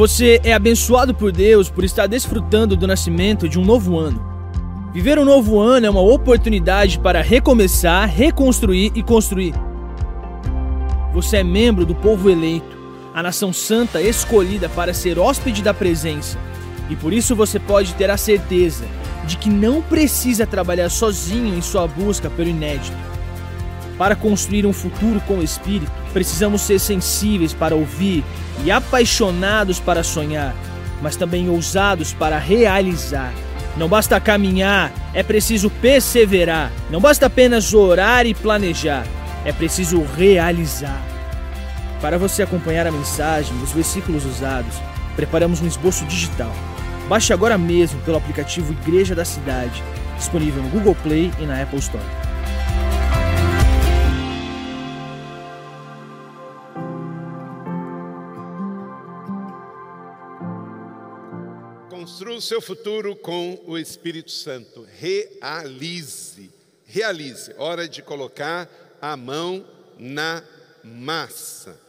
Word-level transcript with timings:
Você 0.00 0.40
é 0.42 0.54
abençoado 0.54 1.14
por 1.14 1.30
Deus 1.30 1.68
por 1.68 1.84
estar 1.84 2.06
desfrutando 2.06 2.74
do 2.74 2.86
nascimento 2.86 3.46
de 3.46 3.58
um 3.58 3.64
novo 3.66 3.98
ano. 3.98 4.18
Viver 4.94 5.18
um 5.18 5.26
novo 5.26 5.60
ano 5.60 5.84
é 5.84 5.90
uma 5.90 6.00
oportunidade 6.00 6.98
para 6.98 7.20
recomeçar, 7.20 8.08
reconstruir 8.08 8.92
e 8.94 9.02
construir. 9.02 9.52
Você 11.12 11.36
é 11.36 11.44
membro 11.44 11.84
do 11.84 11.94
povo 11.94 12.30
eleito, 12.30 12.78
a 13.12 13.22
nação 13.22 13.52
santa 13.52 14.00
escolhida 14.00 14.70
para 14.70 14.94
ser 14.94 15.18
hóspede 15.18 15.62
da 15.62 15.74
presença. 15.74 16.38
E 16.88 16.96
por 16.96 17.12
isso 17.12 17.36
você 17.36 17.60
pode 17.60 17.94
ter 17.94 18.08
a 18.08 18.16
certeza 18.16 18.86
de 19.26 19.36
que 19.36 19.50
não 19.50 19.82
precisa 19.82 20.46
trabalhar 20.46 20.88
sozinho 20.88 21.54
em 21.54 21.60
sua 21.60 21.86
busca 21.86 22.30
pelo 22.30 22.48
inédito. 22.48 22.96
Para 24.00 24.16
construir 24.16 24.64
um 24.64 24.72
futuro 24.72 25.20
com 25.26 25.40
o 25.40 25.42
Espírito, 25.42 25.92
precisamos 26.14 26.62
ser 26.62 26.78
sensíveis 26.78 27.52
para 27.52 27.74
ouvir 27.74 28.24
e 28.64 28.70
apaixonados 28.70 29.78
para 29.78 30.02
sonhar, 30.02 30.54
mas 31.02 31.16
também 31.16 31.50
ousados 31.50 32.10
para 32.10 32.38
realizar. 32.38 33.30
Não 33.76 33.88
basta 33.88 34.18
caminhar, 34.18 34.90
é 35.12 35.22
preciso 35.22 35.68
perseverar. 35.68 36.72
Não 36.88 36.98
basta 36.98 37.26
apenas 37.26 37.74
orar 37.74 38.24
e 38.24 38.32
planejar, 38.32 39.04
é 39.44 39.52
preciso 39.52 40.02
realizar. 40.16 40.98
Para 42.00 42.16
você 42.16 42.42
acompanhar 42.42 42.86
a 42.86 42.90
mensagem 42.90 43.54
os 43.62 43.72
versículos 43.72 44.24
usados, 44.24 44.76
preparamos 45.14 45.60
um 45.60 45.66
esboço 45.66 46.06
digital. 46.06 46.54
Baixe 47.06 47.34
agora 47.34 47.58
mesmo 47.58 48.00
pelo 48.00 48.16
aplicativo 48.16 48.72
Igreja 48.72 49.14
da 49.14 49.26
Cidade, 49.26 49.82
disponível 50.16 50.62
no 50.62 50.70
Google 50.70 50.96
Play 51.02 51.30
e 51.38 51.44
na 51.44 51.60
Apple 51.60 51.80
Store. 51.80 52.29
Construa 62.20 62.36
o 62.36 62.42
seu 62.42 62.60
futuro 62.60 63.16
com 63.16 63.58
o 63.64 63.78
Espírito 63.78 64.30
Santo. 64.30 64.86
Realize. 64.98 66.50
Realize. 66.84 67.54
Hora 67.56 67.88
de 67.88 68.02
colocar 68.02 68.68
a 69.00 69.16
mão 69.16 69.66
na 69.98 70.44
massa. 70.84 71.80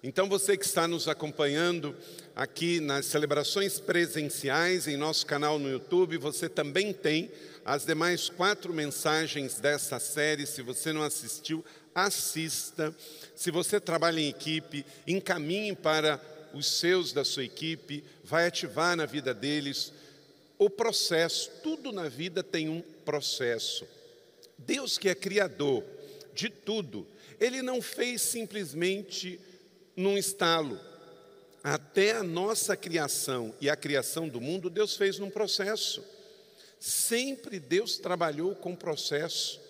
Então, 0.00 0.28
você 0.28 0.56
que 0.56 0.64
está 0.64 0.86
nos 0.86 1.08
acompanhando 1.08 1.92
aqui 2.36 2.78
nas 2.78 3.06
celebrações 3.06 3.80
presenciais 3.80 4.86
em 4.86 4.96
nosso 4.96 5.26
canal 5.26 5.58
no 5.58 5.68
YouTube, 5.68 6.18
você 6.18 6.48
também 6.48 6.92
tem 6.92 7.28
as 7.64 7.84
demais 7.84 8.28
quatro 8.28 8.72
mensagens 8.72 9.58
dessa 9.58 9.98
série. 9.98 10.46
Se 10.46 10.62
você 10.62 10.92
não 10.92 11.02
assistiu, 11.02 11.64
assista. 11.92 12.94
Se 13.34 13.50
você 13.50 13.80
trabalha 13.80 14.20
em 14.20 14.28
equipe, 14.28 14.86
encaminhe 15.04 15.74
para 15.74 16.20
os 16.54 16.66
seus 16.66 17.12
da 17.12 17.24
sua 17.24 17.44
equipe, 17.44 18.04
vai 18.22 18.46
ativar 18.46 18.96
na 18.96 19.06
vida 19.06 19.34
deles 19.34 19.92
o 20.58 20.70
processo. 20.70 21.50
Tudo 21.62 21.92
na 21.92 22.08
vida 22.08 22.42
tem 22.42 22.68
um 22.68 22.80
processo. 23.04 23.86
Deus, 24.56 24.96
que 24.96 25.08
é 25.08 25.14
criador 25.14 25.84
de 26.34 26.48
tudo, 26.48 27.06
ele 27.40 27.62
não 27.62 27.82
fez 27.82 28.22
simplesmente 28.22 29.38
num 29.96 30.16
estalo. 30.16 30.80
Até 31.62 32.12
a 32.12 32.22
nossa 32.22 32.76
criação 32.76 33.54
e 33.60 33.70
a 33.70 33.76
criação 33.76 34.28
do 34.28 34.40
mundo, 34.40 34.68
Deus 34.68 34.96
fez 34.96 35.18
num 35.18 35.30
processo. 35.30 36.04
Sempre 36.78 37.58
Deus 37.58 37.96
trabalhou 37.96 38.54
com 38.54 38.76
processo. 38.76 39.60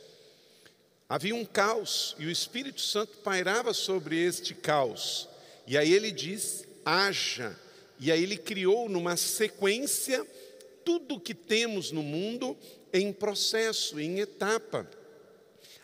Havia 1.09 1.35
um 1.35 1.45
caos 1.45 2.17
e 2.19 2.27
o 2.27 2.31
Espírito 2.31 2.81
Santo 2.81 3.19
pairava 3.19 3.73
sobre 3.73 4.21
este 4.21 4.55
caos. 4.55 5.29
E 5.67 5.79
aí 5.79 5.93
ele 5.93 6.11
diz: 6.11 6.64
haja. 6.85 7.59
E 7.99 8.11
aí 8.11 8.23
ele 8.23 8.37
criou 8.37 8.89
numa 8.89 9.17
sequência 9.17 10.27
tudo 10.85 11.21
que 11.21 11.35
temos 11.35 11.91
no 11.91 12.03
mundo 12.03 12.57
em 12.93 13.13
processo, 13.13 13.99
em 13.99 14.20
etapa. 14.20 14.89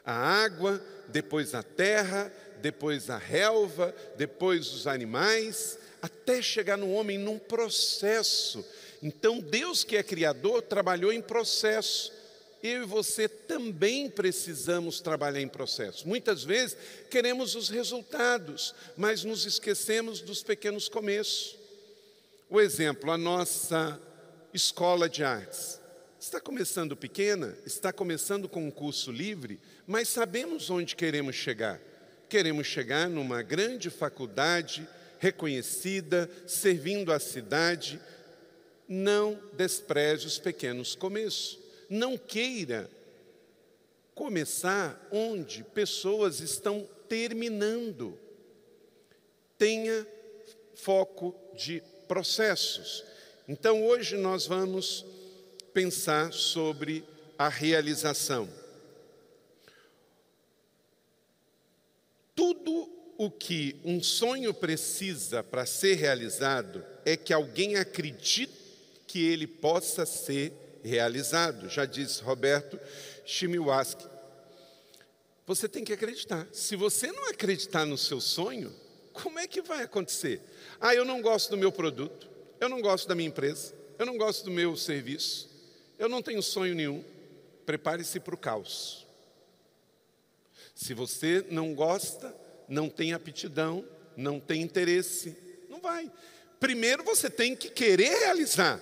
A 0.05 0.13
água, 0.13 0.83
depois 1.09 1.55
a 1.55 1.63
terra, 1.63 2.33
depois 2.61 3.09
a 3.09 3.17
relva, 3.17 3.95
depois 4.17 4.73
os 4.73 4.87
animais, 4.87 5.79
até 6.03 6.43
chegar 6.43 6.77
no 6.77 6.93
homem 6.93 7.19
num 7.19 7.39
processo. 7.39 8.65
Então, 9.03 9.41
Deus 9.41 9.83
que 9.83 9.97
é 9.97 10.03
criador 10.03 10.63
trabalhou 10.63 11.13
em 11.13 11.23
processo 11.23 12.20
eu 12.63 12.83
e 12.83 12.87
você 12.87 13.29
também 13.29 14.11
precisamos 14.11 15.01
trabalhar 15.01 15.41
em 15.41 15.49
processo. 15.49 16.07
Muitas 16.07 16.45
vezes 16.45 16.77
queremos 17.11 17.55
os 17.55 17.69
resultados, 17.69 18.75
mas 18.97 19.25
nos 19.25 19.47
esquecemos 19.47 20.21
dos 20.21 20.43
pequenos 20.43 20.89
começos. 20.89 21.57
O 22.49 22.61
exemplo, 22.61 23.11
a 23.11 23.19
nossa 23.19 24.01
escola 24.53 25.09
de 25.09 25.25
artes. 25.25 25.81
Está 26.21 26.39
começando 26.39 26.95
pequena, 26.95 27.57
está 27.65 27.93
começando 27.93 28.47
com 28.47 28.67
um 28.67 28.71
curso 28.71 29.11
livre, 29.11 29.59
mas 29.87 30.09
sabemos 30.09 30.69
onde 30.69 30.95
queremos 30.95 31.35
chegar. 31.35 31.81
Queremos 32.29 32.67
chegar 32.67 33.09
numa 33.09 33.43
grande 33.43 33.89
faculdade 33.89 34.87
reconhecida, 35.19 36.31
servindo 36.47 37.11
a 37.11 37.19
cidade. 37.19 37.99
Não 38.87 39.41
despreze 39.55 40.27
os 40.27 40.39
pequenos 40.39 40.95
começos 40.95 41.60
não 41.91 42.17
queira 42.17 42.89
começar 44.15 45.09
onde 45.11 45.65
pessoas 45.65 46.39
estão 46.39 46.89
terminando. 47.09 48.17
Tenha 49.59 50.07
foco 50.77 51.35
de 51.55 51.83
processos. 52.07 53.05
Então, 53.49 53.85
hoje 53.85 54.17
nós 54.17 54.47
vamos 54.47 55.05
pensar 55.75 56.33
sobre 56.33 57.05
a 57.37 57.49
realização. 57.49 58.49
Tudo 62.35 62.89
o 63.19 63.31
que 63.31 63.77
um 63.85 64.03
sonho 64.03 64.55
precisa 64.55 65.43
para 65.43 65.67
ser 65.67 65.95
realizado 65.95 66.85
é 67.05 67.17
que 67.17 67.33
alguém 67.33 67.77
acredite 67.77 68.49
que 69.07 69.27
ele 69.27 69.47
possa 69.47 70.07
ser 70.07 70.53
realizado, 70.83 71.69
já 71.69 71.85
disse 71.85 72.23
Roberto 72.23 72.79
Chimiwaski. 73.25 74.07
Você 75.47 75.69
tem 75.69 75.85
que 75.85 75.93
acreditar. 75.93 76.47
Se 76.53 76.77
você 76.77 77.11
não 77.11 77.29
acreditar 77.29 77.85
no 77.85 77.99
seu 77.99 78.21
sonho, 78.21 78.73
como 79.13 79.39
é 79.39 79.47
que 79.47 79.61
vai 79.61 79.83
acontecer? 79.83 80.41
Ah, 80.81 80.95
eu 80.95 81.05
não 81.05 81.21
gosto 81.21 81.51
do 81.51 81.57
meu 81.57 81.73
produto, 81.73 82.31
eu 82.61 82.69
não 82.69 82.81
gosto 82.81 83.09
da 83.09 83.15
minha 83.15 83.29
empresa, 83.29 83.75
eu 83.99 84.07
não 84.07 84.17
gosto 84.17 84.45
do 84.45 84.51
meu 84.51 84.77
serviço, 84.77 85.49
eu 85.99 86.09
não 86.09 86.23
tenho 86.23 86.43
sonho 86.43 86.75
nenhum. 86.75 87.05
Prepare-se 87.67 88.21
para 88.21 88.35
o 88.35 88.39
caos. 88.39 89.07
Se 90.75 90.95
você 90.95 91.45
não 91.51 91.75
gosta, 91.75 92.35
não 92.69 92.89
tem 92.89 93.13
aptidão, 93.13 93.85
não 94.17 94.41
tem 94.41 94.63
interesse, 94.63 95.37
não 95.69 95.81
vai. 95.81 96.11
Primeiro 96.59 97.03
você 97.03 97.29
tem 97.29 97.57
que 97.57 97.69
querer 97.69 98.19
realizar. 98.21 98.81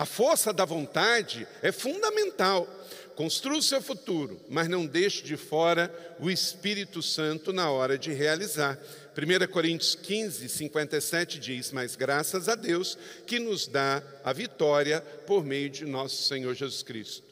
A 0.00 0.06
força 0.06 0.50
da 0.50 0.64
vontade 0.64 1.46
é 1.60 1.70
fundamental. 1.70 2.66
Construa 3.14 3.58
o 3.58 3.62
seu 3.62 3.82
futuro, 3.82 4.40
mas 4.48 4.66
não 4.66 4.86
deixe 4.86 5.22
de 5.22 5.36
fora 5.36 5.94
o 6.18 6.30
Espírito 6.30 7.02
Santo 7.02 7.52
na 7.52 7.70
hora 7.70 7.98
de 7.98 8.10
realizar. 8.10 8.78
1 9.14 9.52
Coríntios 9.52 9.94
15, 9.94 10.48
57 10.48 11.38
diz: 11.38 11.70
Mas 11.70 11.96
graças 11.96 12.48
a 12.48 12.54
Deus 12.54 12.96
que 13.26 13.38
nos 13.38 13.66
dá 13.66 14.02
a 14.24 14.32
vitória 14.32 15.02
por 15.26 15.44
meio 15.44 15.68
de 15.68 15.84
nosso 15.84 16.22
Senhor 16.22 16.54
Jesus 16.54 16.82
Cristo. 16.82 17.26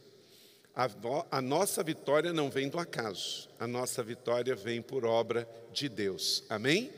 A, 0.77 0.91
a 1.31 1.41
nossa 1.41 1.83
vitória 1.83 2.35
não 2.35 2.51
vem 2.51 2.69
do 2.69 2.79
acaso, 2.79 3.49
a 3.59 3.67
nossa 3.67 4.03
vitória 4.03 4.55
vem 4.55 4.83
por 4.83 5.07
obra 5.07 5.49
de 5.73 5.89
Deus. 5.89 6.45
Amém? 6.51 6.91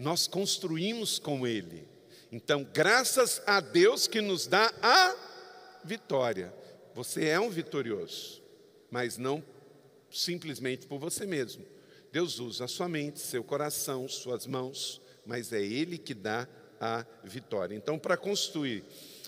Nós 0.00 0.26
construímos 0.26 1.20
com 1.20 1.46
Ele. 1.46 1.91
Então, 2.32 2.66
graças 2.72 3.42
a 3.46 3.60
Deus 3.60 4.06
que 4.06 4.22
nos 4.22 4.46
dá 4.46 4.72
a 4.80 5.14
vitória. 5.84 6.52
Você 6.94 7.26
é 7.26 7.38
um 7.38 7.50
vitorioso, 7.50 8.42
mas 8.90 9.18
não 9.18 9.44
simplesmente 10.10 10.86
por 10.86 10.98
você 10.98 11.26
mesmo. 11.26 11.62
Deus 12.10 12.38
usa 12.38 12.64
a 12.64 12.68
sua 12.68 12.88
mente, 12.88 13.20
seu 13.20 13.44
coração, 13.44 14.08
suas 14.08 14.46
mãos, 14.46 15.00
mas 15.26 15.52
é 15.52 15.60
Ele 15.60 15.98
que 15.98 16.14
dá 16.14 16.48
a 16.80 17.04
vitória. 17.22 17.74
Então, 17.74 17.98
para 17.98 18.16
construir 18.16 18.82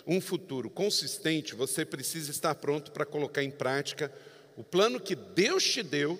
um 0.07 0.19
futuro 0.19 0.71
consistente, 0.71 1.55
você 1.55 1.85
precisa 1.85 2.31
estar 2.31 2.55
pronto 2.55 2.91
para 2.91 3.05
colocar 3.05 3.43
em 3.43 3.51
prática 3.51 4.11
o 4.57 4.65
plano 4.65 4.99
que 4.99 5.15
Deus 5.15 5.63
te 5.63 5.83
deu 5.83 6.19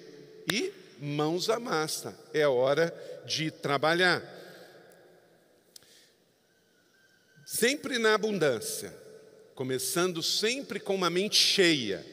e 0.53 0.71
mãos 1.01 1.49
à 1.49 1.59
massa. 1.59 2.19
É 2.33 2.47
hora 2.47 2.95
de 3.27 3.51
trabalhar. 3.51 4.23
Sempre 7.57 7.99
na 8.01 8.15
abundância, 8.15 8.93
começando 9.55 10.21
sempre 10.25 10.81
com 10.81 10.93
uma 10.93 11.09
mente 11.09 11.37
cheia, 11.37 12.05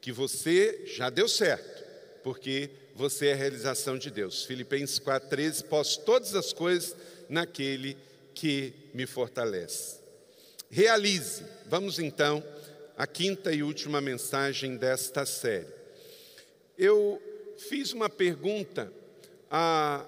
que 0.00 0.10
você 0.10 0.86
já 0.86 1.10
deu 1.10 1.28
certo, 1.28 1.84
porque 2.24 2.70
você 2.94 3.26
é 3.26 3.32
a 3.34 3.36
realização 3.36 3.98
de 3.98 4.10
Deus. 4.10 4.46
Filipenses 4.46 4.98
4,13, 5.00 5.64
posso 5.64 6.00
todas 6.00 6.34
as 6.34 6.54
coisas 6.54 6.96
naquele 7.28 7.94
que 8.32 8.72
me 8.94 9.04
fortalece. 9.04 9.98
Realize. 10.70 11.44
Vamos 11.66 11.98
então 11.98 12.42
à 12.96 13.06
quinta 13.06 13.52
e 13.52 13.62
última 13.62 14.00
mensagem 14.00 14.78
desta 14.78 15.26
série. 15.26 15.68
Eu 16.78 17.20
fiz 17.68 17.92
uma 17.92 18.08
pergunta 18.08 18.90
a 19.50 20.06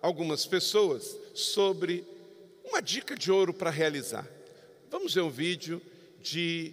algumas 0.00 0.46
pessoas 0.46 1.18
sobre 1.34 2.13
uma 2.64 2.80
dica 2.80 3.16
de 3.16 3.30
ouro 3.30 3.52
para 3.52 3.70
realizar. 3.70 4.26
Vamos 4.90 5.14
ver 5.14 5.20
um 5.22 5.30
vídeo 5.30 5.80
de 6.20 6.72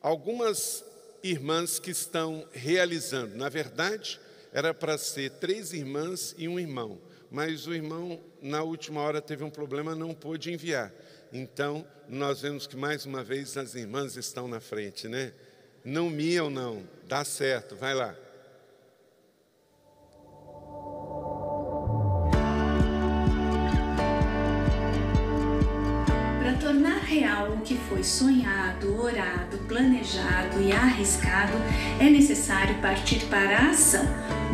algumas 0.00 0.84
irmãs 1.22 1.78
que 1.78 1.90
estão 1.90 2.46
realizando. 2.52 3.36
Na 3.36 3.48
verdade, 3.48 4.20
era 4.52 4.72
para 4.72 4.96
ser 4.98 5.30
três 5.32 5.72
irmãs 5.72 6.34
e 6.38 6.48
um 6.48 6.58
irmão, 6.58 7.00
mas 7.30 7.66
o 7.66 7.74
irmão, 7.74 8.20
na 8.40 8.62
última 8.62 9.00
hora, 9.00 9.20
teve 9.20 9.42
um 9.42 9.50
problema, 9.50 9.94
não 9.94 10.14
pôde 10.14 10.52
enviar. 10.52 10.92
Então, 11.32 11.86
nós 12.08 12.42
vemos 12.42 12.66
que 12.66 12.76
mais 12.76 13.04
uma 13.04 13.24
vez 13.24 13.56
as 13.56 13.74
irmãs 13.74 14.16
estão 14.16 14.46
na 14.46 14.60
frente, 14.60 15.08
né? 15.08 15.32
Não 15.84 16.08
miam, 16.08 16.50
não, 16.50 16.86
dá 17.06 17.24
certo, 17.24 17.76
vai 17.76 17.94
lá. 17.94 18.16
Que 27.76 27.88
foi 27.88 28.02
sonhado, 28.02 28.98
orado, 28.98 29.58
planejado 29.68 30.60
e 30.60 30.72
arriscado, 30.72 31.52
é 32.00 32.08
necessário 32.08 32.74
partir 32.76 33.20
para 33.26 33.58
a 33.58 33.70
ação, 33.70 34.06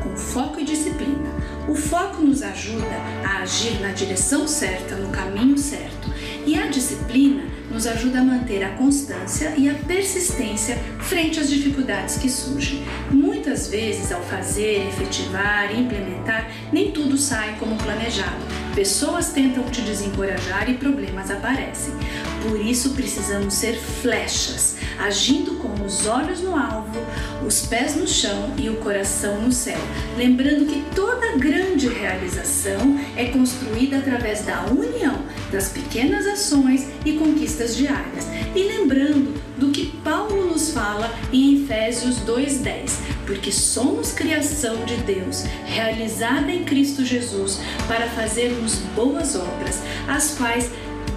com 0.02 0.16
foco 0.16 0.58
e 0.58 0.64
disciplina. 0.64 1.30
O 1.69 1.74
foco 1.74 2.22
nos 2.22 2.42
ajuda 2.42 2.96
a 3.24 3.38
agir 3.38 3.80
na 3.80 3.92
direção 3.92 4.48
certa, 4.48 4.96
no 4.96 5.10
caminho 5.10 5.56
certo, 5.56 6.12
e 6.44 6.58
a 6.58 6.66
disciplina 6.66 7.44
nos 7.70 7.86
ajuda 7.86 8.20
a 8.20 8.24
manter 8.24 8.62
a 8.64 8.70
constância 8.70 9.54
e 9.56 9.69
a 9.69 9.74
persistência 9.74 10.76
frente 11.00 11.38
às 11.38 11.48
dificuldades 11.48 12.19
que 12.19 12.28
surgem. 12.28 12.82
Muitas 13.10 13.69
vezes, 13.69 14.10
ao 14.12 14.22
fazer, 14.22 14.88
efetivar 14.88 15.72
e 15.72 15.80
implementar, 15.80 16.50
nem 16.72 16.90
tudo 16.90 17.16
sai 17.16 17.56
como 17.58 17.76
planejado. 17.76 18.62
Pessoas 18.74 19.32
tentam 19.32 19.64
te 19.64 19.80
desencorajar 19.82 20.69
e 20.69 20.74
problemas 20.74 21.30
aparecem. 21.30 21.94
Por 22.43 22.61
isso 22.61 22.91
precisamos 22.91 23.55
ser 23.55 23.77
flechas, 23.77 24.77
agindo 24.99 25.55
com 25.55 25.85
os 25.85 26.06
olhos 26.06 26.41
no 26.41 26.56
alvo, 26.56 27.00
os 27.47 27.67
pés 27.67 27.94
no 27.94 28.06
chão 28.06 28.53
e 28.59 28.69
o 28.69 28.77
coração 28.77 29.41
no 29.41 29.53
céu. 29.53 29.79
Lembrando 30.17 30.67
que 30.67 30.83
toda 30.94 31.37
grande 31.37 31.89
realização 31.89 32.99
é 33.17 33.27
construída 33.27 33.99
através 33.99 34.44
da 34.44 34.65
união 34.67 35.23
das 35.53 35.69
pequenas 35.69 36.27
ações 36.27 36.87
e 37.05 37.12
conquistas 37.12 37.77
diárias. 37.77 38.27
E 38.55 38.62
lembrando 38.65 39.41
do 39.56 39.71
que 39.71 39.87
Paulo 40.03 40.47
nos 40.47 40.71
fala 40.71 41.12
em 41.33 41.62
Efésios 41.62 42.17
2:10, 42.21 42.99
porque 43.27 43.53
somos 43.53 44.12
criação 44.12 44.85
de 44.85 44.97
Deus, 44.97 45.44
realizada 45.65 46.50
em 46.50 46.65
Cristo 46.65 47.05
Jesus, 47.05 47.61
para 47.87 48.09
fazermos 48.09 48.77
boas 48.97 49.37
obras, 49.37 49.81
as 50.09 50.35
quais 50.35 50.71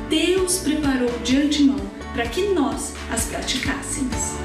Deus 0.10 0.60
preparou 0.60 1.10
de 1.24 1.38
antemão 1.38 1.80
para 2.14 2.28
que 2.28 2.54
nós 2.54 2.94
as 3.12 3.26
praticássemos. 3.26 4.36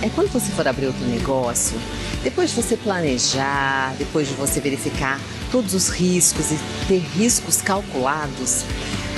É 0.00 0.08
quando 0.14 0.30
você 0.30 0.52
for 0.52 0.68
abrir 0.68 0.86
outro 0.86 1.04
negócio, 1.04 1.76
depois 2.22 2.50
de 2.50 2.62
você 2.62 2.76
planejar, 2.76 3.94
depois 3.98 4.28
de 4.28 4.34
você 4.34 4.60
verificar 4.60 5.20
todos 5.50 5.74
os 5.74 5.88
riscos 5.88 6.52
e 6.52 6.58
ter 6.86 6.98
riscos 6.98 7.60
calculados, 7.60 8.64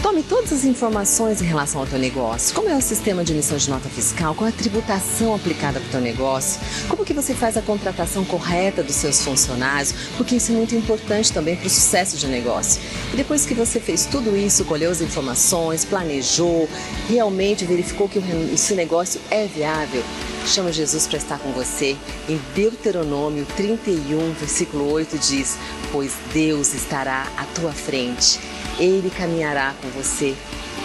Tome 0.03 0.23
todas 0.23 0.51
as 0.51 0.65
informações 0.65 1.43
em 1.43 1.45
relação 1.45 1.83
ao 1.83 1.87
teu 1.87 1.99
negócio. 1.99 2.55
Como 2.55 2.71
é 2.71 2.75
o 2.75 2.81
sistema 2.81 3.23
de 3.23 3.35
emissão 3.35 3.59
de 3.59 3.69
nota 3.69 3.87
fiscal? 3.91 4.35
Qual 4.35 4.49
a 4.49 4.53
tributação 4.53 5.35
aplicada 5.35 5.79
para 5.79 5.89
o 5.89 5.91
teu 5.91 6.01
negócio? 6.01 6.59
Como 6.89 7.05
que 7.05 7.13
você 7.13 7.35
faz 7.35 7.55
a 7.59 7.63
contratação 7.63 8.25
correta 8.25 8.83
dos 8.83 8.95
seus 8.95 9.23
funcionários? 9.23 9.93
Porque 10.17 10.37
isso 10.37 10.53
é 10.53 10.55
muito 10.55 10.75
importante 10.75 11.31
também 11.31 11.55
para 11.55 11.67
o 11.67 11.71
sucesso 11.71 12.17
de 12.17 12.27
negócio. 12.29 12.81
E 13.13 13.17
depois 13.17 13.45
que 13.45 13.53
você 13.53 13.79
fez 13.79 14.07
tudo 14.07 14.35
isso, 14.35 14.65
colheu 14.65 14.91
as 14.91 15.03
informações, 15.03 15.85
planejou, 15.85 16.67
realmente 17.07 17.67
verificou 17.67 18.09
que 18.09 18.23
esse 18.55 18.73
negócio 18.75 19.21
é 19.31 19.47
viável, 19.47 20.03
chama 20.47 20.73
Jesus 20.73 21.07
para 21.07 21.19
estar 21.19 21.39
com 21.39 21.53
você. 21.53 21.95
Em 22.27 22.41
Deuteronômio 22.55 23.47
31, 23.55 24.33
versículo 24.33 24.91
8 24.93 25.19
diz: 25.19 25.59
Pois 25.93 26.15
Deus 26.33 26.73
estará 26.73 27.27
à 27.37 27.45
tua 27.55 27.73
frente 27.73 28.41
ele 28.81 29.11
caminhará 29.11 29.75
com 29.81 29.89
você. 29.91 30.35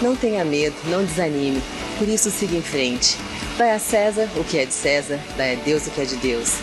Não 0.02 0.16
tenha 0.16 0.44
medo, 0.44 0.76
não 0.86 1.04
desanime, 1.04 1.62
por 1.98 2.08
isso 2.08 2.30
siga 2.30 2.56
em 2.56 2.62
frente. 2.62 3.18
Dai 3.58 3.72
a 3.72 3.80
César 3.80 4.30
o 4.36 4.44
que 4.44 4.60
é 4.60 4.66
de 4.66 4.74
César, 4.74 5.20
dai 5.38 5.54
a 5.54 5.60
Deus 5.64 5.88
o 5.88 5.92
que 5.92 6.02
é 6.02 6.06
de 6.06 6.18
Deus. 6.18 6.54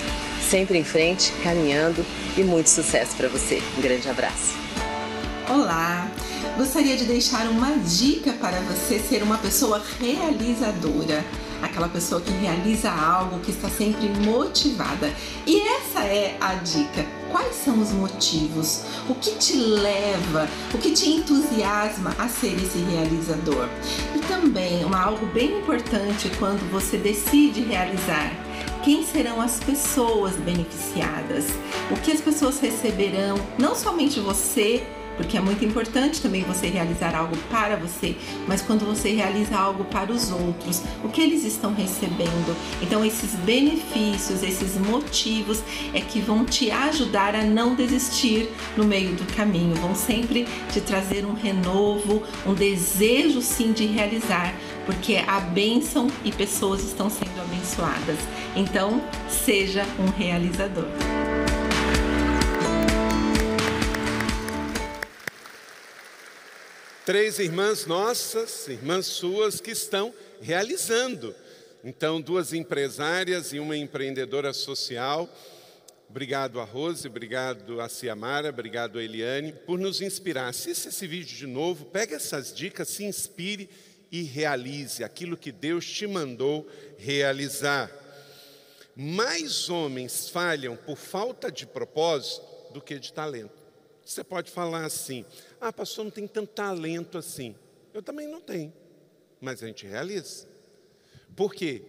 Sempre 0.48 0.78
em 0.78 0.84
frente, 0.84 1.32
caminhando 1.42 2.04
e 2.36 2.42
muito 2.42 2.68
sucesso 2.68 3.16
para 3.16 3.28
você. 3.28 3.62
Um 3.78 3.80
grande 3.80 4.08
abraço. 4.08 4.54
Olá! 5.48 6.10
Gostaria 6.56 6.96
de 6.96 7.04
deixar 7.04 7.46
uma 7.48 7.78
dica 7.78 8.34
para 8.34 8.60
você 8.60 8.98
ser 8.98 9.22
uma 9.22 9.38
pessoa 9.38 9.82
realizadora 9.98 11.24
aquela 11.62 11.88
pessoa 11.88 12.20
que 12.20 12.32
realiza 12.32 12.90
algo, 12.90 13.38
que 13.38 13.52
está 13.52 13.68
sempre 13.70 14.08
motivada. 14.26 15.10
E 15.46 15.60
essa 15.60 16.00
é 16.00 16.36
a 16.40 16.54
dica. 16.54 17.21
Quais 17.32 17.56
são 17.56 17.80
os 17.80 17.92
motivos? 17.92 18.82
O 19.08 19.14
que 19.14 19.30
te 19.36 19.56
leva, 19.56 20.46
o 20.74 20.76
que 20.76 20.90
te 20.90 21.08
entusiasma 21.08 22.14
a 22.18 22.28
ser 22.28 22.54
esse 22.62 22.76
realizador? 22.78 23.70
E 24.14 24.18
também, 24.18 24.84
uma, 24.84 25.00
algo 25.02 25.24
bem 25.26 25.58
importante 25.58 26.30
quando 26.38 26.70
você 26.70 26.98
decide 26.98 27.62
realizar 27.62 28.30
quem 28.84 29.02
serão 29.06 29.40
as 29.40 29.58
pessoas 29.60 30.34
beneficiadas, 30.36 31.46
o 31.90 31.96
que 32.02 32.12
as 32.12 32.20
pessoas 32.20 32.60
receberão, 32.60 33.36
não 33.58 33.74
somente 33.74 34.20
você, 34.20 34.86
porque 35.16 35.36
é 35.36 35.40
muito 35.40 35.64
importante 35.64 36.20
também 36.20 36.42
você 36.42 36.68
realizar 36.68 37.14
algo 37.14 37.36
para 37.50 37.76
você, 37.76 38.16
mas 38.46 38.62
quando 38.62 38.84
você 38.84 39.10
realiza 39.10 39.56
algo 39.56 39.84
para 39.84 40.12
os 40.12 40.30
outros, 40.30 40.82
o 41.04 41.08
que 41.08 41.20
eles 41.20 41.44
estão 41.44 41.74
recebendo. 41.74 42.56
Então, 42.80 43.04
esses 43.04 43.34
benefícios, 43.36 44.42
esses 44.42 44.76
motivos 44.78 45.62
é 45.92 46.00
que 46.00 46.20
vão 46.20 46.44
te 46.44 46.70
ajudar 46.70 47.34
a 47.34 47.42
não 47.42 47.74
desistir 47.74 48.48
no 48.76 48.84
meio 48.84 49.14
do 49.14 49.24
caminho, 49.34 49.74
vão 49.76 49.94
sempre 49.94 50.46
te 50.72 50.80
trazer 50.80 51.24
um 51.24 51.34
renovo, 51.34 52.22
um 52.46 52.54
desejo 52.54 53.40
sim 53.40 53.72
de 53.72 53.86
realizar, 53.86 54.54
porque 54.86 55.16
a 55.16 55.40
bênção 55.40 56.08
e 56.24 56.32
pessoas 56.32 56.82
estão 56.82 57.08
sendo 57.08 57.40
abençoadas. 57.40 58.18
Então, 58.56 59.00
seja 59.28 59.84
um 59.98 60.10
realizador. 60.10 60.88
Três 67.04 67.40
irmãs 67.40 67.84
nossas, 67.84 68.68
irmãs 68.68 69.06
suas, 69.06 69.60
que 69.60 69.72
estão 69.72 70.14
realizando. 70.40 71.34
Então, 71.82 72.20
duas 72.20 72.52
empresárias 72.52 73.52
e 73.52 73.58
uma 73.58 73.76
empreendedora 73.76 74.52
social. 74.52 75.28
Obrigado 76.08 76.60
a 76.60 76.64
Rose, 76.64 77.08
obrigado 77.08 77.80
a 77.80 77.88
Ciamara, 77.88 78.50
obrigado 78.50 79.00
a 79.00 79.02
Eliane 79.02 79.52
por 79.52 79.80
nos 79.80 80.00
inspirar. 80.00 80.46
Assista 80.46 80.90
esse 80.90 81.04
vídeo 81.08 81.36
de 81.36 81.46
novo, 81.48 81.86
pegue 81.86 82.14
essas 82.14 82.54
dicas, 82.54 82.88
se 82.88 83.02
inspire 83.02 83.68
e 84.12 84.22
realize 84.22 85.02
aquilo 85.02 85.36
que 85.36 85.50
Deus 85.50 85.84
te 85.84 86.06
mandou 86.06 86.68
realizar. 86.98 87.90
Mais 88.94 89.68
homens 89.68 90.28
falham 90.28 90.76
por 90.76 90.96
falta 90.96 91.50
de 91.50 91.66
propósito 91.66 92.46
do 92.72 92.80
que 92.80 92.96
de 92.96 93.12
talento. 93.12 93.62
Você 94.04 94.22
pode 94.22 94.50
falar 94.50 94.84
assim: 94.84 95.24
ah, 95.62 95.72
pastor, 95.72 96.04
não 96.04 96.10
tem 96.10 96.26
tanto 96.26 96.52
talento 96.52 97.16
assim. 97.16 97.54
Eu 97.94 98.02
também 98.02 98.26
não 98.26 98.40
tenho, 98.40 98.72
mas 99.40 99.62
a 99.62 99.66
gente 99.68 99.86
realiza. 99.86 100.44
Porque 101.36 101.82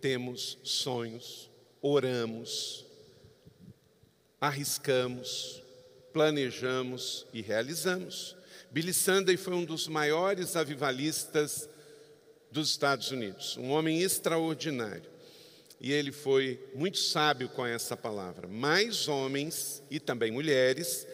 temos 0.00 0.56
sonhos, 0.62 1.50
oramos, 1.82 2.86
arriscamos, 4.40 5.60
planejamos 6.12 7.26
e 7.32 7.42
realizamos. 7.42 8.36
Billy 8.70 8.94
Sunday 8.94 9.36
foi 9.36 9.54
um 9.54 9.64
dos 9.64 9.88
maiores 9.88 10.54
avivalistas 10.54 11.68
dos 12.52 12.70
Estados 12.70 13.10
Unidos, 13.10 13.56
um 13.56 13.70
homem 13.70 14.00
extraordinário. 14.00 15.10
E 15.80 15.92
ele 15.92 16.12
foi 16.12 16.60
muito 16.72 16.98
sábio 16.98 17.48
com 17.48 17.66
essa 17.66 17.96
palavra. 17.96 18.46
Mais 18.46 19.08
homens 19.08 19.82
e 19.90 19.98
também 19.98 20.30
mulheres 20.30 21.04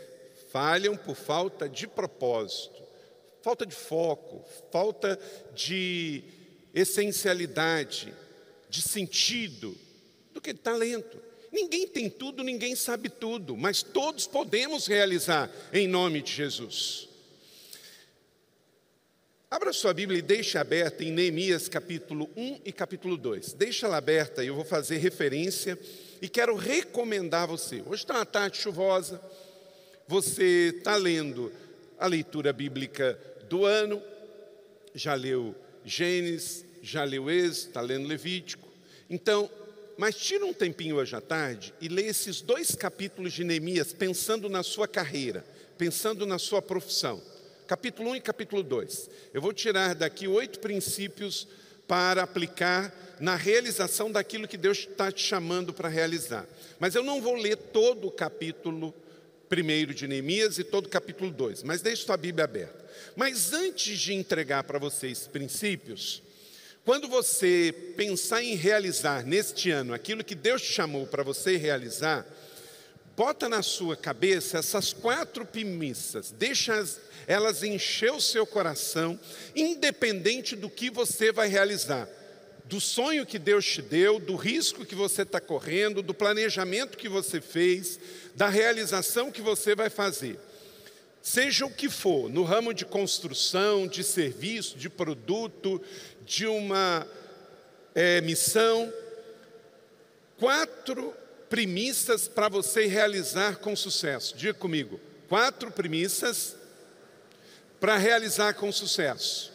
falham 0.55 0.97
por 0.97 1.17
falta 1.17 1.69
de 1.69 1.85
propósito, 1.85 2.81
falta 3.43 3.67
de 3.67 3.75
foco, 3.75 4.45
falta 4.71 5.19
de 5.53 6.23
essencialidade, 6.73 8.15
de 8.71 8.81
sentido, 8.81 9.77
do 10.33 10.41
que 10.41 10.55
talento. 10.55 11.21
Ninguém 11.51 11.89
tem 11.89 12.09
tudo, 12.09 12.45
ninguém 12.45 12.77
sabe 12.77 13.09
tudo, 13.09 13.57
mas 13.57 13.83
todos 13.83 14.29
podemos 14.29 14.87
realizar 14.87 15.51
em 15.73 15.89
nome 15.89 16.23
de 16.23 16.31
Jesus. 16.31 17.09
Abra 19.51 19.73
sua 19.73 19.93
Bíblia 19.93 20.21
e 20.21 20.23
deixe 20.23 20.57
aberta 20.57 21.03
em 21.03 21.11
Neemias 21.11 21.69
capítulo 21.69 22.31
1 22.37 22.61
e 22.65 22.73
capítulo 22.73 23.17
2. 23.17 23.55
Deixa 23.55 23.87
ela 23.87 23.97
aberta 23.97 24.45
e 24.45 24.47
eu 24.47 24.55
vou 24.55 24.65
fazer 24.65 24.99
referência 24.99 25.77
e 26.23 26.29
quero 26.29 26.55
recomendar 26.55 27.43
a 27.43 27.47
você. 27.47 27.83
Hoje 27.87 28.05
está 28.05 28.15
uma 28.15 28.27
tarde 28.27 28.59
chuvosa, 28.59 29.21
você 30.07 30.75
está 30.77 30.97
lendo 30.97 31.53
a 31.99 32.07
leitura 32.07 32.53
bíblica 32.53 33.19
do 33.49 33.65
ano, 33.65 34.03
já 34.95 35.15
leu 35.15 35.55
Gênesis, 35.85 36.65
já 36.83 37.05
leu 37.05 37.31
Êxodo, 37.31 37.69
está 37.69 37.81
lendo 37.81 38.07
Levítico. 38.07 38.69
Então, 39.09 39.51
mas 39.97 40.17
tira 40.17 40.45
um 40.45 40.53
tempinho 40.53 40.97
hoje 40.97 41.15
à 41.15 41.21
tarde 41.21 41.73
e 41.81 41.89
lê 41.89 42.03
esses 42.03 42.41
dois 42.41 42.75
capítulos 42.75 43.33
de 43.33 43.45
Neemias 43.45 43.93
pensando 43.93 44.49
na 44.49 44.63
sua 44.63 44.89
carreira, 44.89 45.45
pensando 45.79 46.27
na 46.27 46.39
sua 46.39 46.61
profissão. 46.61 47.23
Capítulo 47.67 48.11
1 48.11 48.17
e 48.17 48.21
capítulo 48.21 48.63
2. 48.63 49.11
Eu 49.33 49.41
vou 49.41 49.53
tirar 49.53 49.95
daqui 49.95 50.29
oito 50.29 50.59
princípios 50.59 51.49
para 51.87 52.23
aplicar 52.23 52.93
na 53.21 53.37
realização 53.37 54.11
daquilo 54.11 54.49
que 54.49 54.57
Deus 54.57 54.79
está 54.79 55.11
te 55.11 55.23
chamando 55.23 55.73
para 55.73 55.89
realizar. 55.89 56.47
Mas 56.79 56.95
eu 56.95 57.03
não 57.03 57.23
vou 57.23 57.35
ler 57.35 57.57
todo 57.57 58.09
o 58.09 58.11
capítulo 58.11 58.95
primeiro 59.49 59.95
de 59.95 60.07
Neemias 60.07 60.59
e 60.59 60.65
todo 60.65 60.87
o 60.87 60.91
capítulo 60.91 61.31
2, 61.31 61.63
mas 61.63 61.83
deixe 61.83 62.05
sua 62.05 62.17
Bíblia 62.17 62.45
aberta. 62.45 62.85
Mas 63.17 63.53
antes 63.53 63.99
de 63.99 64.15
entregar 64.15 64.65
para 64.65 64.79
vocês 64.79 65.27
princípios, 65.27 66.23
quando 66.85 67.09
você 67.09 67.75
pensar 67.97 68.43
em 68.43 68.55
realizar 68.55 69.25
neste 69.25 69.71
ano 69.71 69.95
aquilo 69.95 70.25
que 70.25 70.35
Deus 70.35 70.61
te 70.61 70.73
chamou 70.73 71.07
para 71.07 71.23
você 71.23 71.57
realizar, 71.57 72.27
bota 73.17 73.49
na 73.49 73.63
sua 73.63 73.97
cabeça 73.97 74.59
essas 74.59 74.93
quatro 74.93 75.47
premissas, 75.47 76.31
deixa 76.31 76.85
elas 77.27 77.63
encher 77.63 78.13
o 78.13 78.21
seu 78.21 78.47
coração, 78.47 79.19
independente 79.57 80.55
do 80.55 80.69
que 80.69 80.91
você 80.91 81.33
vai 81.33 81.49
realizar. 81.49 82.09
Do 82.67 82.81
sonho 82.81 83.27
que 83.27 83.39
Deus 83.39 83.65
te 83.67 83.83
deu, 83.83 84.19
do 84.19 84.37
risco 84.37 84.87
que 84.87 84.95
você 84.95 85.23
está 85.23 85.39
correndo, 85.39 86.03
do 86.03 86.15
planejamento 86.15 86.97
que 86.97 87.09
você 87.11 87.41
fez, 87.41 88.01
da 88.35 88.49
realização 88.49 89.31
que 89.31 89.41
você 89.41 89.75
vai 89.75 89.89
fazer. 89.89 90.39
Seja 91.23 91.65
o 91.65 91.71
que 91.71 91.89
for, 91.89 92.29
no 92.29 92.43
ramo 92.43 92.75
de 92.75 92.85
construção, 92.85 93.87
de 93.87 94.05
serviço, 94.05 94.77
de 94.77 94.91
produto, 94.91 95.81
de 96.25 96.47
uma 96.47 97.07
é, 97.95 98.21
missão, 98.21 98.93
quatro 100.39 101.15
premissas 101.49 102.29
para 102.29 102.49
você 102.49 102.87
realizar 102.87 103.57
com 103.57 103.75
sucesso. 103.75 104.37
Diga 104.37 104.55
comigo, 104.55 105.01
quatro 105.29 105.71
premissas 105.71 106.57
para 107.81 107.97
realizar 107.97 108.55
com 108.55 108.71
sucesso. 108.71 109.53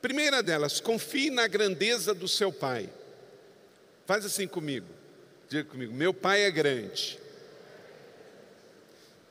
Primeira 0.00 0.42
delas, 0.42 0.80
confie 0.80 1.30
na 1.30 1.46
grandeza 1.46 2.12
do 2.12 2.26
seu 2.26 2.52
pai. 2.52 2.90
Faz 4.04 4.24
assim 4.24 4.48
comigo. 4.48 5.01
Diga 5.52 5.64
comigo, 5.64 5.92
meu 5.92 6.14
pai 6.14 6.44
é 6.44 6.50
grande. 6.50 7.18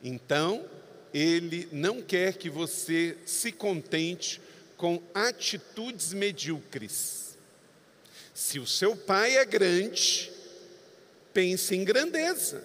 Então, 0.04 0.64
ele 1.12 1.68
não 1.72 2.00
quer 2.00 2.36
que 2.36 2.48
você 2.48 3.18
se 3.26 3.52
contente 3.52 4.40
com 4.78 5.02
atitudes 5.16 6.14
medíocres. 6.14 7.36
Se 8.36 8.60
o 8.60 8.68
seu 8.68 8.96
pai 8.96 9.36
é 9.36 9.44
grande, 9.44 10.32
pense 11.34 11.76
em 11.76 11.84
grandeza. 11.84 12.64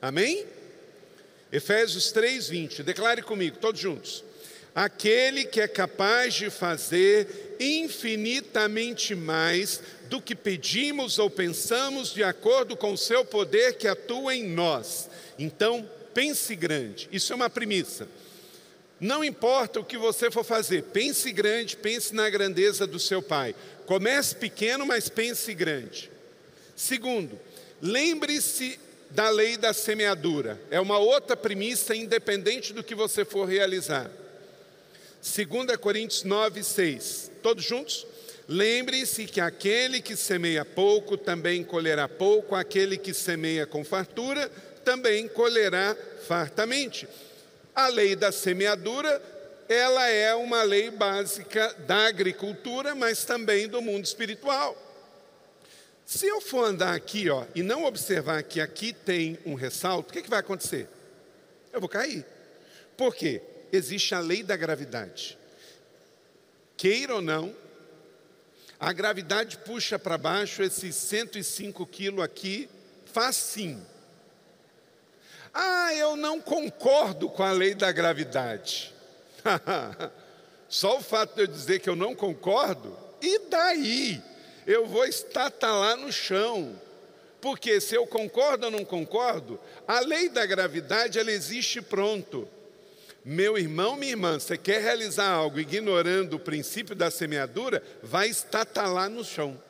Amém? 0.00 0.46
Efésios 1.52 2.10
3:20. 2.12 2.82
Declare 2.82 3.20
comigo, 3.20 3.58
todos 3.58 3.78
juntos. 3.78 4.24
Aquele 4.74 5.44
que 5.44 5.60
é 5.60 5.68
capaz 5.68 6.32
de 6.32 6.48
fazer 6.48 7.56
infinitamente 7.60 9.14
mais 9.14 9.82
do 10.10 10.20
que 10.20 10.34
pedimos 10.34 11.20
ou 11.20 11.30
pensamos, 11.30 12.12
de 12.12 12.24
acordo 12.24 12.76
com 12.76 12.92
o 12.92 12.98
seu 12.98 13.24
poder 13.24 13.78
que 13.78 13.86
atua 13.86 14.34
em 14.34 14.48
nós. 14.48 15.08
Então, 15.38 15.88
pense 16.12 16.54
grande. 16.56 17.08
Isso 17.12 17.32
é 17.32 17.36
uma 17.36 17.48
premissa. 17.48 18.08
Não 18.98 19.24
importa 19.24 19.78
o 19.78 19.84
que 19.84 19.96
você 19.96 20.30
for 20.30 20.44
fazer, 20.44 20.82
pense 20.82 21.30
grande, 21.32 21.76
pense 21.76 22.12
na 22.12 22.28
grandeza 22.28 22.86
do 22.86 22.98
seu 22.98 23.22
pai. 23.22 23.54
Comece 23.86 24.34
pequeno, 24.34 24.84
mas 24.84 25.08
pense 25.08 25.54
grande. 25.54 26.10
Segundo, 26.74 27.38
lembre-se 27.80 28.78
da 29.10 29.30
lei 29.30 29.56
da 29.56 29.72
semeadura. 29.72 30.60
É 30.70 30.80
uma 30.80 30.98
outra 30.98 31.36
premissa 31.36 31.94
independente 31.94 32.72
do 32.72 32.82
que 32.82 32.94
você 32.94 33.24
for 33.24 33.48
realizar. 33.48 34.10
2 35.22 35.76
Coríntios 35.76 36.24
9, 36.24 36.64
6. 36.64 37.30
Todos 37.42 37.64
juntos? 37.64 38.06
Lembre-se 38.52 39.26
que 39.26 39.40
aquele 39.40 40.02
que 40.02 40.16
semeia 40.16 40.64
pouco 40.64 41.16
também 41.16 41.62
colherá 41.62 42.08
pouco, 42.08 42.56
aquele 42.56 42.98
que 42.98 43.14
semeia 43.14 43.64
com 43.64 43.84
fartura 43.84 44.48
também 44.84 45.28
colherá 45.28 45.96
fartamente. 46.26 47.06
A 47.72 47.86
lei 47.86 48.16
da 48.16 48.32
semeadura, 48.32 49.22
ela 49.68 50.04
é 50.08 50.34
uma 50.34 50.64
lei 50.64 50.90
básica 50.90 51.72
da 51.86 52.08
agricultura, 52.08 52.92
mas 52.92 53.24
também 53.24 53.68
do 53.68 53.80
mundo 53.80 54.04
espiritual. 54.04 54.76
Se 56.04 56.26
eu 56.26 56.40
for 56.40 56.64
andar 56.64 56.92
aqui 56.92 57.30
ó, 57.30 57.44
e 57.54 57.62
não 57.62 57.84
observar 57.84 58.42
que 58.42 58.60
aqui 58.60 58.92
tem 58.92 59.38
um 59.46 59.54
ressalto, 59.54 60.10
o 60.10 60.12
que, 60.12 60.22
que 60.22 60.28
vai 60.28 60.40
acontecer? 60.40 60.88
Eu 61.72 61.78
vou 61.78 61.88
cair. 61.88 62.26
Por 62.96 63.14
quê? 63.14 63.42
Existe 63.72 64.12
a 64.12 64.18
lei 64.18 64.42
da 64.42 64.56
gravidade. 64.56 65.38
Queira 66.76 67.14
ou 67.14 67.22
não, 67.22 67.54
a 68.80 68.94
gravidade 68.94 69.58
puxa 69.58 69.98
para 69.98 70.16
baixo 70.16 70.62
esses 70.62 70.96
105 70.96 71.86
quilos 71.86 72.24
aqui, 72.24 72.66
facinho. 73.04 73.86
Ah, 75.52 75.92
eu 75.94 76.16
não 76.16 76.40
concordo 76.40 77.28
com 77.28 77.42
a 77.42 77.52
lei 77.52 77.74
da 77.74 77.92
gravidade. 77.92 78.94
Só 80.66 80.96
o 80.96 81.02
fato 81.02 81.34
de 81.34 81.42
eu 81.42 81.46
dizer 81.46 81.80
que 81.80 81.90
eu 81.90 81.96
não 81.96 82.14
concordo, 82.14 82.96
e 83.20 83.40
daí? 83.50 84.22
Eu 84.66 84.86
vou 84.86 85.04
estatalar 85.04 85.96
no 85.98 86.10
chão. 86.10 86.80
Porque 87.40 87.80
se 87.80 87.94
eu 87.94 88.06
concordo 88.06 88.66
ou 88.66 88.70
não 88.70 88.84
concordo, 88.84 89.60
a 89.86 90.00
lei 90.00 90.28
da 90.28 90.46
gravidade 90.46 91.18
ela 91.18 91.30
existe 91.30 91.82
pronto. 91.82 92.48
Meu 93.24 93.58
irmão, 93.58 93.96
minha 93.96 94.12
irmã, 94.12 94.38
você 94.38 94.56
quer 94.56 94.80
realizar 94.80 95.28
algo 95.28 95.60
ignorando 95.60 96.34
o 96.34 96.40
princípio 96.40 96.94
da 96.94 97.10
semeadura, 97.10 97.82
vai 98.02 98.28
estatalar 98.28 99.10
no 99.10 99.24
chão. 99.24 99.60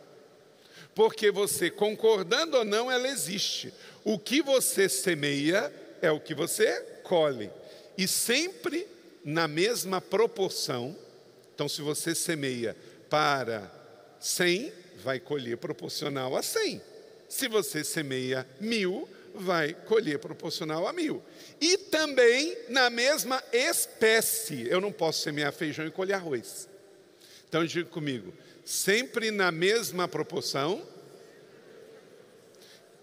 Porque 0.95 1.30
você, 1.30 1.71
concordando 1.71 2.59
ou 2.59 2.64
não, 2.64 2.90
ela 2.90 3.09
existe. 3.09 3.73
O 4.04 4.19
que 4.19 4.42
você 4.42 4.88
semeia 4.88 5.73
é 6.00 6.11
o 6.11 6.21
que 6.21 6.35
você 6.35 6.80
colhe. 7.02 7.50
E 7.99 8.07
sempre 8.07 8.87
na 9.25 9.47
mesma 9.49 10.00
proporção. 10.00 10.97
Então, 11.54 11.69
se 11.69 11.83
você 11.83 12.14
semeia 12.14 12.76
para 13.09 13.71
100, 14.21 14.73
vai 15.02 15.19
colher 15.19 15.57
proporcional 15.57 16.37
a 16.37 16.42
100. 16.42 16.80
Se 17.28 17.49
você 17.49 17.85
semeia 17.85 18.47
mil, 18.61 19.09
vai 19.40 19.75
colher 19.75 20.18
proporcional 20.18 20.87
a 20.87 20.92
mil. 20.92 21.23
E 21.61 21.76
também 21.76 22.56
na 22.68 22.90
mesma 22.90 23.42
espécie. 23.52 24.68
Eu 24.68 24.80
não 24.80 24.92
posso 24.92 25.23
semear 25.23 25.52
feijão 25.52 25.87
e 25.87 25.90
colher 25.90 26.14
arroz. 26.14 26.68
Então, 27.49 27.64
diga 27.64 27.88
comigo: 27.88 28.32
sempre 28.64 29.30
na 29.30 29.50
mesma 29.50 30.06
proporção 30.06 30.87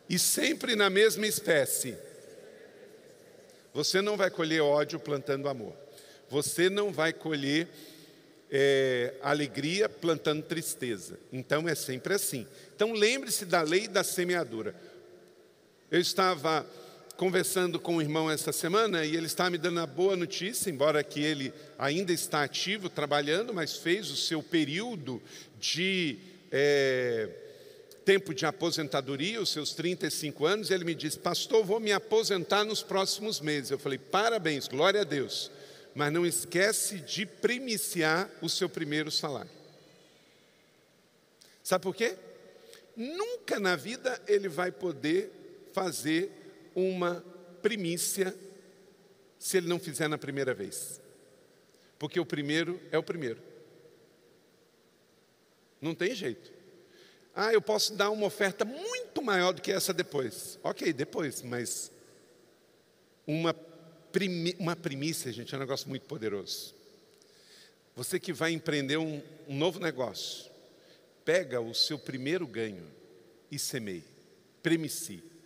e 0.09 0.17
sempre 0.17 0.75
na 0.75 0.89
mesma 0.89 1.27
espécie. 1.27 1.97
Você 3.73 4.01
não 4.01 4.17
vai 4.17 4.31
colher 4.31 4.61
ódio 4.61 4.99
plantando 4.99 5.49
amor. 5.49 5.75
Você 6.29 6.69
não 6.69 6.91
vai 6.91 7.13
colher 7.13 7.67
é, 8.49 9.13
alegria 9.21 9.89
plantando 9.89 10.43
tristeza. 10.43 11.19
Então 11.31 11.67
é 11.67 11.75
sempre 11.75 12.13
assim. 12.13 12.47
Então 12.75 12.93
lembre-se 12.93 13.45
da 13.45 13.61
lei 13.61 13.87
da 13.87 14.03
semeadura. 14.03 14.73
Eu 15.89 16.01
estava 16.01 16.67
conversando 17.15 17.79
com 17.79 17.95
um 17.95 18.01
irmão 18.01 18.29
essa 18.29 18.51
semana 18.51 19.05
e 19.05 19.15
ele 19.15 19.25
está 19.25 19.49
me 19.49 19.57
dando 19.57 19.79
a 19.79 19.85
boa 19.85 20.17
notícia, 20.17 20.69
embora 20.69 21.01
que 21.01 21.21
ele 21.21 21.53
ainda 21.79 22.11
está 22.11 22.43
ativo 22.43 22.89
trabalhando, 22.89 23.53
mas 23.53 23.77
fez 23.77 24.11
o 24.11 24.17
seu 24.17 24.43
período 24.43 25.23
de 25.57 26.19
é, 26.51 27.29
tempo 28.03 28.33
de 28.33 28.45
aposentadoria, 28.45 29.41
os 29.41 29.47
seus 29.47 29.73
35 29.73 30.45
anos, 30.45 30.69
e 30.69 30.73
ele 30.73 30.83
me 30.83 30.93
disse, 30.93 31.17
pastor, 31.17 31.63
vou 31.63 31.79
me 31.79 31.93
aposentar 31.93 32.65
nos 32.65 32.83
próximos 32.83 33.39
meses. 33.39 33.71
Eu 33.71 33.79
falei, 33.79 33.97
parabéns, 33.97 34.67
glória 34.67 34.99
a 35.01 35.05
Deus. 35.05 35.49
Mas 35.95 36.11
não 36.11 36.25
esquece 36.25 36.99
de 36.99 37.25
primiciar 37.25 38.29
o 38.41 38.49
seu 38.49 38.67
primeiro 38.67 39.09
salário. 39.09 39.51
Sabe 41.63 41.81
por 41.81 41.95
quê? 41.95 42.17
Nunca 42.93 43.57
na 43.57 43.77
vida 43.77 44.21
ele 44.27 44.49
vai 44.49 44.69
poder 44.69 45.46
fazer 45.77 46.71
uma 46.73 47.23
primícia 47.61 48.35
se 49.37 49.57
ele 49.57 49.67
não 49.67 49.77
fizer 49.79 50.07
na 50.07 50.17
primeira 50.17 50.51
vez. 50.51 50.99
Porque 51.99 52.19
o 52.19 52.25
primeiro 52.25 52.81
é 52.91 52.97
o 52.97 53.03
primeiro. 53.03 53.39
Não 55.79 55.93
tem 55.93 56.15
jeito. 56.15 56.51
Ah, 57.35 57.53
eu 57.53 57.61
posso 57.61 57.93
dar 57.93 58.09
uma 58.09 58.25
oferta 58.25 58.65
muito 58.65 59.21
maior 59.21 59.51
do 59.51 59.61
que 59.61 59.71
essa 59.71 59.93
depois. 59.93 60.57
Ok, 60.63 60.91
depois, 60.91 61.43
mas 61.43 61.91
uma, 63.27 63.53
primi 63.53 64.55
uma 64.57 64.75
primícia, 64.75 65.31
gente, 65.31 65.53
é 65.53 65.57
um 65.57 65.61
negócio 65.61 65.87
muito 65.87 66.07
poderoso. 66.07 66.73
Você 67.95 68.19
que 68.19 68.33
vai 68.33 68.51
empreender 68.51 68.97
um, 68.97 69.21
um 69.47 69.55
novo 69.55 69.79
negócio, 69.79 70.49
pega 71.23 71.61
o 71.61 71.75
seu 71.75 71.99
primeiro 71.99 72.47
ganho 72.47 72.87
e 73.51 73.59
semeie, 73.59 74.03
premicie. 74.63 75.36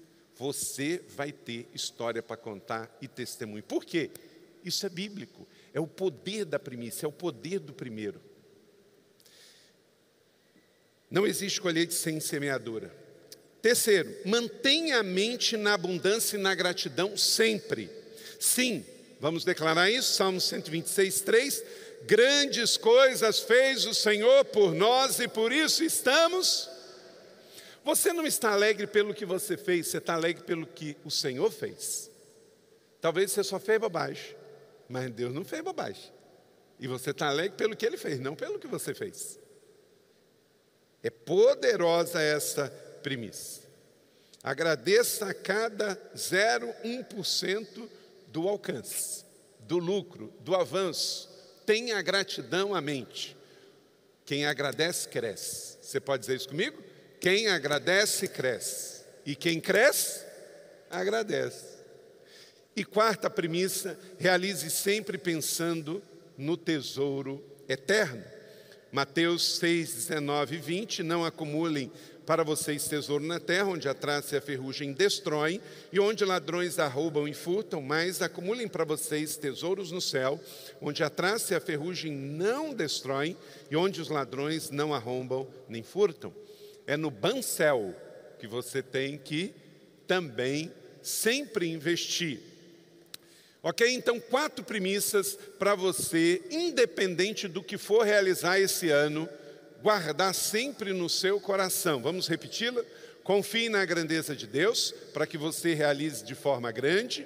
Você 0.41 1.03
vai 1.09 1.31
ter 1.31 1.69
história 1.71 2.23
para 2.23 2.35
contar 2.35 2.97
e 2.99 3.07
testemunho. 3.07 3.61
Por 3.61 3.85
quê? 3.85 4.09
Isso 4.65 4.83
é 4.87 4.89
bíblico. 4.89 5.47
É 5.71 5.79
o 5.79 5.85
poder 5.85 6.45
da 6.45 6.57
primícia, 6.57 7.05
é 7.05 7.07
o 7.07 7.11
poder 7.11 7.59
do 7.59 7.73
primeiro. 7.73 8.19
Não 11.11 11.27
existe 11.27 11.61
colheita 11.61 11.93
sem 11.93 12.19
semeadura. 12.19 12.91
Terceiro, 13.61 14.11
mantenha 14.25 14.97
a 14.97 15.03
mente 15.03 15.55
na 15.55 15.75
abundância 15.75 16.37
e 16.37 16.41
na 16.41 16.55
gratidão 16.55 17.15
sempre. 17.15 17.87
Sim, 18.39 18.83
vamos 19.19 19.45
declarar 19.45 19.91
isso, 19.91 20.15
Salmo 20.15 20.41
126, 20.41 21.21
3. 21.21 21.63
Grandes 22.07 22.77
coisas 22.77 23.41
fez 23.41 23.85
o 23.85 23.93
Senhor 23.93 24.43
por 24.45 24.73
nós 24.73 25.19
e 25.19 25.27
por 25.27 25.51
isso 25.51 25.83
estamos. 25.83 26.67
Você 27.83 28.13
não 28.13 28.25
está 28.25 28.51
alegre 28.51 28.85
pelo 28.85 29.13
que 29.13 29.25
você 29.25 29.57
fez, 29.57 29.87
você 29.87 29.97
está 29.97 30.13
alegre 30.13 30.43
pelo 30.43 30.67
que 30.67 30.95
o 31.03 31.09
Senhor 31.09 31.51
fez. 31.51 32.11
Talvez 32.99 33.31
você 33.31 33.43
só 33.43 33.59
fez 33.59 33.79
bobagem, 33.79 34.35
mas 34.87 35.09
Deus 35.11 35.33
não 35.33 35.43
fez 35.43 35.63
bobagem. 35.63 36.11
E 36.79 36.87
você 36.87 37.09
está 37.11 37.27
alegre 37.27 37.57
pelo 37.57 37.75
que 37.75 37.85
Ele 37.85 37.97
fez, 37.97 38.19
não 38.19 38.35
pelo 38.35 38.59
que 38.59 38.67
você 38.67 38.93
fez. 38.93 39.39
É 41.01 41.09
poderosa 41.09 42.21
essa 42.21 42.69
premissa. 43.01 43.61
Agradeça 44.43 45.27
a 45.27 45.33
cada 45.33 45.95
0,1% 46.15 47.89
do 48.27 48.47
alcance, 48.47 49.25
do 49.59 49.77
lucro, 49.77 50.33
do 50.41 50.55
avanço. 50.55 51.29
Tenha 51.65 52.01
gratidão 52.01 52.73
à 52.73 52.81
mente. 52.81 53.37
Quem 54.25 54.45
agradece, 54.45 55.07
cresce. 55.07 55.77
Você 55.81 55.99
pode 55.99 56.21
dizer 56.21 56.35
isso 56.35 56.49
comigo? 56.49 56.90
Quem 57.21 57.47
agradece, 57.47 58.27
cresce. 58.27 59.03
E 59.23 59.35
quem 59.35 59.61
cresce, 59.61 60.25
agradece. 60.89 61.77
E 62.75 62.83
quarta 62.83 63.29
premissa, 63.29 63.97
realize 64.17 64.67
sempre 64.71 65.19
pensando 65.19 66.01
no 66.35 66.57
tesouro 66.57 67.45
eterno. 67.69 68.23
Mateus 68.91 69.57
6, 69.57 69.93
19 69.93 70.55
e 70.55 70.59
20, 70.59 71.03
não 71.03 71.23
acumulem 71.23 71.91
para 72.25 72.43
vocês 72.43 72.87
tesouro 72.87 73.23
na 73.23 73.39
terra, 73.39 73.69
onde 73.69 73.87
a 73.87 73.93
traça 73.93 74.35
e 74.35 74.37
a 74.39 74.41
ferrugem 74.41 74.91
destroem, 74.91 75.61
e 75.93 75.99
onde 75.99 76.25
ladrões 76.25 76.79
arrombam 76.79 77.27
e 77.27 77.35
furtam, 77.35 77.83
mas 77.83 78.19
acumulem 78.21 78.67
para 78.67 78.83
vocês 78.83 79.37
tesouros 79.37 79.91
no 79.91 80.01
céu, 80.01 80.39
onde 80.81 81.03
a 81.03 81.09
traça 81.09 81.53
e 81.53 81.57
a 81.57 81.61
ferrugem 81.61 82.11
não 82.11 82.73
destroem, 82.73 83.37
e 83.69 83.75
onde 83.75 84.01
os 84.01 84.09
ladrões 84.09 84.71
não 84.71 84.91
arrombam 84.91 85.47
nem 85.69 85.83
furtam. 85.83 86.33
É 86.91 86.97
no 86.97 87.09
bancel 87.09 87.95
que 88.37 88.45
você 88.45 88.83
tem 88.83 89.17
que 89.17 89.53
também 90.05 90.69
sempre 91.01 91.65
investir. 91.65 92.41
Ok? 93.63 93.89
Então, 93.93 94.19
quatro 94.19 94.61
premissas 94.65 95.39
para 95.57 95.73
você, 95.73 96.41
independente 96.51 97.47
do 97.47 97.63
que 97.63 97.77
for 97.77 98.03
realizar 98.03 98.59
esse 98.59 98.89
ano, 98.89 99.29
guardar 99.81 100.35
sempre 100.35 100.91
no 100.91 101.07
seu 101.07 101.39
coração. 101.39 102.01
Vamos 102.01 102.27
repeti-la? 102.27 102.83
Confie 103.23 103.69
na 103.69 103.85
grandeza 103.85 104.35
de 104.35 104.45
Deus, 104.45 104.93
para 105.13 105.25
que 105.25 105.37
você 105.37 105.73
realize 105.73 106.25
de 106.25 106.35
forma 106.35 106.73
grande. 106.73 107.25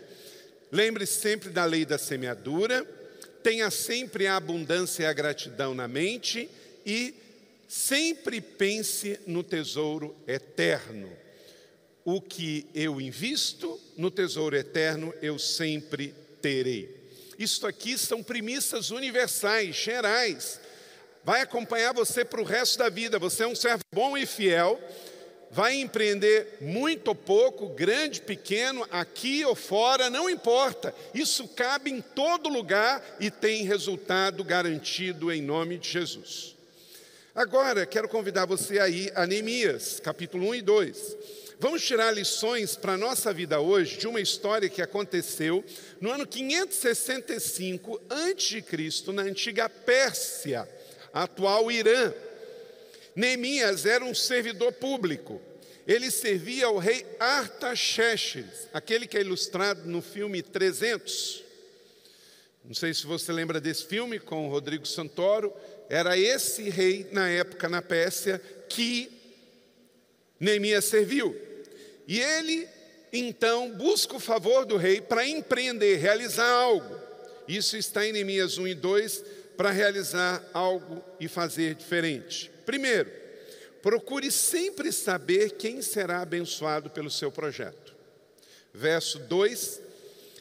Lembre-se 0.71 1.19
sempre 1.21 1.49
da 1.49 1.65
lei 1.65 1.85
da 1.85 1.97
semeadura. 1.97 2.85
Tenha 3.41 3.71
sempre 3.71 4.27
a 4.27 4.35
abundância 4.35 5.01
e 5.01 5.05
a 5.07 5.13
gratidão 5.13 5.73
na 5.73 5.87
mente. 5.87 6.47
E 6.85 7.15
sempre 7.67 8.39
pense 8.41 9.19
no 9.25 9.43
tesouro 9.43 10.15
eterno. 10.27 11.09
O 12.03 12.21
que 12.21 12.67
eu 12.73 13.01
invisto 13.01 13.79
no 13.97 14.11
tesouro 14.11 14.55
eterno, 14.55 15.13
eu 15.21 15.39
sempre 15.39 16.13
terei. 16.41 17.03
Isto 17.37 17.67
aqui 17.67 17.97
são 17.97 18.23
premissas 18.23 18.91
universais, 18.91 19.75
gerais, 19.75 20.59
vai 21.23 21.41
acompanhar 21.41 21.93
você 21.93 22.23
para 22.23 22.39
o 22.39 22.45
resto 22.45 22.77
da 22.77 22.87
vida. 22.87 23.17
Você 23.17 23.43
é 23.43 23.47
um 23.47 23.55
servo 23.55 23.81
bom 23.93 24.15
e 24.15 24.25
fiel, 24.25 24.79
vai 25.51 25.75
empreender 25.75 26.59
muito 26.61 27.09
ou 27.09 27.15
pouco, 27.15 27.69
grande, 27.69 28.21
pequeno, 28.21 28.87
aqui 28.91 29.43
ou 29.43 29.55
fora, 29.55 30.09
não 30.09 30.29
importa. 30.29 30.93
Isso 31.13 31.47
cabe 31.47 31.91
em 31.91 32.01
todo 32.01 32.47
lugar 32.47 33.03
e 33.19 33.31
tem 33.31 33.63
resultado 33.63 34.43
garantido 34.43 35.31
em 35.31 35.41
nome 35.41 35.77
de 35.77 35.89
Jesus. 35.89 36.54
Agora, 37.35 37.85
quero 37.85 38.07
convidar 38.07 38.45
você 38.45 38.79
aí 38.79 39.11
a 39.13 39.27
Neemias, 39.27 39.99
capítulo 39.99 40.47
1 40.47 40.55
e 40.55 40.61
2. 40.61 41.17
Vamos 41.59 41.83
tirar 41.83 42.09
lições 42.13 42.77
para 42.77 42.93
a 42.93 42.97
nossa 42.97 43.33
vida 43.33 43.59
hoje 43.59 43.97
de 43.97 44.07
uma 44.07 44.21
história 44.21 44.69
que 44.69 44.81
aconteceu 44.81 45.61
no 45.99 46.11
ano 46.11 46.25
565 46.25 48.01
a.C., 48.09 49.11
na 49.11 49.23
antiga 49.23 49.67
Pérsia 49.67 50.65
atual 51.13 51.69
Irã. 51.69 52.13
Neemias 53.13 53.85
era 53.85 54.05
um 54.05 54.15
servidor 54.15 54.71
público. 54.71 55.41
Ele 55.85 56.09
servia 56.11 56.67
ao 56.67 56.77
rei 56.77 57.05
Artaxerxes, 57.19 58.69
aquele 58.73 59.05
que 59.05 59.17
é 59.17 59.21
ilustrado 59.21 59.81
no 59.89 60.01
filme 60.01 60.41
300. 60.41 61.43
Não 62.63 62.73
sei 62.73 62.93
se 62.95 63.05
você 63.05 63.31
lembra 63.31 63.61
desse 63.61 63.85
filme 63.85 64.19
com 64.19 64.47
o 64.47 64.49
Rodrigo 64.49 64.87
Santoro. 64.87 65.53
Era 65.89 66.17
esse 66.17 66.69
rei, 66.69 67.07
na 67.11 67.29
época, 67.29 67.69
na 67.69 67.81
Pérsia, 67.81 68.41
que 68.69 69.11
Neemias 70.39 70.85
serviu. 70.85 71.35
E 72.07 72.19
ele, 72.19 72.67
então, 73.11 73.71
busca 73.71 74.15
o 74.15 74.19
favor 74.19 74.65
do 74.65 74.77
rei 74.77 75.01
para 75.01 75.27
empreender, 75.27 75.97
realizar 75.97 76.49
algo. 76.49 76.99
Isso 77.47 77.77
está 77.77 78.05
em 78.05 78.11
Neemias 78.11 78.57
1 78.57 78.67
e 78.67 78.75
2, 78.75 79.23
para 79.55 79.71
realizar 79.71 80.43
algo 80.53 81.03
e 81.19 81.27
fazer 81.27 81.75
diferente. 81.75 82.51
Primeiro, 82.65 83.09
procure 83.81 84.31
sempre 84.31 84.91
saber 84.91 85.51
quem 85.51 85.81
será 85.81 86.21
abençoado 86.21 86.89
pelo 86.89 87.09
seu 87.09 87.31
projeto. 87.31 87.95
Verso 88.73 89.19
2: 89.19 89.81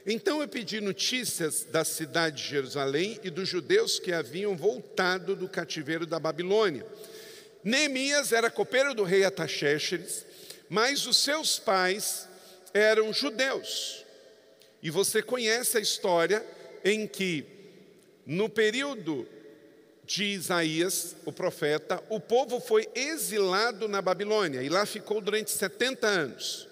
Então 0.06 0.42
eu 0.42 0.48
pedi 0.48 0.80
notícias 0.80 1.64
da 1.64 1.84
cidade 1.84 2.42
de 2.42 2.48
Jerusalém 2.48 3.18
e 3.22 3.30
dos 3.30 3.48
judeus 3.48 3.98
que 3.98 4.12
haviam 4.12 4.54
voltado 4.54 5.34
do 5.34 5.48
cativeiro 5.48 6.04
da 6.04 6.20
Babilônia. 6.20 6.86
Neemias 7.62 8.30
era 8.30 8.50
copeiro 8.50 8.94
do 8.94 9.02
rei 9.02 9.24
Ataxérxes, 9.24 10.26
mas 10.68 11.06
os 11.06 11.16
seus 11.16 11.58
pais 11.58 12.28
eram 12.74 13.12
judeus. 13.14 14.04
E 14.82 14.90
você 14.90 15.22
conhece 15.22 15.78
a 15.78 15.80
história 15.80 16.44
em 16.84 17.06
que 17.06 17.46
no 18.26 18.50
período 18.50 19.26
de 20.04 20.24
Isaías, 20.24 21.16
o 21.24 21.32
profeta, 21.32 22.02
o 22.10 22.20
povo 22.20 22.60
foi 22.60 22.86
exilado 22.94 23.88
na 23.88 24.02
Babilônia 24.02 24.62
e 24.62 24.68
lá 24.68 24.84
ficou 24.84 25.20
durante 25.22 25.50
70 25.50 26.06
anos 26.06 26.68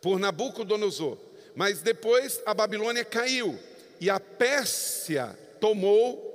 por 0.00 0.18
Nabucodonosor. 0.18 1.18
Mas 1.54 1.80
depois 1.80 2.42
a 2.44 2.52
Babilônia 2.52 3.04
caiu 3.04 3.58
e 4.00 4.10
a 4.10 4.18
Pérsia 4.18 5.38
tomou 5.60 6.32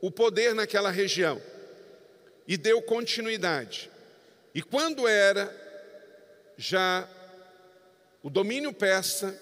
o 0.00 0.10
poder 0.10 0.54
naquela 0.54 0.90
região 0.90 1.40
e 2.46 2.56
deu 2.56 2.80
continuidade. 2.82 3.90
E 4.54 4.62
quando 4.62 5.08
era 5.08 5.54
já 6.56 7.08
o 8.22 8.30
domínio 8.30 8.72
persa, 8.72 9.38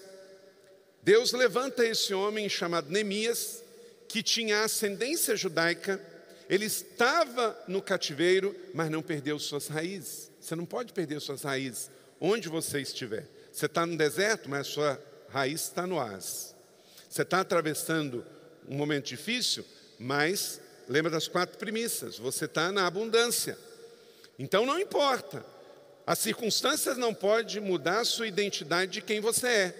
Deus 1.01 1.31
levanta 1.31 1.85
esse 1.85 2.13
homem 2.13 2.47
chamado 2.49 2.89
Neemias 2.89 3.63
que 4.07 4.23
tinha 4.23 4.63
ascendência 4.63 5.35
judaica, 5.35 6.01
ele 6.49 6.65
estava 6.65 7.57
no 7.67 7.81
cativeiro, 7.81 8.55
mas 8.73 8.89
não 8.89 9.01
perdeu 9.01 9.37
suas 9.37 9.67
raízes. 9.67 10.31
Você 10.39 10.55
não 10.55 10.65
pode 10.65 10.93
perder 10.93 11.19
suas 11.19 11.43
raízes 11.43 11.89
onde 12.19 12.47
você 12.47 12.79
estiver. 12.81 13.27
Você 13.57 13.65
está 13.65 13.87
no 13.87 13.97
deserto, 13.97 14.47
mas 14.47 14.67
sua 14.67 15.01
raiz 15.29 15.63
está 15.63 15.87
no 15.87 15.95
oásis. 15.95 16.53
Você 17.09 17.23
está 17.23 17.39
atravessando 17.39 18.23
um 18.69 18.75
momento 18.77 19.07
difícil, 19.07 19.65
mas 19.97 20.61
lembra 20.87 21.09
das 21.09 21.27
quatro 21.27 21.57
premissas: 21.57 22.19
você 22.19 22.45
está 22.45 22.71
na 22.71 22.85
abundância. 22.85 23.57
Então 24.37 24.63
não 24.63 24.79
importa. 24.79 25.43
As 26.05 26.19
circunstâncias 26.19 26.97
não 26.97 27.15
podem 27.15 27.59
mudar 27.59 28.01
a 28.01 28.05
sua 28.05 28.27
identidade 28.27 28.91
de 28.91 29.01
quem 29.01 29.19
você 29.19 29.47
é. 29.47 29.75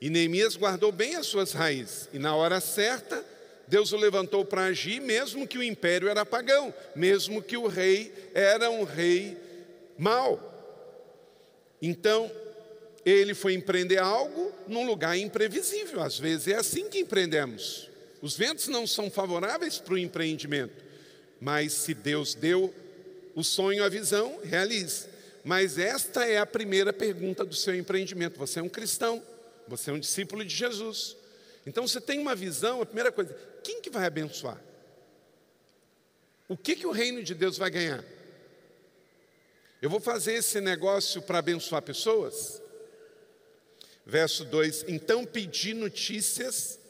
E 0.00 0.08
Neemias 0.08 0.54
guardou 0.54 0.92
bem 0.92 1.16
as 1.16 1.26
suas 1.26 1.50
raízes. 1.50 2.08
E 2.12 2.18
na 2.20 2.36
hora 2.36 2.60
certa, 2.60 3.24
Deus 3.66 3.90
o 3.90 3.96
levantou 3.96 4.44
para 4.44 4.66
agir, 4.66 5.00
mesmo 5.00 5.48
que 5.48 5.58
o 5.58 5.64
império 5.64 6.08
era 6.08 6.24
pagão, 6.24 6.72
mesmo 6.94 7.42
que 7.42 7.56
o 7.56 7.66
rei 7.66 8.30
era 8.32 8.70
um 8.70 8.84
rei 8.84 9.36
mau. 9.98 10.54
Então, 11.82 12.30
ele 13.08 13.34
foi 13.34 13.54
empreender 13.54 13.98
algo 13.98 14.52
num 14.66 14.86
lugar 14.86 15.16
imprevisível. 15.16 16.00
Às 16.00 16.18
vezes 16.18 16.48
é 16.48 16.56
assim 16.56 16.88
que 16.88 16.98
empreendemos. 16.98 17.88
Os 18.20 18.36
ventos 18.36 18.68
não 18.68 18.86
são 18.86 19.10
favoráveis 19.10 19.78
para 19.78 19.94
o 19.94 19.98
empreendimento, 19.98 20.84
mas 21.40 21.72
se 21.72 21.94
Deus 21.94 22.34
deu 22.34 22.74
o 23.34 23.44
sonho, 23.44 23.84
a 23.84 23.88
visão, 23.88 24.40
realize. 24.42 25.06
Mas 25.44 25.78
esta 25.78 26.24
é 26.26 26.38
a 26.38 26.46
primeira 26.46 26.92
pergunta 26.92 27.44
do 27.44 27.54
seu 27.54 27.74
empreendimento. 27.74 28.38
Você 28.38 28.58
é 28.58 28.62
um 28.62 28.68
cristão, 28.68 29.22
você 29.68 29.90
é 29.90 29.92
um 29.92 30.00
discípulo 30.00 30.44
de 30.44 30.54
Jesus. 30.54 31.16
Então 31.64 31.86
você 31.86 32.00
tem 32.00 32.18
uma 32.18 32.34
visão, 32.34 32.82
a 32.82 32.86
primeira 32.86 33.12
coisa, 33.12 33.36
quem 33.62 33.80
que 33.80 33.90
vai 33.90 34.06
abençoar? 34.06 34.60
O 36.48 36.56
que 36.56 36.74
que 36.74 36.86
o 36.86 36.90
reino 36.90 37.22
de 37.22 37.34
Deus 37.34 37.56
vai 37.56 37.70
ganhar? 37.70 38.04
Eu 39.80 39.88
vou 39.88 40.00
fazer 40.00 40.34
esse 40.34 40.60
negócio 40.60 41.22
para 41.22 41.38
abençoar 41.38 41.82
pessoas? 41.82 42.60
Verso 44.08 44.42
2: 44.46 44.86
Então 44.88 45.26
pedi 45.26 45.74
notícias 45.74 46.80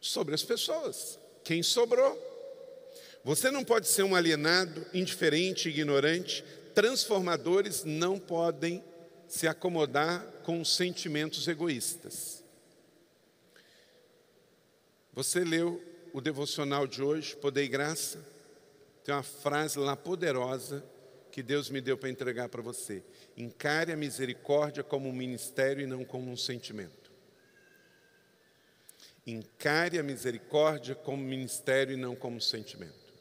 sobre 0.00 0.34
as 0.34 0.42
pessoas. 0.42 1.18
Quem 1.44 1.62
sobrou? 1.62 2.18
Você 3.22 3.50
não 3.50 3.62
pode 3.62 3.86
ser 3.86 4.02
um 4.02 4.14
alienado, 4.14 4.86
indiferente, 4.94 5.68
ignorante. 5.68 6.42
Transformadores 6.74 7.84
não 7.84 8.18
podem 8.18 8.82
se 9.28 9.46
acomodar 9.46 10.24
com 10.42 10.64
sentimentos 10.64 11.46
egoístas. 11.48 12.42
Você 15.12 15.44
leu 15.44 15.82
o 16.14 16.20
devocional 16.22 16.86
de 16.86 17.02
hoje, 17.02 17.36
Poder 17.36 17.64
e 17.64 17.68
Graça? 17.68 18.26
Tem 19.04 19.14
uma 19.14 19.22
frase 19.22 19.78
lá 19.78 19.94
poderosa 19.94 20.82
que 21.36 21.42
Deus 21.42 21.68
me 21.68 21.82
deu 21.82 21.98
para 21.98 22.08
entregar 22.08 22.48
para 22.48 22.62
você. 22.62 23.04
Encare 23.36 23.92
a 23.92 23.96
misericórdia 23.96 24.82
como 24.82 25.06
um 25.06 25.12
ministério 25.12 25.82
e 25.82 25.86
não 25.86 26.02
como 26.02 26.32
um 26.32 26.36
sentimento. 26.36 27.12
Encare 29.26 29.98
a 29.98 30.02
misericórdia 30.02 30.94
como 30.94 31.22
ministério 31.22 31.92
e 31.92 31.96
não 31.98 32.16
como 32.16 32.40
sentimento. 32.40 33.12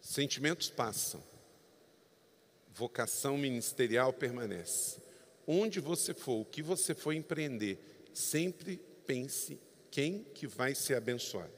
Sentimentos 0.00 0.70
passam, 0.70 1.20
vocação 2.72 3.36
ministerial 3.36 4.12
permanece. 4.12 5.02
Onde 5.48 5.80
você 5.80 6.14
for, 6.14 6.42
o 6.42 6.44
que 6.44 6.62
você 6.62 6.94
for 6.94 7.12
empreender, 7.12 7.76
sempre 8.14 8.80
pense 9.04 9.58
quem 9.90 10.22
que 10.22 10.46
vai 10.46 10.76
ser 10.76 10.94
abençoado. 10.94 11.50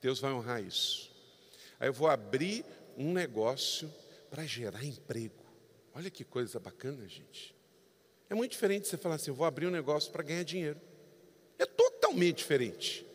Deus 0.00 0.20
vai 0.20 0.32
honrar 0.32 0.64
isso. 0.64 1.14
Aí 1.78 1.90
eu 1.90 1.92
vou 1.92 2.08
abrir 2.08 2.64
um 2.96 3.12
negócio 3.12 3.92
para 4.30 4.44
gerar 4.44 4.84
emprego. 4.84 5.44
Olha 5.94 6.10
que 6.10 6.24
coisa 6.24 6.58
bacana, 6.58 7.08
gente. 7.08 7.54
É 8.28 8.34
muito 8.34 8.52
diferente 8.52 8.88
você 8.88 8.96
falar 8.96 9.16
assim: 9.16 9.30
eu 9.30 9.34
vou 9.34 9.46
abrir 9.46 9.66
um 9.66 9.70
negócio 9.70 10.10
para 10.10 10.22
ganhar 10.22 10.42
dinheiro. 10.42 10.80
É 11.58 11.66
totalmente 11.66 12.38
diferente. 12.38 13.06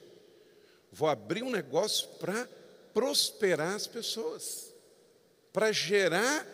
Vou 0.91 1.07
abrir 1.07 1.43
um 1.43 1.49
negócio 1.49 2.07
para 2.19 2.47
prosperar 2.93 3.75
as 3.75 3.87
pessoas, 3.87 4.73
para 5.53 5.71
gerar 5.71 6.45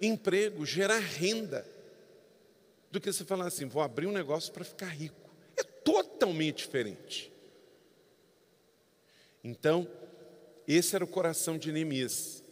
emprego, 0.00 0.64
gerar 0.66 0.98
renda, 0.98 1.66
do 2.90 3.00
que 3.00 3.12
você 3.12 3.24
falar 3.24 3.46
assim, 3.46 3.66
vou 3.66 3.82
abrir 3.82 4.06
um 4.06 4.12
negócio 4.12 4.52
para 4.52 4.64
ficar 4.64 4.88
rico. 4.88 5.30
É 5.56 5.62
totalmente 5.62 6.58
diferente. 6.58 7.32
Então, 9.42 9.88
esse 10.66 10.94
era 10.94 11.04
o 11.04 11.08
coração 11.08 11.58
de 11.58 11.70
Neemias. 11.70 12.42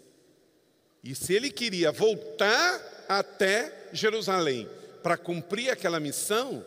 E 1.07 1.15
se 1.15 1.33
ele 1.35 1.53
queria 1.53 1.93
voltar 1.93 3.05
até 3.09 3.73
Jerusalém 3.93 4.69
para 5.05 5.17
cumprir 5.17 5.71
aquela 5.71 6.01
missão, 6.01 6.65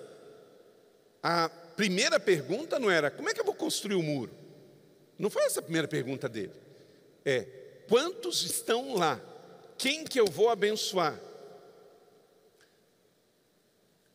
a 1.21 1.49
primeira 1.49 2.17
pergunta 2.21 2.79
não 2.79 2.89
era 2.89 3.11
como 3.11 3.29
é 3.29 3.33
que 3.33 3.41
eu 3.41 3.45
vou 3.45 3.53
construir 3.53 3.95
o 3.95 4.01
muro? 4.01 4.31
Não 5.17 5.29
foi 5.29 5.43
essa 5.43 5.59
a 5.59 5.61
primeira 5.61 5.89
pergunta 5.89 6.29
dele. 6.29 6.53
É: 7.25 7.41
quantos 7.89 8.41
estão 8.41 8.95
lá? 8.95 9.19
Quem 9.77 10.05
que 10.05 10.17
eu 10.17 10.27
vou 10.27 10.47
abençoar? 10.47 11.19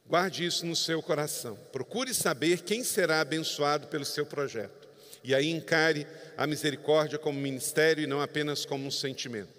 Guarde 0.07 0.47
isso 0.47 0.65
no 0.65 0.75
seu 0.75 1.03
coração. 1.03 1.55
Procure 1.71 2.15
saber 2.15 2.63
quem 2.63 2.83
será 2.83 3.21
abençoado 3.21 3.89
pelo 3.89 4.07
seu 4.07 4.25
projeto. 4.25 4.89
E 5.23 5.35
aí 5.35 5.51
encare 5.51 6.07
a 6.35 6.47
misericórdia 6.47 7.19
como 7.19 7.39
ministério 7.39 8.03
e 8.03 8.07
não 8.07 8.23
apenas 8.23 8.65
como 8.65 8.87
um 8.87 8.91
sentimento. 8.91 9.54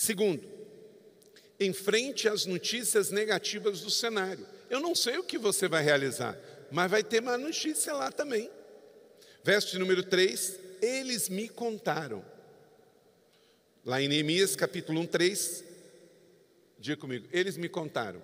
Segundo, 0.00 0.42
enfrente 1.60 2.26
as 2.26 2.46
notícias 2.46 3.10
negativas 3.10 3.82
do 3.82 3.90
cenário. 3.90 4.46
Eu 4.70 4.80
não 4.80 4.94
sei 4.94 5.18
o 5.18 5.22
que 5.22 5.36
você 5.36 5.68
vai 5.68 5.84
realizar, 5.84 6.38
mas 6.70 6.90
vai 6.90 7.04
ter 7.04 7.20
uma 7.20 7.36
notícia 7.36 7.92
lá 7.92 8.10
também. 8.10 8.50
Verso 9.44 9.78
número 9.78 10.02
3: 10.02 10.58
Eles 10.80 11.28
me 11.28 11.50
contaram. 11.50 12.24
Lá 13.84 14.00
em 14.00 14.08
Neemias 14.08 14.56
capítulo 14.56 15.00
1, 15.00 15.06
3, 15.06 15.64
diga 16.78 16.96
comigo, 16.96 17.28
eles 17.30 17.58
me 17.58 17.68
contaram. 17.68 18.22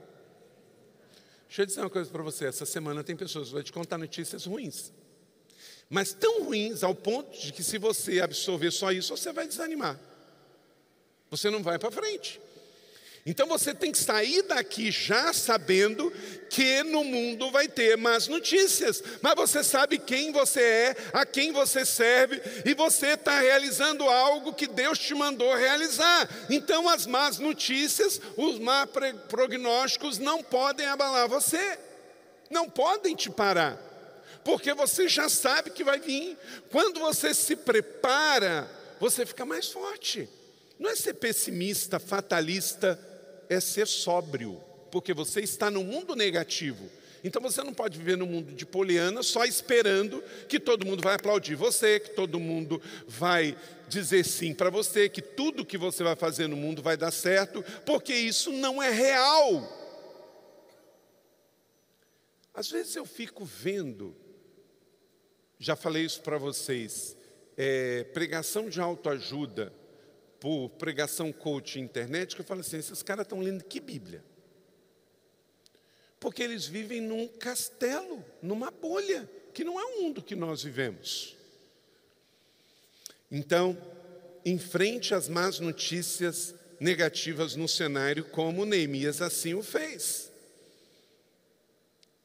Deixa 1.47 1.61
eu 1.61 1.67
dizer 1.67 1.81
uma 1.83 1.91
coisa 1.91 2.11
para 2.11 2.23
você: 2.23 2.47
essa 2.47 2.65
semana 2.65 3.05
tem 3.05 3.15
pessoas 3.15 3.49
que 3.49 3.53
vão 3.53 3.63
te 3.63 3.71
contar 3.71 3.99
notícias 3.99 4.47
ruins, 4.47 4.95
mas 5.91 6.15
tão 6.15 6.45
ruins 6.45 6.83
ao 6.83 6.95
ponto 6.95 7.39
de 7.39 7.53
que, 7.53 7.63
se 7.63 7.77
você 7.77 8.23
absorver 8.23 8.71
só 8.71 8.91
isso, 8.93 9.15
você 9.15 9.31
vai 9.31 9.47
desanimar, 9.47 10.01
você 11.31 11.51
não 11.51 11.63
vai 11.63 11.79
para 11.79 11.91
frente. 11.91 12.41
Então 13.29 13.49
você 13.49 13.75
tem 13.75 13.91
que 13.91 13.99
sair 13.99 14.43
daqui 14.43 14.93
já 14.93 15.33
sabendo 15.33 16.13
que 16.49 16.85
no 16.85 17.03
mundo 17.03 17.51
vai 17.51 17.67
ter 17.67 17.97
más 17.97 18.29
notícias, 18.29 19.03
mas 19.21 19.35
você 19.35 19.65
sabe 19.65 19.99
quem 19.99 20.31
você 20.31 20.61
é, 20.61 20.97
a 21.13 21.27
quem 21.27 21.51
você 21.51 21.85
serve, 21.85 22.41
e 22.65 22.73
você 22.73 23.15
está 23.15 23.41
realizando 23.41 24.05
algo 24.05 24.55
que 24.55 24.69
Deus 24.69 25.01
te 25.01 25.13
mandou 25.13 25.53
realizar. 25.57 26.29
Então 26.49 26.89
as 26.89 27.05
más 27.05 27.41
notícias, 27.41 28.21
os 28.37 28.61
má 28.61 28.87
prognósticos 29.29 30.19
não 30.19 30.41
podem 30.41 30.87
abalar 30.87 31.29
você, 31.29 31.81
não 32.49 32.71
podem 32.71 33.17
te 33.17 33.29
parar, 33.29 33.77
porque 34.45 34.73
você 34.73 35.09
já 35.09 35.29
sabe 35.29 35.71
que 35.71 35.83
vai 35.83 35.99
vir. 35.99 36.39
Quando 36.71 37.01
você 37.01 37.35
se 37.35 37.57
prepara, 37.57 38.71
você 39.01 39.27
fica 39.27 39.45
mais 39.45 39.67
forte. 39.67 40.29
Não 40.79 40.91
é 40.91 40.97
ser 40.97 41.15
pessimista, 41.15 41.99
fatalista, 41.99 42.99
é 43.49 43.61
ser 43.61 43.87
sóbrio, 43.87 44.61
porque 44.91 45.15
você 45.15 45.41
está 45.41 45.71
no 45.71 45.83
mundo 45.83 46.15
negativo. 46.15 46.91
Então 47.25 47.41
você 47.43 47.63
não 47.63 47.73
pode 47.73 47.99
viver 47.99 48.17
no 48.17 48.27
mundo 48.27 48.53
de 48.53 48.67
poliana 48.67 49.23
só 49.23 49.45
esperando 49.45 50.23
que 50.49 50.61
todo 50.61 50.87
mundo 50.87 51.03
vai 51.03 51.15
aplaudir 51.15 51.55
você, 51.55 51.99
que 51.99 52.11
todo 52.11 52.39
mundo 52.39 52.81
vai 53.07 53.57
dizer 53.89 54.25
sim 54.25 54.55
para 54.55 54.71
você, 54.71 55.09
que 55.09 55.23
tudo 55.23 55.65
que 55.65 55.79
você 55.79 56.05
vai 56.05 56.15
fazer 56.15 56.47
no 56.47 56.57
mundo 56.57 56.83
vai 56.83 56.97
dar 56.97 57.11
certo, 57.11 57.65
porque 57.85 58.15
isso 58.15 58.53
não 58.53 58.83
é 58.83 58.91
real. 58.91 59.85
Às 62.55 62.71
vezes 62.71 62.95
eu 62.95 63.05
fico 63.05 63.45
vendo, 63.45 64.15
já 65.59 65.75
falei 65.75 66.05
isso 66.05 66.21
para 66.21 66.39
vocês, 66.39 67.17
é, 67.57 68.05
pregação 68.05 68.69
de 68.69 68.81
autoajuda 68.81 69.73
por 70.41 70.71
pregação 70.71 71.33
coach 71.33 71.81
internet, 71.81 72.35
que 72.35 72.43
eu 72.43 72.47
falo 72.47 72.61
assim: 72.61 72.79
esses 72.79 73.03
caras 73.03 73.25
estão 73.25 73.41
lendo 73.41 73.65
que 73.65 73.81
Bíblia? 73.81 74.23
Porque 76.19 76.43
eles 76.43 76.67
vivem 76.67 77.01
num 77.01 77.29
castelo, 77.29 78.25
numa 78.43 78.71
bolha, 78.71 79.29
que 79.53 79.65
não 79.65 79.79
é 79.79 79.85
o 79.85 80.03
mundo 80.03 80.23
que 80.23 80.35
nós 80.35 80.63
vivemos. 80.63 81.37
Então, 83.31 83.77
enfrente 84.45 85.15
as 85.15 85.29
más 85.29 85.59
notícias 85.59 86.55
negativas 86.79 87.57
no 87.57 87.69
cenário, 87.69 88.25
como 88.25 88.65
Neemias 88.65 89.21
assim 89.21 89.55
o 89.55 89.63
fez. 89.63 90.31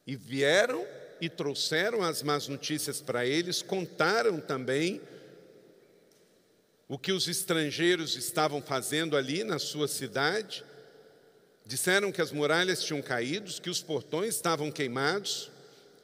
E 0.06 0.16
vieram 0.16 0.86
e 1.20 1.28
trouxeram 1.28 2.02
as 2.02 2.22
más 2.22 2.48
notícias 2.48 3.00
para 3.00 3.24
eles, 3.24 3.62
contaram 3.62 4.40
também 4.40 5.00
o 6.92 6.98
que 6.98 7.10
os 7.10 7.26
estrangeiros 7.26 8.16
estavam 8.16 8.60
fazendo 8.60 9.16
ali 9.16 9.42
na 9.44 9.58
sua 9.58 9.88
cidade. 9.88 10.62
Disseram 11.64 12.12
que 12.12 12.20
as 12.20 12.30
muralhas 12.30 12.84
tinham 12.84 13.00
caído, 13.00 13.50
que 13.62 13.70
os 13.70 13.82
portões 13.82 14.34
estavam 14.34 14.70
queimados, 14.70 15.50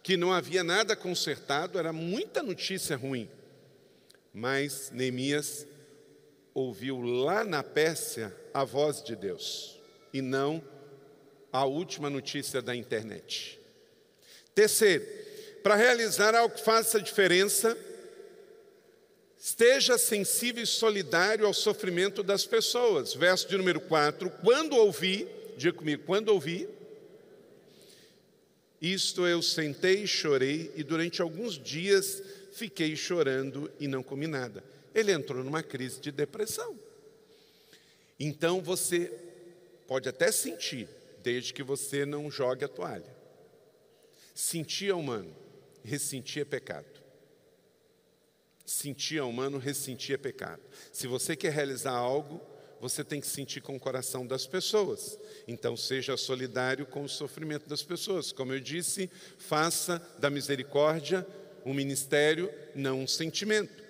que 0.02 0.16
não 0.16 0.32
havia 0.32 0.64
nada 0.64 0.96
consertado, 0.96 1.78
era 1.78 1.92
muita 1.92 2.42
notícia 2.42 2.96
ruim. 2.96 3.28
Mas 4.32 4.90
Neemias 4.90 5.66
ouviu 6.54 7.02
lá 7.02 7.44
na 7.44 7.62
Pérsia 7.62 8.34
a 8.54 8.64
voz 8.64 9.04
de 9.04 9.14
Deus 9.14 9.78
e 10.10 10.22
não 10.22 10.64
a 11.52 11.66
última 11.66 12.08
notícia 12.08 12.62
da 12.62 12.74
internet. 12.74 13.60
Terceiro, 14.54 15.04
para 15.62 15.74
realizar 15.74 16.34
algo 16.34 16.54
que 16.54 16.64
faça 16.64 16.98
diferença, 16.98 17.76
esteja 19.38 19.96
sensível 19.96 20.62
e 20.62 20.66
solidário 20.66 21.46
ao 21.46 21.54
sofrimento 21.54 22.22
das 22.22 22.44
pessoas. 22.44 23.14
Verso 23.14 23.48
de 23.48 23.56
número 23.56 23.80
4: 23.80 24.30
Quando 24.42 24.76
ouvi, 24.76 25.26
diga 25.56 25.76
comigo, 25.76 26.02
quando 26.04 26.30
ouvi, 26.30 26.68
isto 28.80 29.26
eu 29.26 29.42
sentei 29.42 30.02
e 30.02 30.06
chorei, 30.06 30.72
e 30.76 30.82
durante 30.82 31.20
alguns 31.20 31.58
dias 31.58 32.22
fiquei 32.52 32.96
chorando 32.96 33.70
e 33.78 33.88
não 33.88 34.02
comi 34.02 34.26
nada. 34.26 34.62
Ele 34.94 35.12
entrou 35.12 35.42
numa 35.44 35.62
crise 35.62 36.00
de 36.00 36.10
depressão. 36.10 36.78
Então 38.18 38.60
você 38.60 39.12
pode 39.86 40.08
até 40.08 40.30
sentir, 40.32 40.88
desde 41.22 41.52
que 41.52 41.62
você 41.62 42.04
não 42.04 42.30
jogue 42.30 42.64
a 42.64 42.68
toalha. 42.68 43.16
Sentir 44.34 44.90
é 44.90 44.94
humano, 44.94 45.34
ressentir 45.84 46.42
é 46.42 46.44
pecado. 46.44 46.97
Sentir 48.68 49.16
é 49.16 49.22
humano, 49.22 49.56
ressentir 49.56 50.14
é 50.14 50.18
pecado. 50.18 50.60
Se 50.92 51.06
você 51.06 51.34
quer 51.34 51.50
realizar 51.50 51.92
algo, 51.92 52.38
você 52.78 53.02
tem 53.02 53.18
que 53.18 53.26
sentir 53.26 53.62
com 53.62 53.74
o 53.74 53.80
coração 53.80 54.26
das 54.26 54.46
pessoas. 54.46 55.18
Então, 55.46 55.74
seja 55.74 56.18
solidário 56.18 56.84
com 56.84 57.02
o 57.02 57.08
sofrimento 57.08 57.66
das 57.66 57.82
pessoas. 57.82 58.30
Como 58.30 58.52
eu 58.52 58.60
disse, 58.60 59.10
faça 59.38 60.06
da 60.18 60.28
misericórdia 60.28 61.26
um 61.64 61.72
ministério, 61.72 62.52
não 62.74 63.00
um 63.00 63.06
sentimento. 63.06 63.82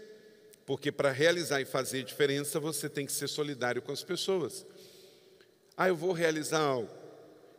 Porque 0.65 0.93
para 0.93 1.11
realizar 1.11 1.61
e 1.61 1.65
fazer 1.65 2.05
diferença, 2.05 2.61
você 2.61 2.89
tem 2.89 3.05
que 3.05 3.13
ser 3.13 3.27
solidário 3.27 3.83
com 3.83 3.91
as 3.91 4.05
pessoas. 4.05 4.65
Ah, 5.77 5.89
eu 5.89 5.97
vou 5.97 6.13
realizar 6.13 6.61
algo. 6.61 6.95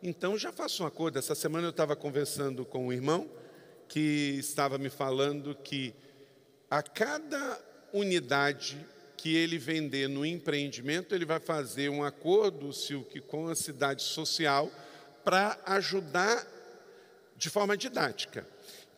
Então 0.02 0.38
já 0.38 0.50
faço 0.50 0.84
um 0.84 0.86
acordo. 0.86 1.18
Essa 1.18 1.34
semana 1.34 1.66
eu 1.66 1.70
estava 1.70 1.94
conversando 1.94 2.64
com 2.64 2.86
um 2.86 2.92
irmão 2.94 3.30
que 3.86 4.36
estava 4.38 4.78
me 4.78 4.88
falando 4.88 5.54
que 5.54 5.94
a 6.70 6.82
cada 6.82 7.60
unidade 7.92 8.86
que 9.16 9.36
ele 9.36 9.58
vender 9.58 10.08
no 10.08 10.24
empreendimento, 10.24 11.14
ele 11.14 11.24
vai 11.24 11.40
fazer 11.40 11.90
um 11.90 12.04
acordo, 12.04 12.72
Silk, 12.72 13.20
com 13.22 13.48
a 13.48 13.56
cidade 13.56 14.02
social 14.02 14.70
para 15.24 15.58
ajudar 15.66 16.46
de 17.36 17.50
forma 17.50 17.76
didática 17.76 18.46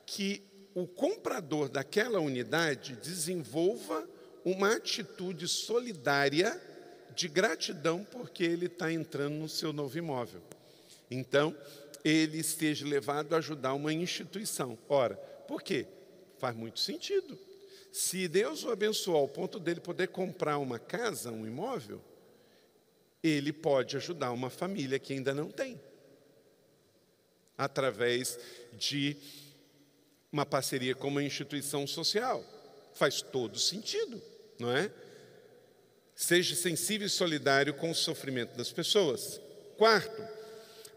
que 0.04 0.42
o 0.74 0.87
comprador 0.87 1.68
daquela 1.68 2.20
unidade 2.20 2.94
desenvolva 2.96 4.06
uma 4.44 4.76
atitude 4.76 5.48
solidária 5.48 6.61
de 7.14 7.28
gratidão 7.28 8.04
porque 8.04 8.44
ele 8.44 8.66
está 8.66 8.92
entrando 8.92 9.35
no 9.35 9.48
seu 9.48 9.72
novo 9.72 9.96
imóvel. 9.96 10.42
Então, 11.11 11.56
ele 12.04 12.38
esteja 12.38 12.87
levado 12.87 13.35
a 13.35 13.38
ajudar 13.38 13.74
uma 13.74 13.92
instituição. 13.92 14.78
Ora, 14.88 15.16
por 15.46 15.62
quê? 15.62 15.87
Faz 16.38 16.56
muito 16.56 16.80
sentido. 16.80 17.38
Se 17.92 18.26
Deus 18.26 18.64
o 18.64 18.70
abençoar 18.70 19.18
ao 19.18 19.28
ponto 19.28 19.61
dele 19.61 19.78
poder 19.78 20.09
comprar 20.09 20.57
uma 20.57 20.78
casa, 20.78 21.31
um 21.31 21.46
imóvel, 21.46 22.00
ele 23.22 23.52
pode 23.52 23.98
ajudar 23.98 24.33
uma 24.33 24.48
família 24.48 24.98
que 24.98 25.12
ainda 25.12 25.35
não 25.35 25.50
tem, 25.50 25.78
através 27.57 28.38
de 28.72 29.16
uma 30.33 30.46
parceria 30.46 30.94
com 30.94 31.09
uma 31.09 31.22
instituição 31.22 31.87
social. 31.87 32.42
Faz 32.94 33.20
todo 33.20 33.59
sentido, 33.59 34.20
não 34.59 34.72
é? 34.74 34.90
Seja 36.14 36.55
sensível 36.55 37.07
e 37.07 37.11
solidário 37.11 37.74
com 37.74 37.90
o 37.90 37.94
sofrimento 37.94 38.57
das 38.57 38.72
pessoas. 38.72 39.38
Quarto, 39.76 40.22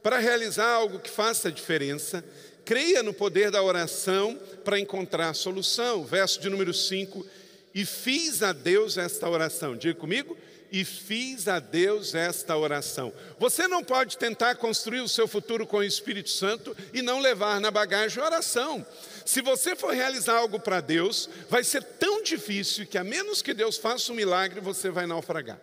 para 0.02 0.18
realizar 0.18 0.70
algo 0.70 1.00
que 1.00 1.10
faça 1.10 1.52
diferença, 1.52 2.24
creia 2.66 3.04
no 3.04 3.14
poder 3.14 3.52
da 3.52 3.62
oração 3.62 4.38
para 4.64 4.80
encontrar 4.80 5.30
a 5.30 5.34
solução. 5.34 6.04
Verso 6.04 6.42
de 6.42 6.50
número 6.50 6.74
5. 6.74 7.26
E 7.74 7.86
fiz 7.86 8.42
a 8.42 8.52
Deus 8.52 8.98
esta 8.98 9.30
oração. 9.30 9.78
Diga 9.78 10.00
comigo. 10.00 10.36
E 10.72 10.84
fiz 10.84 11.48
a 11.48 11.60
Deus 11.60 12.16
esta 12.16 12.58
oração. 12.58 13.14
Você 13.40 13.68
não 13.68 13.84
pode 13.84 14.18
tentar 14.18 14.56
construir 14.56 15.00
o 15.00 15.08
seu 15.08 15.28
futuro 15.28 15.66
com 15.66 15.78
o 15.78 15.84
Espírito 15.84 16.30
Santo 16.30 16.76
e 16.92 17.02
não 17.02 17.20
levar 17.20 17.62
na 17.62 17.70
bagagem 17.70 18.22
oração. 18.22 18.86
Se 19.24 19.42
você 19.42 19.76
for 19.76 19.94
realizar 19.94 20.38
algo 20.38 20.60
para 20.60 20.82
Deus, 20.82 21.30
vai 21.50 21.64
ser 21.64 21.84
tão 21.84 22.22
difícil 22.24 22.86
que, 22.88 22.98
a 22.98 23.04
menos 23.04 23.42
que 23.42 23.54
Deus 23.54 23.78
faça 23.78 24.12
um 24.12 24.16
milagre, 24.16 24.60
você 24.60 24.90
vai 24.90 25.06
naufragar. 25.06 25.60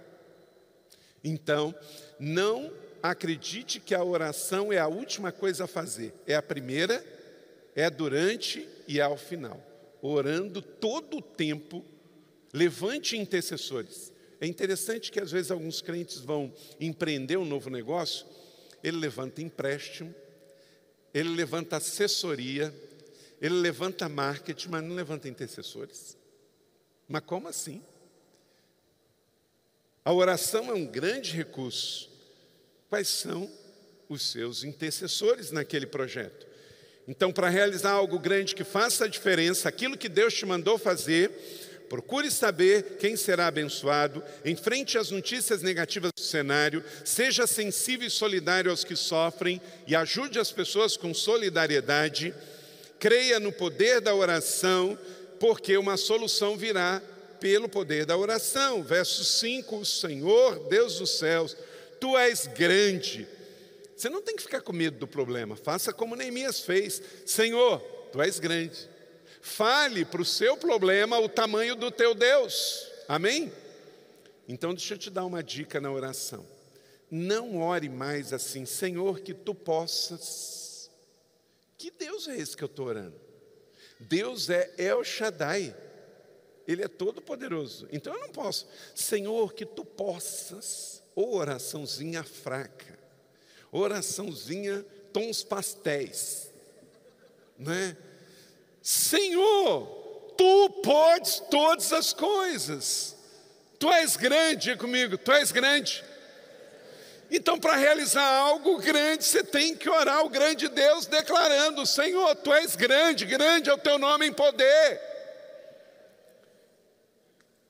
Então, 1.23 1.75
não 2.19 2.73
acredite 3.03 3.81
que 3.81 3.95
a 3.95 4.05
oração 4.05 4.73
é 4.73 4.79
a 4.79 4.87
última 4.87 5.33
coisa 5.33 5.65
a 5.65 5.67
fazer, 5.67 6.15
é 6.27 6.37
a 6.37 6.43
primeira, 6.43 7.05
é 7.75 7.91
durante 7.91 8.69
e 8.87 9.01
é 9.01 9.03
ao 9.03 9.17
final. 9.17 9.61
Orando 10.01 10.63
todo 10.63 11.17
o 11.19 11.23
tempo, 11.23 11.85
levante 12.53 13.17
intercessores. 13.17 14.13
É 14.41 14.47
interessante 14.47 15.11
que 15.11 15.21
às 15.21 15.33
vezes 15.33 15.51
alguns 15.51 15.81
crentes 15.81 16.19
vão 16.19 16.53
empreender 16.81 17.37
um 17.37 17.45
novo 17.45 17.71
negócio, 17.71 18.27
ele 18.83 18.99
levanta 18.99 19.43
empréstimo, 19.43 20.15
ele 21.13 21.31
levanta 21.31 21.77
assessoria, 21.77 22.75
ele 23.41 23.55
levanta 23.55 24.09
marketing, 24.09 24.69
mas 24.69 24.85
não 24.85 24.95
levanta 24.95 25.29
intercessores. 25.29 26.17
Mas 27.09 27.23
como 27.25 27.49
assim? 27.49 27.83
A 30.05 30.13
oração 30.13 30.71
é 30.71 30.75
um 30.75 30.87
grande 30.87 31.33
recurso 31.33 32.12
quais 32.93 33.09
são 33.09 33.51
os 34.07 34.21
seus 34.21 34.65
intercessores 34.65 35.51
naquele 35.51 35.87
projeto. 35.87 36.47
Então, 37.09 37.33
para 37.33 37.49
realizar 37.49 37.93
algo 37.93 38.19
grande 38.19 38.55
que 38.55 38.65
faça 38.65 39.07
a 39.07 39.09
diferença, 39.09 39.67
aquilo 39.67 39.97
que 39.97 40.11
Deus 40.11 40.35
te 40.35 40.45
mandou 40.45 40.77
fazer, 40.77 41.31
procure 41.89 42.31
saber 42.31 42.99
quem 42.99 43.17
será 43.17 43.47
abençoado, 43.47 44.23
enfrente 44.45 44.99
as 44.99 45.11
notícias 45.11 45.63
negativas 45.63 46.13
do 46.15 46.21
cenário, 46.21 46.85
seja 47.03 47.47
sensível 47.47 48.09
e 48.09 48.11
solidário 48.11 48.71
aos 48.71 48.85
que 48.85 48.95
sofrem 48.95 49.59
e 49.87 49.97
ajude 49.97 50.39
as 50.39 50.53
pessoas 50.53 50.95
com 50.95 51.15
solidariedade. 51.15 52.35
Creia 52.99 53.41
no 53.41 53.53
poder 53.53 54.03
da 54.03 54.15
oração, 54.15 54.99
porque 55.41 55.79
uma 55.79 55.97
solução 55.97 56.59
virá 56.59 57.01
pelo 57.41 57.71
poder 57.71 58.05
da 58.05 58.19
oração. 58.19 58.83
Verso 58.83 59.25
5: 59.25 59.79
O 59.79 59.87
Senhor, 59.87 60.69
Deus 60.69 60.99
dos 60.99 61.13
céus, 61.13 61.57
tu 62.03 62.19
és 62.19 62.49
grande. 62.49 63.29
Você 63.97 64.11
não 64.11 64.21
tem 64.21 64.35
que 64.35 64.43
ficar 64.43 64.61
com 64.61 64.73
medo 64.73 64.99
do 64.99 65.07
problema, 65.07 65.55
faça 65.55 65.93
como 65.93 66.17
Neemias 66.17 66.59
fez: 66.59 67.01
Senhor, 67.25 67.79
tu 68.11 68.21
és 68.21 68.41
grande. 68.41 68.91
Fale 69.41 70.05
para 70.05 70.21
o 70.21 70.25
seu 70.25 70.57
problema 70.57 71.21
o 71.21 71.29
tamanho 71.29 71.77
do 71.77 71.93
teu 71.93 72.13
Deus, 72.13 72.89
amém? 73.07 73.53
Então, 74.49 74.75
deixa 74.75 74.95
eu 74.95 74.99
te 74.99 75.11
dar 75.11 75.25
uma 75.25 75.45
dica 75.45 75.81
na 75.81 75.93
oração. 75.93 76.45
Não 77.09 77.59
ore 77.59 77.89
mais 77.89 78.33
assim, 78.33 78.67
Senhor, 78.67 79.21
que 79.21 79.33
tu 79.33 79.55
possas. 79.55 80.91
Que 81.79 81.91
Deus 81.93 82.27
é 82.27 82.37
esse 82.37 82.57
que 82.57 82.65
eu 82.65 82.67
estou 82.67 82.87
orando? 82.87 83.21
Deus 84.01 84.51
é 84.51 84.75
El 84.77 85.05
Shaddai, 85.05 85.77
Ele 86.67 86.83
é 86.83 86.89
todo-poderoso. 86.89 87.87
Então 87.93 88.13
eu 88.13 88.21
não 88.21 88.31
posso, 88.31 88.67
Senhor, 88.93 89.53
que 89.55 89.65
tu 89.65 89.85
possas 89.85 91.02
ou 91.15 91.35
oraçãozinha 91.35 92.23
fraca, 92.23 92.99
oraçãozinha 93.71 94.85
tons 95.13 95.43
pastéis, 95.43 96.51
né? 97.59 97.97
Senhor, 98.83 99.87
tu 100.37 100.71
podes 100.83 101.41
todas 101.51 101.93
as 101.93 102.13
coisas. 102.13 103.17
Tu 103.79 103.91
és 103.93 104.17
grande, 104.17 104.77
comigo, 104.77 105.17
tu 105.17 105.31
és 105.33 105.53
grande. 105.53 106.05
Então, 107.31 107.59
para 107.59 107.77
realizar 107.77 108.27
algo 108.39 108.77
grande, 108.79 109.25
você 109.25 109.43
tem 109.43 109.75
que 109.75 109.89
orar 109.89 110.25
o 110.25 110.29
grande 110.29 110.69
Deus, 110.69 111.07
declarando: 111.07 111.87
Senhor, 111.87 112.35
tu 112.37 112.53
és 112.53 112.77
grande, 112.77 113.25
grande 113.25 113.71
é 113.71 113.73
o 113.73 113.79
teu 113.79 113.99
nome 113.99 114.27
em 114.27 114.33
poder. 114.33 115.01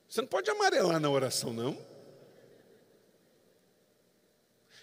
Você 0.09 0.21
não 0.21 0.27
pode 0.27 0.49
amarelar 0.49 0.99
na 0.99 1.09
oração, 1.09 1.53
não. 1.53 1.92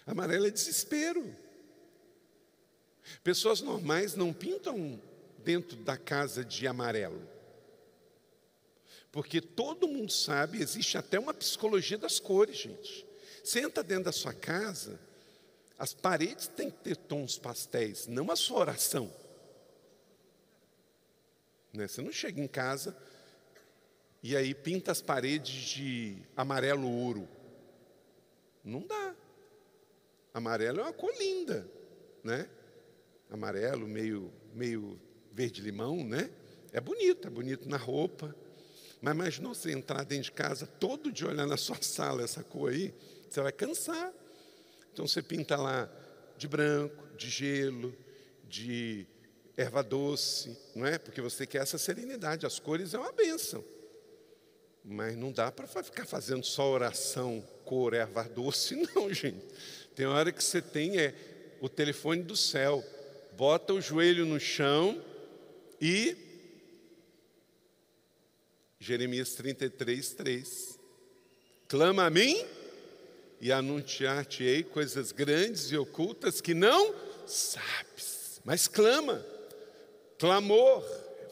Amarelo 0.05 0.47
é 0.47 0.49
desespero. 0.49 1.35
Pessoas 3.23 3.61
normais 3.61 4.15
não 4.15 4.33
pintam 4.33 5.01
dentro 5.39 5.77
da 5.77 5.97
casa 5.97 6.43
de 6.43 6.67
amarelo. 6.67 7.27
Porque 9.11 9.41
todo 9.41 9.87
mundo 9.87 10.11
sabe, 10.11 10.61
existe 10.61 10.97
até 10.97 11.19
uma 11.19 11.33
psicologia 11.33 11.97
das 11.97 12.19
cores, 12.19 12.57
gente. 12.57 13.05
Entra 13.55 13.83
dentro 13.83 14.05
da 14.05 14.11
sua 14.11 14.33
casa, 14.33 14.99
as 15.77 15.93
paredes 15.93 16.47
têm 16.47 16.69
que 16.69 16.77
ter 16.77 16.95
tons 16.95 17.37
pastéis, 17.37 18.07
não 18.07 18.31
a 18.31 18.35
sua 18.35 18.59
oração. 18.59 19.11
Né? 21.73 21.87
Você 21.87 22.01
não 22.01 22.11
chega 22.11 22.39
em 22.39 22.47
casa 22.47 22.95
e 24.23 24.35
aí 24.35 24.53
pinta 24.53 24.91
as 24.91 25.01
paredes 25.01 25.69
de 25.69 26.17
amarelo 26.35 26.87
ouro. 26.87 27.27
Não 28.63 28.85
dá. 28.85 29.15
Amarelo 30.33 30.79
é 30.79 30.83
uma 30.83 30.93
cor 30.93 31.13
linda, 31.17 31.69
né? 32.23 32.49
Amarelo, 33.29 33.87
meio, 33.87 34.31
meio 34.53 34.99
verde-limão, 35.31 36.03
né? 36.03 36.29
É 36.71 36.79
bonito, 36.79 37.27
é 37.27 37.31
bonito 37.31 37.67
na 37.67 37.77
roupa. 37.77 38.35
Mas 39.01 39.13
imaginou 39.13 39.53
você 39.53 39.71
entrar 39.71 40.03
dentro 40.03 40.25
de 40.25 40.31
casa 40.31 40.65
todo 40.65 41.11
dia 41.11 41.27
olhar 41.27 41.47
na 41.47 41.57
sua 41.57 41.81
sala 41.81 42.23
essa 42.23 42.43
cor 42.43 42.71
aí? 42.71 42.93
Você 43.29 43.41
vai 43.41 43.51
cansar. 43.51 44.13
Então 44.93 45.07
você 45.07 45.21
pinta 45.21 45.57
lá 45.57 45.89
de 46.37 46.47
branco, 46.47 47.15
de 47.17 47.29
gelo, 47.29 47.95
de 48.47 49.07
erva 49.57 49.83
doce, 49.83 50.57
não 50.75 50.85
é? 50.85 50.97
Porque 50.97 51.21
você 51.21 51.45
quer 51.45 51.59
essa 51.61 51.77
serenidade. 51.77 52.45
As 52.45 52.59
cores 52.59 52.93
é 52.93 52.99
uma 52.99 53.11
benção. 53.11 53.63
Mas 54.83 55.15
não 55.15 55.31
dá 55.31 55.51
para 55.51 55.67
ficar 55.67 56.05
fazendo 56.05 56.43
só 56.43 56.71
oração, 56.71 57.41
cor, 57.63 57.93
erva 57.93 58.23
doce, 58.23 58.75
não, 58.95 59.13
gente. 59.13 59.45
Tem 59.95 60.05
hora 60.05 60.31
que 60.31 60.43
você 60.43 60.61
tem 60.61 60.97
é, 60.97 61.13
o 61.59 61.67
telefone 61.67 62.23
do 62.23 62.35
céu, 62.35 62.83
bota 63.33 63.73
o 63.73 63.81
joelho 63.81 64.25
no 64.25 64.39
chão 64.39 65.01
e. 65.79 66.15
Jeremias 68.79 69.35
33, 69.35 70.13
3. 70.13 70.79
Clama 71.67 72.05
a 72.05 72.09
mim 72.09 72.43
e 73.39 73.51
anunciar-te-ei 73.51 74.63
coisas 74.63 75.11
grandes 75.11 75.71
e 75.71 75.77
ocultas 75.77 76.41
que 76.41 76.53
não 76.53 76.93
sabes, 77.27 78.41
mas 78.43 78.67
clama. 78.67 79.23
Clamor 80.17 80.83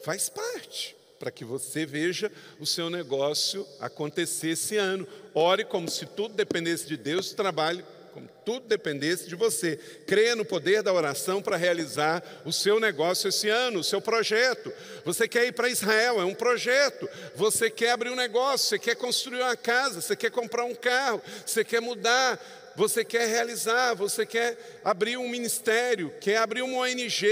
faz 0.02 0.28
parte 0.28 0.96
para 1.18 1.30
que 1.30 1.44
você 1.44 1.84
veja 1.84 2.32
o 2.58 2.66
seu 2.66 2.88
negócio 2.88 3.66
acontecer 3.78 4.50
esse 4.50 4.76
ano. 4.76 5.06
Ore 5.34 5.64
como 5.64 5.88
se 5.88 6.06
tudo 6.06 6.34
dependesse 6.34 6.86
de 6.86 6.96
Deus, 6.96 7.32
trabalhe 7.32 7.84
como 8.12 8.28
tudo 8.44 8.66
dependesse 8.66 9.28
de 9.28 9.34
você. 9.34 9.78
Creia 10.06 10.36
no 10.36 10.44
poder 10.44 10.82
da 10.82 10.92
oração 10.92 11.40
para 11.40 11.56
realizar 11.56 12.22
o 12.44 12.52
seu 12.52 12.80
negócio 12.80 13.28
esse 13.28 13.48
ano, 13.48 13.80
o 13.80 13.84
seu 13.84 14.00
projeto. 14.00 14.72
Você 15.04 15.26
quer 15.26 15.46
ir 15.46 15.52
para 15.52 15.68
Israel, 15.68 16.20
é 16.20 16.24
um 16.24 16.34
projeto. 16.34 17.08
Você 17.34 17.70
quer 17.70 17.90
abrir 17.90 18.10
um 18.10 18.16
negócio, 18.16 18.68
você 18.68 18.78
quer 18.78 18.96
construir 18.96 19.42
uma 19.42 19.56
casa, 19.56 20.00
você 20.00 20.16
quer 20.16 20.30
comprar 20.30 20.64
um 20.64 20.74
carro, 20.74 21.22
você 21.44 21.64
quer 21.64 21.80
mudar, 21.80 22.38
você 22.76 23.04
quer 23.04 23.28
realizar, 23.28 23.94
você 23.94 24.24
quer 24.24 24.56
abrir 24.84 25.16
um 25.16 25.28
ministério, 25.28 26.12
quer 26.20 26.38
abrir 26.38 26.62
uma 26.62 26.78
ONG, 26.78 27.26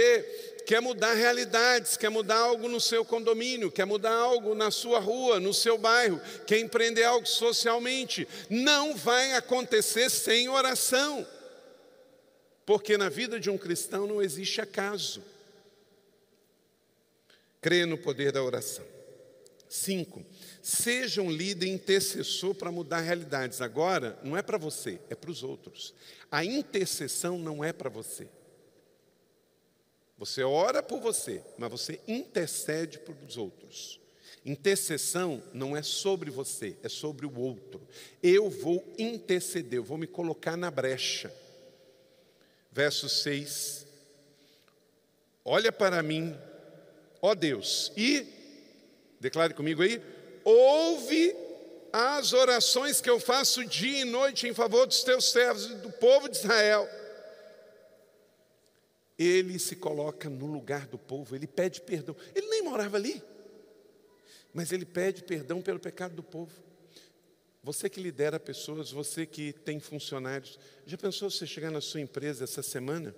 quer 0.69 0.83
mudar 0.83 1.15
realidades, 1.15 1.97
quer 1.97 2.11
mudar 2.11 2.37
algo 2.37 2.69
no 2.69 2.79
seu 2.79 3.03
condomínio, 3.03 3.73
quer 3.73 3.87
mudar 3.87 4.13
algo 4.13 4.55
na 4.55 4.71
sua 4.71 4.99
rua, 4.99 5.41
no 5.41 5.55
seu 5.55 5.79
bairro, 5.79 6.21
quer 6.47 6.59
empreender 6.59 7.05
algo 7.05 7.27
socialmente, 7.27 8.29
não 8.51 8.95
vai 8.95 9.33
acontecer 9.33 10.11
sem 10.11 10.47
oração. 10.47 11.27
Porque 12.67 12.99
na 12.99 13.09
vida 13.09 13.41
de 13.41 13.49
um 13.49 13.57
cristão 13.57 14.07
não 14.07 14.21
existe 14.21 14.61
acaso. 14.61 15.23
Creia 17.63 17.87
no 17.87 17.97
poder 17.97 18.31
da 18.31 18.43
oração. 18.43 18.85
Cinco, 19.71 20.23
seja 20.63 21.23
um 21.23 21.31
líder 21.31 21.69
intercessor 21.69 22.55
para 22.55 22.71
mudar 22.71 23.01
realidades. 23.01 23.63
Agora, 23.63 24.19
não 24.23 24.37
é 24.37 24.43
para 24.43 24.59
você, 24.59 25.01
é 25.09 25.15
para 25.15 25.31
os 25.31 25.43
outros. 25.43 25.95
A 26.31 26.45
intercessão 26.45 27.39
não 27.39 27.65
é 27.65 27.73
para 27.73 27.89
você. 27.89 28.29
Você 30.19 30.43
ora 30.43 30.83
por 30.83 30.99
você, 31.01 31.41
mas 31.57 31.71
você 31.71 32.01
intercede 32.09 32.99
por 32.99 33.15
os 33.27 33.37
outros. 33.37 34.01
Intercessão 34.45 35.43
não 35.53 35.77
é 35.77 35.83
sobre 35.83 36.29
você, 36.31 36.77
é 36.83 36.89
sobre 36.89 37.25
o 37.25 37.39
outro. 37.39 37.81
Eu 38.21 38.51
vou 38.51 38.85
interceder, 38.99 39.79
eu 39.79 39.85
vou 39.85 39.97
me 39.97 40.09
colocar 40.09 40.57
na 40.57 40.71
brecha. 40.71 41.33
Verso 42.73 43.09
6. 43.09 43.87
Olha 45.45 45.71
para 45.71 46.03
mim, 46.03 46.37
ó 47.23 47.35
Deus, 47.35 47.93
e, 47.97 48.27
declare 49.21 49.55
comigo 49.55 49.83
aí, 49.83 50.03
ouve 50.45 51.35
as 51.93 52.33
orações 52.33 53.01
que 53.01 53.09
eu 53.09 53.21
faço 53.21 53.65
dia 53.65 54.01
e 54.01 54.05
noite 54.05 54.49
em 54.49 54.53
favor 54.53 54.87
dos 54.87 55.03
teus 55.05 55.31
servos 55.31 55.67
e 55.67 55.75
do 55.77 55.91
povo 55.93 56.29
de 56.29 56.37
Israel 56.37 56.89
ele 59.19 59.59
se 59.59 59.75
coloca 59.75 60.31
no 60.31 60.47
lugar 60.47 60.87
do 60.87 60.97
povo, 60.97 61.35
ele 61.35 61.47
pede 61.47 61.81
perdão. 61.81 62.15
Ele 62.35 62.47
nem 62.47 62.63
morava 62.63 62.97
ali, 62.97 63.21
mas 64.55 64.71
ele 64.71 64.85
pede 64.85 65.25
perdão 65.25 65.61
pelo 65.61 65.81
pecado 65.81 66.15
do 66.15 66.23
povo. 66.23 66.53
Você 67.63 67.91
que 67.91 68.01
lidera 68.01 68.39
pessoas, 68.39 68.93
você 68.93 69.27
que 69.27 69.53
tem 69.53 69.81
funcionários, 69.81 70.59
já 70.87 70.97
pensou 70.97 71.29
você 71.29 71.47
chegar 71.47 71.71
na 71.71 71.81
sua 71.81 72.01
empresa 72.01 72.45
essa 72.45 72.63
semana, 72.63 73.15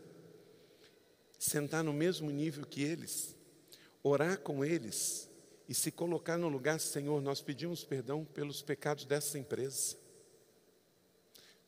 sentar 1.38 1.84
no 1.84 1.92
mesmo 1.92 2.30
nível 2.30 2.64
que 2.64 2.82
eles, 2.82 3.36
orar 4.02 4.38
com 4.38 4.64
eles 4.64 5.28
e 5.68 5.74
se 5.74 5.92
colocar 5.92 6.38
no 6.38 6.48
lugar, 6.48 6.80
Senhor, 6.80 7.20
nós 7.20 7.42
pedimos 7.42 7.84
perdão 7.84 8.24
pelos 8.24 8.62
pecados 8.62 9.04
dessa 9.04 9.38
empresa. 9.38 9.96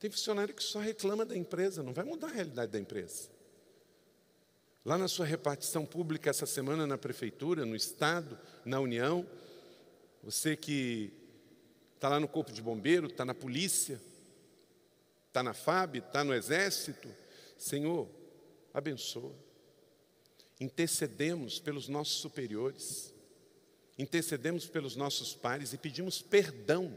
Tem 0.01 0.11
funcionário 0.11 0.55
que 0.55 0.62
só 0.64 0.81
reclama 0.81 1.25
da 1.25 1.37
empresa, 1.37 1.83
não 1.83 1.92
vai 1.92 2.05
mudar 2.05 2.29
a 2.29 2.33
realidade 2.33 2.73
da 2.73 2.81
empresa. 2.81 3.32
Lá 4.85 4.99
na 4.99 5.07
sua 5.07 5.25
repartição 5.25 5.87
pública 5.87 6.29
essa 6.29 6.45
semana 6.45 6.87
na 6.87 6.99
prefeitura, 6.99 7.64
no 7.64 7.77
estado, 7.77 8.37
na 8.64 8.81
União, 8.81 9.25
você 10.25 10.57
que 10.57 11.12
está 11.95 12.09
lá 12.09 12.18
no 12.18 12.27
corpo 12.27 12.53
de 12.53 12.61
bombeiro, 12.61 13.07
está 13.07 13.25
na 13.25 13.33
polícia, 13.35 14.01
está 15.29 15.40
na 15.40 15.55
FAB, 15.55 15.99
está 15.99 16.25
no 16.25 16.35
exército, 16.35 17.09
Senhor, 17.57 18.09
abençoa. 18.75 19.33
Intercedemos 20.59 21.61
pelos 21.61 21.87
nossos 21.87 22.21
superiores, 22.21 23.14
intercedemos 23.97 24.66
pelos 24.66 24.97
nossos 24.97 25.33
pares 25.33 25.73
e 25.73 25.79
pedimos 25.79 26.21
perdão 26.21 26.97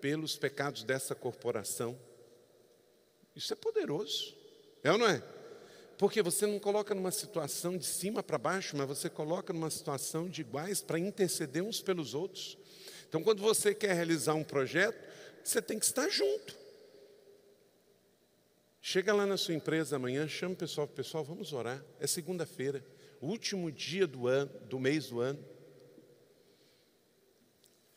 pelos 0.00 0.36
pecados 0.36 0.82
dessa 0.82 1.14
corporação. 1.14 1.96
Isso 3.36 3.52
é 3.52 3.56
poderoso, 3.56 4.34
é 4.82 4.90
ou 4.90 4.98
não 4.98 5.06
é? 5.06 5.39
Porque 6.00 6.22
você 6.22 6.46
não 6.46 6.58
coloca 6.58 6.94
numa 6.94 7.10
situação 7.10 7.76
de 7.76 7.84
cima 7.84 8.22
para 8.22 8.38
baixo, 8.38 8.74
mas 8.74 8.88
você 8.88 9.10
coloca 9.10 9.52
numa 9.52 9.68
situação 9.68 10.30
de 10.30 10.40
iguais 10.40 10.80
para 10.80 10.98
interceder 10.98 11.62
uns 11.62 11.82
pelos 11.82 12.14
outros. 12.14 12.56
Então, 13.06 13.22
quando 13.22 13.42
você 13.42 13.74
quer 13.74 13.92
realizar 13.92 14.32
um 14.32 14.42
projeto, 14.42 14.98
você 15.44 15.60
tem 15.60 15.78
que 15.78 15.84
estar 15.84 16.08
junto. 16.08 16.56
Chega 18.80 19.12
lá 19.12 19.26
na 19.26 19.36
sua 19.36 19.52
empresa 19.52 19.96
amanhã, 19.96 20.26
chama 20.26 20.54
o 20.54 20.56
pessoal, 20.56 20.88
pessoal, 20.88 21.22
vamos 21.22 21.52
orar. 21.52 21.84
É 22.00 22.06
segunda-feira, 22.06 22.82
último 23.20 23.70
dia 23.70 24.06
do 24.06 24.26
ano, 24.26 24.50
do 24.70 24.80
mês 24.80 25.08
do 25.08 25.20
ano. 25.20 25.44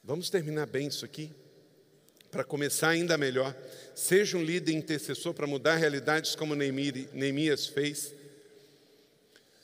Vamos 0.04 0.30
terminar 0.30 0.66
bem 0.66 0.88
isso 0.88 1.06
aqui, 1.06 1.34
para 2.34 2.44
começar 2.44 2.90
ainda 2.90 3.16
melhor. 3.16 3.56
Seja 3.94 4.36
um 4.38 4.44
líder 4.44 4.74
intercessor 4.74 5.36
para 5.36 5.46
mudar 5.46 5.76
realidades 5.76 6.34
como 6.34 6.56
Neemias 6.56 7.68
fez. 7.68 8.12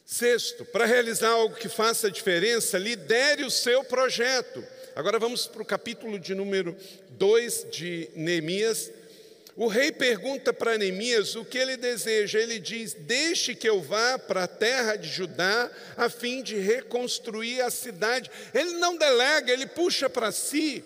Sexto, 0.05 0.63
para 0.65 0.86
realizar 0.86 1.29
algo 1.29 1.55
que 1.55 1.67
faça 1.67 2.12
diferença, 2.12 2.77
lidere 2.77 3.43
o 3.43 3.49
seu 3.49 3.84
projeto. 3.84 4.63
Agora 4.95 5.17
vamos 5.17 5.47
para 5.47 5.63
o 5.63 5.65
capítulo 5.65 6.19
de 6.19 6.36
número 6.36 6.77
2 7.17 7.67
de 7.71 8.12
Neemias. 8.15 8.91
O 9.55 9.67
rei 9.67 9.91
pergunta 9.91 10.53
para 10.53 10.77
Neemias 10.77 11.36
o 11.36 11.43
que 11.43 11.58
ele 11.58 11.75
deseja. 11.75 12.39
Ele 12.39 12.60
diz: 12.60 12.93
Deixe 12.93 13.55
que 13.55 13.67
eu 13.67 13.82
vá 13.82 14.19
para 14.19 14.43
a 14.43 14.47
terra 14.47 14.95
de 14.95 15.10
Judá, 15.10 15.71
a 15.97 16.08
fim 16.08 16.43
de 16.43 16.55
reconstruir 16.60 17.62
a 17.62 17.71
cidade. 17.71 18.29
Ele 18.53 18.73
não 18.73 18.95
delega, 18.95 19.51
ele 19.51 19.65
puxa 19.65 20.08
para 20.08 20.32
si 20.32 20.84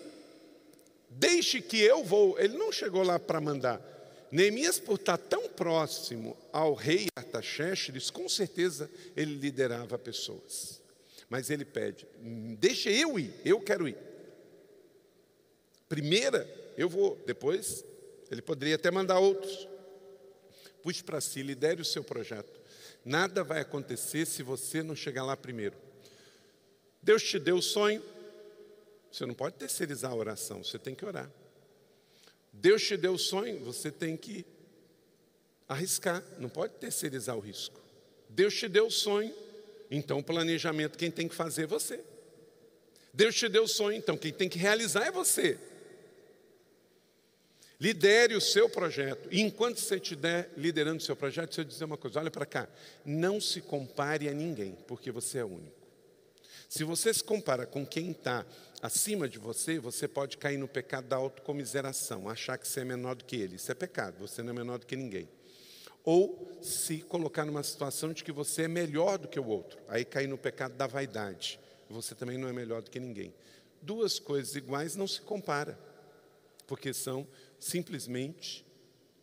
Deixe 1.24 1.62
que 1.62 1.80
eu 1.80 2.04
vou. 2.04 2.38
Ele 2.38 2.58
não 2.58 2.70
chegou 2.70 3.02
lá 3.02 3.18
para 3.18 3.40
mandar. 3.40 3.82
Neemias, 4.30 4.78
por 4.78 4.96
estar 4.96 5.18
tão 5.18 5.48
próximo 5.48 6.36
ao 6.52 6.74
rei 6.74 7.08
Artaxerxes, 7.16 8.10
com 8.10 8.28
certeza 8.28 8.92
ele 9.16 9.36
liderava 9.36 9.98
pessoas. 9.98 10.82
Mas 11.30 11.50
ele 11.50 11.64
pede: 11.64 12.06
deixa 12.60 12.90
eu 12.90 13.18
ir, 13.18 13.34
eu 13.46 13.62
quero 13.62 13.88
ir. 13.88 13.96
Primeira, 15.88 16.46
eu 16.78 16.90
vou, 16.90 17.16
depois, 17.26 17.86
ele 18.30 18.42
poderia 18.42 18.76
até 18.76 18.92
mandar 18.92 19.20
outros. 19.20 19.66
Puxe 20.82 21.02
para 21.02 21.22
si, 21.22 21.42
lidere 21.42 21.82
o 21.82 21.86
seu 21.86 22.04
projeto. 22.04 22.60
Nada 23.06 23.46
vai 23.46 23.62
acontecer 23.62 24.26
se 24.26 24.44
você 24.44 24.84
não 24.84 24.96
chegar 24.96 25.24
lá 25.24 25.38
primeiro. 25.38 25.78
Deus 27.02 27.24
te 27.24 27.40
deu 27.40 27.58
o 27.58 27.62
sonho, 27.62 28.04
você 29.14 29.28
não 29.28 29.36
pode 29.36 29.58
terceirizar 29.58 30.12
a 30.12 30.16
oração, 30.16 30.64
você 30.64 30.80
tem 30.80 30.96
que 30.96 31.06
orar. 31.06 31.30
Deus 32.52 32.82
te 32.82 32.98
deu 32.98 33.14
o 33.14 33.20
sonho, 33.20 33.64
você 33.64 33.92
tem 33.92 34.18
que 34.18 34.44
arriscar, 35.70 36.24
não 36.40 36.50
pode 36.50 36.74
terceirizar 36.74 37.38
o 37.38 37.40
risco. 37.40 37.80
Deus 38.28 38.56
te 38.56 38.68
deu 38.68 38.88
o 38.88 38.92
sonho, 38.92 39.32
então 39.92 40.18
o 40.18 40.24
planejamento 40.24 40.98
quem 40.98 41.12
tem 41.12 41.28
que 41.28 41.36
fazer 41.36 41.66
é 41.66 41.68
você. 41.68 42.04
Deus 43.14 43.36
te 43.36 43.48
deu 43.48 43.66
o 43.66 43.68
sonho, 43.68 43.96
então 43.96 44.18
quem 44.18 44.34
tem 44.34 44.50
que 44.50 44.58
realizar 44.58 45.06
é 45.06 45.12
você. 45.12 45.60
Lidere 47.80 48.34
o 48.34 48.42
seu 48.42 48.68
projeto. 48.68 49.30
E 49.30 49.42
enquanto 49.42 49.80
você 49.80 49.98
estiver 49.98 50.50
liderando 50.58 50.98
o 50.98 51.06
seu 51.06 51.16
projeto, 51.16 51.50
deixa 51.50 51.62
eu 51.62 51.66
dizer 51.66 51.86
uma 51.86 51.98
coisa: 51.98 52.20
olha 52.20 52.32
para 52.32 52.48
cá. 52.48 52.68
Não 53.06 53.40
se 53.40 53.62
compare 53.62 54.28
a 54.28 54.34
ninguém, 54.34 54.76
porque 54.88 55.12
você 55.12 55.38
é 55.38 55.46
único. 55.46 55.83
Se 56.74 56.84
você 56.84 57.14
se 57.14 57.24
compara 57.24 57.68
com 57.68 57.86
quem 57.86 58.10
está 58.10 58.44
acima 58.82 59.30
de 59.30 59.38
você, 59.38 59.78
você 59.78 60.08
pode 60.08 60.40
cair 60.40 60.58
no 60.58 60.68
pecado 60.68 61.08
da 61.08 61.16
autocomiseração, 61.18 62.28
achar 62.28 62.58
que 62.58 62.68
você 62.68 62.80
é 62.80 62.84
menor 62.84 63.14
do 63.14 63.26
que 63.26 63.36
ele. 63.36 63.58
Isso 63.58 63.72
é 63.72 63.76
pecado, 63.76 64.18
você 64.18 64.42
não 64.42 64.50
é 64.50 64.56
menor 64.56 64.80
do 64.80 64.88
que 64.88 64.96
ninguém. 64.96 65.30
Ou 66.04 66.58
se 66.64 66.98
colocar 67.02 67.46
numa 67.46 67.62
situação 67.62 68.12
de 68.12 68.24
que 68.24 68.32
você 68.32 68.64
é 68.64 68.68
melhor 68.68 69.20
do 69.20 69.28
que 69.28 69.40
o 69.40 69.46
outro, 69.46 69.80
aí 69.88 70.04
cair 70.04 70.26
no 70.26 70.36
pecado 70.36 70.74
da 70.74 70.88
vaidade. 70.88 71.60
Você 71.92 72.16
também 72.16 72.40
não 72.40 72.50
é 72.50 72.54
melhor 72.54 72.82
do 72.82 72.90
que 72.90 73.00
ninguém. 73.00 73.36
Duas 73.80 74.18
coisas 74.18 74.56
iguais 74.56 74.96
não 74.96 75.08
se 75.08 75.22
compara, 75.22 75.78
porque 76.66 76.92
são 76.92 77.28
simplesmente 77.60 78.66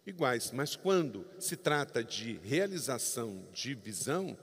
iguais. 0.07 0.53
Mas 0.53 0.77
quando 0.77 1.27
se 1.41 1.57
trata 1.57 2.05
de 2.05 2.35
realização 2.45 3.43
de 3.53 3.75
visão, 3.75 4.39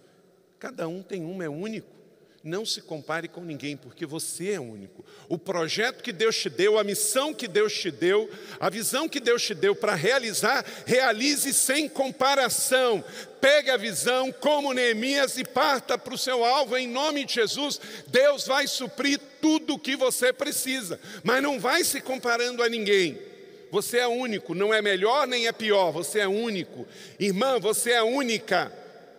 cada 0.60 0.90
um 0.90 1.02
tem 1.02 1.24
uma, 1.24 1.46
é 1.46 1.50
único. 1.50 1.97
Não 2.44 2.66
se 2.66 2.82
compare 2.82 3.28
com 3.28 3.42
ninguém, 3.42 3.76
porque 3.76 4.06
você 4.06 4.52
é 4.52 4.60
único. 4.60 5.04
O 5.28 5.38
projeto 5.38 6.02
que 6.02 6.14
Deus 6.14 6.38
te 6.38 6.50
deu, 6.50 6.78
a 6.78 6.84
missão 6.84 7.34
que 7.34 7.48
Deus 7.48 7.74
te 7.74 7.92
deu, 7.92 8.30
a 8.60 8.70
visão 8.70 9.10
que 9.10 9.20
Deus 9.20 9.44
te 9.44 9.54
deu 9.54 9.76
para 9.76 9.96
realizar, 9.96 10.66
realize 10.86 11.54
sem 11.54 11.90
comparação. 11.90 13.04
Pegue 13.42 13.70
a 13.70 13.78
visão 13.78 14.32
como 14.32 14.74
Neemias 14.74 15.38
e 15.38 15.44
parta 15.44 15.98
para 15.98 16.14
o 16.14 16.18
seu 16.18 16.46
alvo 16.46 16.78
em 16.78 16.88
nome 16.88 17.26
de 17.26 17.34
Jesus. 17.34 17.82
Deus 18.08 18.46
vai 18.48 18.68
suprir 18.68 19.20
tudo 19.42 19.74
o 19.74 19.80
que 19.80 19.96
você 19.96 20.32
precisa, 20.32 21.00
mas 21.24 21.44
não 21.44 21.60
vai 21.60 21.84
se 21.84 22.00
comparando 22.02 22.64
a 22.64 22.70
ninguém. 22.70 23.20
Você 23.72 23.98
é 23.98 24.08
único, 24.08 24.56
não 24.56 24.74
é 24.74 24.82
melhor 24.82 25.28
nem 25.28 25.48
é 25.48 25.52
pior, 25.52 25.92
você 25.92 26.20
é 26.20 26.28
único. 26.28 26.88
Irmã, 27.20 27.60
você 27.60 27.92
é 27.92 28.02
única. 28.02 28.72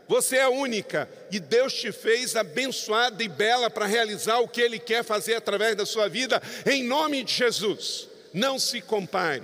Você 0.08 0.38
é 0.38 0.48
única 0.48 1.06
e 1.30 1.38
Deus 1.38 1.74
te 1.74 1.92
fez 1.92 2.34
abençoada 2.34 3.22
e 3.22 3.28
bela 3.28 3.68
para 3.68 3.84
realizar 3.84 4.38
o 4.38 4.48
que 4.48 4.62
Ele 4.62 4.78
quer 4.78 5.04
fazer 5.04 5.34
através 5.34 5.76
da 5.76 5.84
sua 5.84 6.08
vida, 6.08 6.42
em 6.64 6.82
nome 6.82 7.22
de 7.22 7.34
Jesus. 7.34 8.08
Não 8.32 8.58
se 8.58 8.80
compare. 8.80 9.42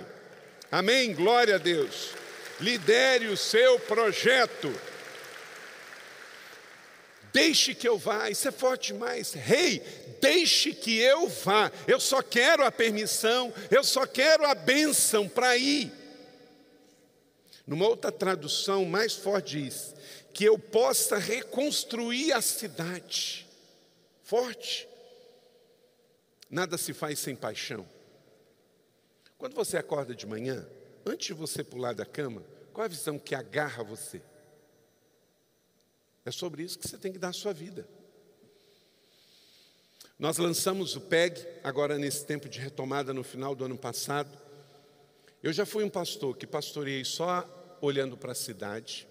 Amém? 0.73 1.13
Glória 1.13 1.57
a 1.57 1.59
Deus. 1.59 2.11
Lidere 2.61 3.27
o 3.27 3.37
seu 3.37 3.79
projeto. 3.79 4.75
Deixe 7.31 7.75
que 7.75 7.87
eu 7.87 7.99
vá, 7.99 8.31
isso 8.31 8.49
é 8.49 8.53
forte 8.53 8.93
demais. 8.93 9.33
Rei, 9.33 9.83
deixe 10.21 10.73
que 10.73 10.99
eu 10.99 11.29
vá. 11.29 11.71
Eu 11.87 12.01
só 12.01 12.23
quero 12.23 12.65
a 12.65 12.71
permissão, 12.71 13.53
eu 13.71 13.85
só 13.85 14.07
quero 14.07 14.47
a 14.47 14.55
bênção 14.55 15.29
para 15.29 15.57
ir. 15.59 15.93
Numa 17.67 17.87
outra 17.87 18.13
tradução 18.13 18.85
mais 18.85 19.15
forte 19.15 19.59
diz: 19.59 19.95
que 20.35 20.45
eu 20.45 20.59
possa 20.59 21.17
reconstruir 21.17 22.33
a 22.33 22.43
cidade. 22.43 23.47
Forte. 24.25 24.89
Nada 26.51 26.77
se 26.77 26.93
faz 26.93 27.21
sem 27.21 27.37
paixão. 27.37 27.89
Quando 29.39 29.55
você 29.55 29.77
acorda 29.77 30.15
de 30.15 30.27
manhã, 30.27 30.67
antes 31.07 31.29
de 31.29 31.33
você 31.33 31.63
pular 31.63 31.95
da 31.95 32.05
cama, 32.05 32.43
qual 32.73 32.85
a 32.85 32.89
visão 32.89 33.19
que 33.19 33.35
agarra 33.35 33.85
você? 33.85 34.21
É 36.25 36.31
sobre 36.31 36.63
isso 36.63 36.79
que 36.79 36.89
você 36.89 36.99
tem 36.99 37.13
que 37.13 37.19
dar 37.19 37.29
a 37.29 37.33
sua 37.33 37.53
vida. 37.53 37.87
Nós 40.19 40.39
lançamos 40.39 40.97
o 40.97 41.01
PEG, 41.01 41.47
agora 41.63 41.99
nesse 41.99 42.25
tempo 42.25 42.49
de 42.49 42.59
retomada 42.59 43.13
no 43.13 43.23
final 43.23 43.55
do 43.55 43.65
ano 43.65 43.77
passado. 43.77 44.37
Eu 45.43 45.53
já 45.53 45.67
fui 45.67 45.85
um 45.85 45.91
pastor 45.91 46.37
que 46.37 46.47
pastoreei 46.47 47.05
só 47.05 47.79
olhando 47.81 48.17
para 48.17 48.33
a 48.33 48.35
cidade. 48.35 49.07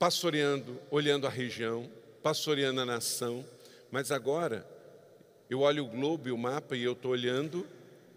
Pastoreando, 0.00 0.80
olhando 0.90 1.26
a 1.26 1.30
região, 1.30 1.86
pastoreando 2.22 2.80
a 2.80 2.86
nação, 2.86 3.44
mas 3.90 4.10
agora 4.10 4.66
eu 5.50 5.60
olho 5.60 5.84
o 5.84 5.88
globo 5.88 6.26
e 6.26 6.32
o 6.32 6.38
mapa 6.38 6.74
e 6.74 6.82
eu 6.82 6.92
estou 6.92 7.10
olhando 7.10 7.66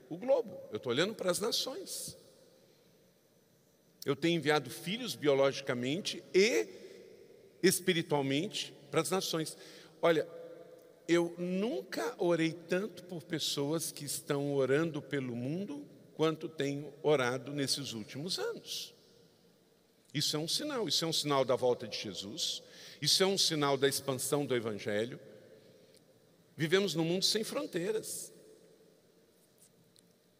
o 0.09 0.15
globo, 0.15 0.57
eu 0.71 0.77
estou 0.77 0.93
olhando 0.93 1.13
para 1.13 1.29
as 1.29 1.41
nações. 1.41 2.17
Eu 4.05 4.15
tenho 4.15 4.37
enviado 4.37 4.69
filhos 4.69 5.13
biologicamente 5.13 6.23
e 6.33 6.69
espiritualmente 7.61 8.73
para 8.89 9.01
as 9.01 9.09
nações. 9.09 9.57
Olha, 10.01 10.25
eu 11.05 11.35
nunca 11.37 12.15
orei 12.17 12.53
tanto 12.53 13.03
por 13.03 13.23
pessoas 13.23 13.91
que 13.91 14.05
estão 14.05 14.53
orando 14.53 15.01
pelo 15.01 15.35
mundo 15.35 15.85
quanto 16.15 16.47
tenho 16.47 16.93
orado 17.03 17.51
nesses 17.51 17.91
últimos 17.91 18.39
anos. 18.39 18.93
Isso 20.13 20.35
é 20.35 20.39
um 20.39 20.47
sinal, 20.47 20.87
isso 20.87 21.03
é 21.03 21.07
um 21.07 21.13
sinal 21.13 21.43
da 21.43 21.55
volta 21.55 21.87
de 21.87 21.97
Jesus, 21.97 22.61
isso 23.01 23.23
é 23.23 23.25
um 23.25 23.37
sinal 23.37 23.77
da 23.77 23.87
expansão 23.87 24.45
do 24.45 24.55
Evangelho. 24.55 25.19
Vivemos 26.55 26.93
num 26.93 27.03
mundo 27.03 27.25
sem 27.25 27.43
fronteiras. 27.43 28.31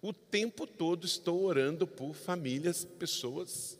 O 0.02 0.14
tempo 0.14 0.68
todo 0.68 1.06
estou 1.06 1.44
orando 1.44 1.88
por 1.88 2.14
famílias, 2.14 2.86
pessoas. 2.86 3.80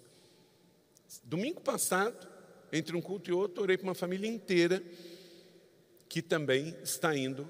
Domingo 1.24 1.62
passado, 1.62 2.28
entre 2.72 2.96
um 2.96 3.02
culto 3.02 3.30
e 3.30 3.34
outro, 3.34 3.62
orei 3.62 3.78
por 3.78 3.84
uma 3.84 3.94
família 3.94 4.28
inteira 4.28 4.82
que 6.10 6.22
também 6.22 6.76
está 6.82 7.16
indo 7.16 7.48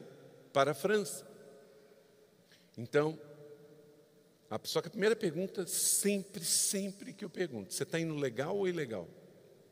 para 0.51 0.71
a 0.71 0.73
França. 0.73 1.25
Então, 2.77 3.17
só 4.63 4.81
que 4.81 4.87
a 4.87 4.91
primeira 4.91 5.15
pergunta, 5.15 5.65
sempre, 5.65 6.43
sempre 6.43 7.13
que 7.13 7.25
eu 7.25 7.29
pergunto, 7.29 7.73
você 7.73 7.83
está 7.83 7.99
indo 7.99 8.15
legal 8.15 8.55
ou 8.57 8.67
ilegal? 8.67 9.07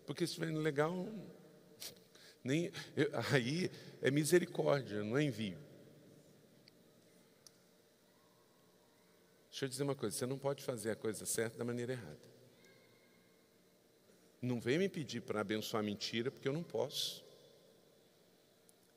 Porque 0.06 0.26
se 0.26 0.32
estiver 0.32 0.50
indo 0.50 0.60
legal, 0.60 1.08
nem, 2.44 2.72
eu, 2.96 3.10
aí 3.32 3.70
é 4.02 4.10
misericórdia, 4.10 5.04
não 5.04 5.18
é 5.18 5.24
envio. 5.24 5.58
Deixa 9.50 9.66
eu 9.66 9.70
dizer 9.70 9.84
uma 9.84 9.96
coisa: 9.96 10.18
você 10.18 10.26
não 10.26 10.38
pode 10.38 10.64
fazer 10.64 10.92
a 10.92 10.96
coisa 10.96 11.26
certa 11.26 11.58
da 11.58 11.64
maneira 11.64 11.94
errada. 11.94 12.32
Não 14.42 14.60
vem 14.60 14.80
me 14.80 14.90
pedir 14.90 15.22
para 15.22 15.42
abençoar 15.42 15.84
mentira, 15.84 16.32
porque 16.32 16.48
eu 16.48 16.54
não 16.54 16.64
posso. 16.64 17.24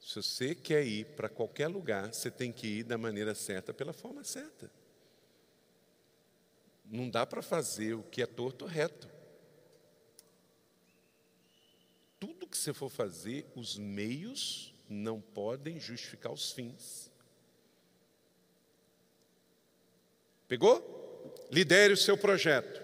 Se 0.01 0.23
você 0.23 0.55
quer 0.55 0.87
ir 0.87 1.05
para 1.17 1.29
qualquer 1.29 1.67
lugar, 1.67 2.13
você 2.13 2.31
tem 2.31 2.51
que 2.51 2.67
ir 2.67 2.85
da 2.85 2.97
maneira 2.97 3.35
certa, 3.35 3.75
pela 3.75 3.93
forma 3.93 4.25
certa. 4.25 4.71
Não 6.95 7.11
dá 7.11 7.27
para 7.27 7.43
fazer 7.43 7.95
o 7.95 8.05
que 8.05 8.23
é 8.23 8.27
torto 8.27 8.67
reto. 8.67 9.09
Tudo 12.21 12.47
que 12.47 12.57
você 12.57 12.73
for 12.73 12.89
fazer, 12.89 13.51
os 13.57 13.77
meios 13.77 14.73
não 14.89 15.21
podem 15.21 15.81
justificar 15.81 16.33
os 16.33 16.53
fins. 16.53 17.11
Pegou? 20.47 21.35
Lidere 21.51 21.95
o 21.95 21.97
seu 21.97 22.17
projeto. 22.17 22.81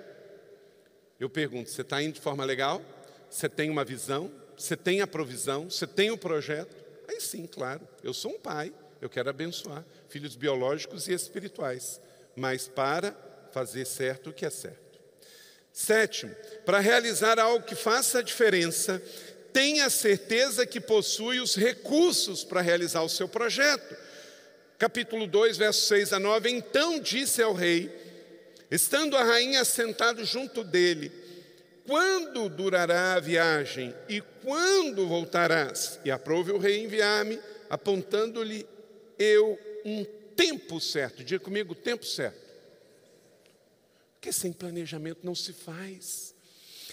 Eu 1.21 1.31
pergunto: 1.31 1.71
você 1.71 1.83
está 1.83 2.03
indo 2.03 2.15
de 2.15 2.21
forma 2.21 2.45
legal? 2.45 2.83
Você 3.31 3.49
tem 3.49 3.71
uma 3.71 3.85
visão? 3.85 4.29
Você 4.57 4.77
tem 4.77 5.03
a 5.03 5.07
provisão? 5.07 5.71
Você 5.71 5.87
tem 5.87 6.11
o 6.11 6.19
projeto? 6.19 6.75
Aí 7.07 7.21
sim, 7.21 7.47
claro. 7.47 7.87
Eu 8.03 8.13
sou 8.13 8.33
um 8.33 8.41
pai, 8.41 8.75
eu 9.01 9.09
quero 9.09 9.31
abençoar 9.31 9.85
filhos 10.09 10.35
biológicos 10.35 11.07
e 11.07 11.13
espirituais. 11.13 12.01
Mas 12.35 12.67
para 12.67 13.30
fazer 13.53 13.85
certo 13.85 14.31
o 14.31 14.33
que 14.33 14.47
é 14.47 14.51
certo. 14.51 15.01
Sétimo, 15.73 16.35
para 16.65 16.81
realizar 16.81 17.39
algo 17.39 17.65
que 17.65 17.75
faça 17.75 18.19
a 18.19 18.23
diferença, 18.23 19.01
tenha 19.53 19.89
certeza 19.89 20.67
que 20.67 20.81
possui 20.81 21.41
os 21.41 21.55
recursos 21.55 22.45
para 22.45 22.61
realizar 22.61 23.03
o 23.03 23.09
seu 23.09 23.29
projeto. 23.29 23.97
Capítulo 24.79 25.27
2, 25.27 25.57
versos 25.57 25.87
6 25.89 26.13
a 26.13 26.19
9: 26.19 26.51
Então 26.51 26.99
disse 26.99 27.43
ao 27.43 27.53
rei, 27.53 27.91
estando 28.71 29.17
a 29.17 29.25
rainha 29.25 29.65
sentado 29.65 30.25
junto 30.25 30.65
dele: 30.65 31.13
Quando 31.87 32.49
durará 32.49 33.15
a 33.15 33.21
viagem 33.21 33.95
e 34.09 34.21
quando 34.43 35.07
voltarás? 35.07 36.01
E 36.05 36.11
aprove 36.11 36.53
o 36.53 36.59
rei 36.59 36.83
enviar-me, 36.83 37.39
apontando-lhe 37.69 38.67
eu 39.19 39.59
um 39.85 40.05
tempo 40.35 40.81
certo. 40.81 41.23
Diga 41.23 41.45
comigo, 41.45 41.75
tempo 41.75 42.05
certo. 42.05 42.50
Porque 44.21 44.35
sem 44.35 44.53
planejamento 44.53 45.21
não 45.25 45.35
se 45.35 45.51
faz. 45.51 46.35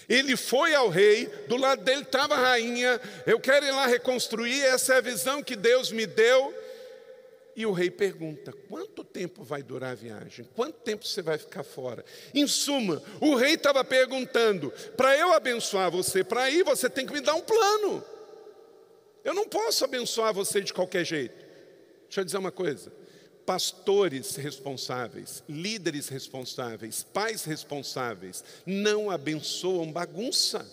Ele 0.08 0.34
foi 0.34 0.74
ao 0.74 0.88
rei, 0.88 1.26
do 1.46 1.58
lado 1.58 1.84
dele 1.84 2.00
estava 2.00 2.34
a 2.34 2.38
rainha. 2.38 2.98
Eu 3.26 3.38
quero 3.38 3.66
ir 3.66 3.70
lá 3.70 3.86
reconstruir, 3.86 4.62
essa 4.62 4.94
é 4.94 4.96
a 4.96 5.02
visão 5.02 5.42
que 5.42 5.54
Deus 5.54 5.92
me 5.92 6.06
deu. 6.06 6.54
E 7.54 7.66
o 7.66 7.72
rei 7.72 7.90
pergunta: 7.90 8.50
quanto 8.70 9.04
tempo 9.04 9.44
vai 9.44 9.62
durar 9.62 9.92
a 9.92 9.94
viagem? 9.94 10.48
Quanto 10.54 10.80
tempo 10.80 11.06
você 11.06 11.20
vai 11.20 11.36
ficar 11.36 11.62
fora? 11.62 12.02
Em 12.32 12.46
suma, 12.46 13.02
o 13.20 13.34
rei 13.34 13.54
estava 13.54 13.84
perguntando: 13.84 14.72
para 14.96 15.14
eu 15.14 15.30
abençoar 15.34 15.90
você, 15.90 16.24
para 16.24 16.48
ir, 16.48 16.64
você 16.64 16.88
tem 16.88 17.04
que 17.04 17.12
me 17.12 17.20
dar 17.20 17.34
um 17.34 17.42
plano. 17.42 18.02
Eu 19.22 19.34
não 19.34 19.46
posso 19.46 19.84
abençoar 19.84 20.32
você 20.32 20.62
de 20.62 20.72
qualquer 20.72 21.04
jeito. 21.04 21.44
Deixa 22.04 22.22
eu 22.22 22.24
dizer 22.24 22.38
uma 22.38 22.52
coisa: 22.52 22.90
pastores 23.48 24.36
responsáveis, 24.36 25.42
líderes 25.48 26.10
responsáveis, 26.10 27.02
pais 27.02 27.44
responsáveis, 27.44 28.44
não 28.66 29.10
abençoam 29.10 29.90
bagunça. 29.90 30.70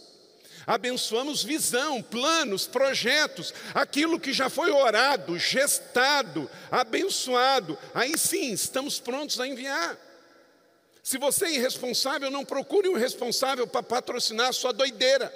Abençoamos 0.68 1.42
visão, 1.42 2.02
planos, 2.02 2.68
projetos, 2.68 3.54
aquilo 3.74 4.20
que 4.20 4.34
já 4.34 4.50
foi 4.50 4.72
orado, 4.72 5.40
gestado, 5.40 6.50
abençoado. 6.70 7.78
Aí 7.94 8.18
sim, 8.18 8.52
estamos 8.52 9.00
prontos 9.00 9.40
a 9.40 9.48
enviar. 9.48 9.98
Se 11.02 11.18
você 11.18 11.46
é 11.46 11.54
irresponsável, 11.54 12.30
não 12.30 12.44
procure 12.44 12.90
um 12.90 12.98
responsável 12.98 13.66
para 13.66 13.84
patrocinar 13.84 14.50
a 14.50 14.54
sua 14.54 14.74
doideira. 14.74 15.34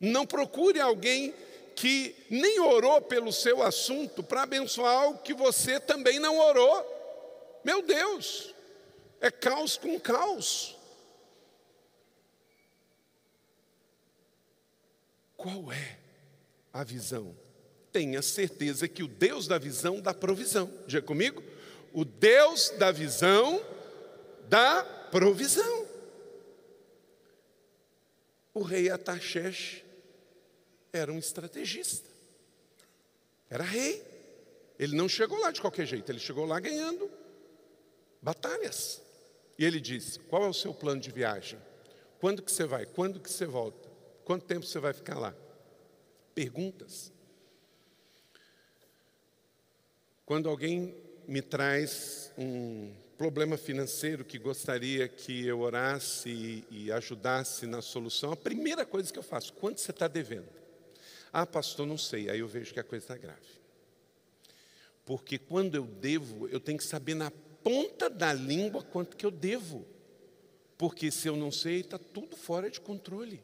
Não 0.00 0.24
procure 0.24 0.80
alguém 0.80 1.34
que 1.74 2.14
nem 2.30 2.60
orou 2.60 3.00
pelo 3.02 3.32
seu 3.32 3.62
assunto 3.62 4.22
para 4.22 4.42
abençoar 4.42 4.94
algo 4.94 5.22
que 5.22 5.34
você 5.34 5.80
também 5.80 6.18
não 6.18 6.38
orou. 6.38 7.60
Meu 7.64 7.82
Deus, 7.82 8.54
é 9.20 9.30
caos 9.30 9.76
com 9.76 9.98
caos. 9.98 10.76
Qual 15.36 15.72
é 15.72 15.98
a 16.72 16.84
visão? 16.84 17.36
Tenha 17.92 18.22
certeza 18.22 18.88
que 18.88 19.02
o 19.02 19.08
Deus 19.08 19.46
da 19.46 19.58
visão 19.58 20.00
dá 20.00 20.14
provisão. 20.14 20.72
Diga 20.86 21.02
comigo? 21.02 21.42
O 21.92 22.04
Deus 22.04 22.70
da 22.78 22.90
visão 22.90 23.60
dá 24.48 24.82
provisão. 25.10 25.86
O 28.54 28.62
rei 28.62 28.90
Ataxerxes 28.90 29.82
era 30.92 31.12
um 31.12 31.18
estrategista. 31.18 32.08
Era 33.48 33.64
rei. 33.64 34.02
Ele 34.78 34.96
não 34.96 35.08
chegou 35.08 35.38
lá 35.38 35.50
de 35.50 35.60
qualquer 35.60 35.86
jeito, 35.86 36.10
ele 36.10 36.18
chegou 36.18 36.44
lá 36.44 36.58
ganhando 36.58 37.10
batalhas. 38.20 39.00
E 39.58 39.64
ele 39.64 39.80
disse: 39.80 40.18
Qual 40.20 40.44
é 40.44 40.48
o 40.48 40.54
seu 40.54 40.74
plano 40.74 41.00
de 41.00 41.10
viagem? 41.10 41.58
Quando 42.18 42.42
que 42.42 42.50
você 42.50 42.64
vai? 42.64 42.86
Quando 42.86 43.20
que 43.20 43.30
você 43.30 43.46
volta? 43.46 43.88
Quanto 44.24 44.44
tempo 44.44 44.64
você 44.64 44.78
vai 44.78 44.92
ficar 44.92 45.18
lá? 45.18 45.34
Perguntas. 46.34 47.12
Quando 50.24 50.48
alguém 50.48 50.96
me 51.26 51.42
traz 51.42 52.32
um 52.38 52.94
problema 53.18 53.56
financeiro 53.56 54.24
que 54.24 54.38
gostaria 54.38 55.08
que 55.08 55.46
eu 55.46 55.60
orasse 55.60 56.64
e, 56.70 56.90
ajudasse 56.90 57.66
na 57.66 57.82
solução, 57.82 58.32
a 58.32 58.36
primeira 58.36 58.86
coisa 58.86 59.12
que 59.12 59.18
eu 59.18 59.22
faço, 59.22 59.52
quanto 59.52 59.80
você 59.80 59.90
está 59.90 60.08
devendo? 60.08 60.61
Ah, 61.32 61.46
pastor, 61.46 61.86
não 61.86 61.96
sei. 61.96 62.28
Aí 62.28 62.40
eu 62.40 62.48
vejo 62.48 62.74
que 62.74 62.80
a 62.80 62.84
coisa 62.84 63.04
está 63.04 63.16
grave. 63.16 63.62
Porque 65.04 65.38
quando 65.38 65.74
eu 65.74 65.84
devo, 65.84 66.46
eu 66.48 66.60
tenho 66.60 66.78
que 66.78 66.84
saber 66.84 67.14
na 67.14 67.30
ponta 67.62 68.10
da 68.10 68.32
língua 68.32 68.82
quanto 68.82 69.16
que 69.16 69.24
eu 69.24 69.30
devo. 69.30 69.86
Porque 70.76 71.10
se 71.10 71.28
eu 71.28 71.36
não 71.36 71.50
sei, 71.50 71.80
está 71.80 71.98
tudo 71.98 72.36
fora 72.36 72.70
de 72.70 72.80
controle. 72.80 73.42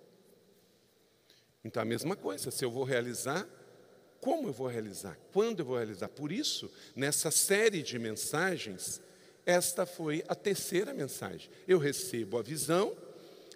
Então, 1.65 1.83
a 1.83 1.87
mesma 1.87 2.17
coisa, 2.17 2.51
se 2.51 2.65
eu 2.65 2.71
vou 2.71 2.85
realizar, 2.85 3.47
como 4.21 4.49
eu 4.49 4.53
vou 4.53 4.67
realizar? 4.67 5.19
Quando 5.33 5.61
eu 5.61 5.67
vou 5.67 5.77
realizar? 5.77 6.09
Por 6.09 6.33
isso, 6.33 6.71
nessa 6.95 7.31
série 7.31 7.83
de 7.83 7.99
mensagens, 7.99 9.01
esta 9.47 9.87
foi 9.87 10.25
a 10.29 10.35
terceira 10.35 10.93
mensagem. 10.93 11.51
Eu 11.67 11.79
recebo 11.79 12.39
a 12.39 12.43
visão, 12.43 12.97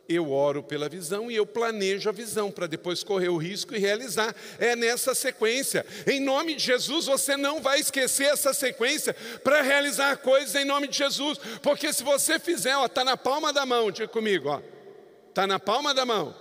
eu 0.08 0.30
oro 0.30 0.62
pela 0.62 0.88
visão 0.88 1.30
e 1.30 1.36
eu 1.36 1.46
planejo 1.46 2.08
a 2.08 2.12
visão 2.12 2.50
para 2.50 2.66
depois 2.66 3.02
correr 3.02 3.28
o 3.28 3.36
risco 3.36 3.74
e 3.74 3.78
realizar. 3.78 4.34
É 4.58 4.74
nessa 4.74 5.14
sequência. 5.14 5.86
Em 6.06 6.20
nome 6.20 6.54
de 6.54 6.62
Jesus, 6.64 7.06
você 7.06 7.36
não 7.36 7.60
vai 7.60 7.80
esquecer 7.80 8.24
essa 8.24 8.52
sequência 8.52 9.14
para 9.42 9.62
realizar 9.62 10.16
coisas 10.18 10.54
em 10.54 10.64
nome 10.64 10.88
de 10.88 10.98
Jesus. 10.98 11.38
Porque 11.62 11.92
se 11.92 12.02
você 12.02 12.38
fizer, 12.38 12.76
ó, 12.76 12.86
está 12.86 13.04
na 13.04 13.16
palma 13.16 13.52
da 13.52 13.64
mão, 13.64 13.90
diga 13.90 14.08
comigo, 14.08 14.48
ó. 14.48 14.60
Está 15.28 15.46
na 15.46 15.58
palma 15.58 15.94
da 15.94 16.04
mão. 16.04 16.34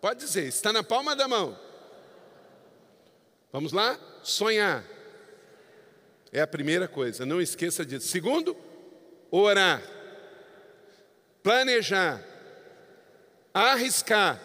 Pode 0.00 0.18
dizer, 0.18 0.48
está 0.48 0.72
na 0.72 0.82
palma 0.82 1.14
da 1.14 1.28
mão. 1.28 1.56
Vamos 3.52 3.72
lá? 3.72 3.98
Sonhar. 4.22 4.84
É 6.32 6.40
a 6.40 6.46
primeira 6.46 6.88
coisa, 6.88 7.26
não 7.26 7.40
esqueça 7.40 7.84
disso. 7.84 8.08
Segundo, 8.08 8.56
orar. 9.30 9.82
Planejar. 11.42 12.22
Arriscar 13.52 14.40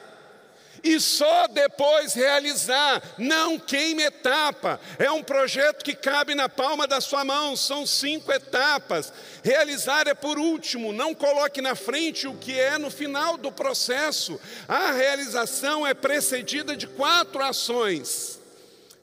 e 0.83 0.99
só 0.99 1.47
depois 1.47 2.13
realizar. 2.13 3.01
Não 3.17 3.59
queime 3.59 4.03
etapa. 4.03 4.79
É 4.97 5.11
um 5.11 5.23
projeto 5.23 5.83
que 5.83 5.95
cabe 5.95 6.35
na 6.35 6.47
palma 6.49 6.87
da 6.87 7.01
sua 7.01 7.23
mão, 7.23 7.55
são 7.55 7.85
cinco 7.85 8.31
etapas. 8.31 9.11
Realizar 9.43 10.07
é 10.07 10.13
por 10.13 10.37
último, 10.37 10.93
não 10.93 11.13
coloque 11.13 11.61
na 11.61 11.75
frente 11.75 12.27
o 12.27 12.35
que 12.35 12.57
é 12.59 12.77
no 12.77 12.89
final 12.89 13.37
do 13.37 13.51
processo. 13.51 14.39
A 14.67 14.91
realização 14.91 15.85
é 15.85 15.93
precedida 15.93 16.75
de 16.75 16.87
quatro 16.87 17.43
ações. 17.43 18.36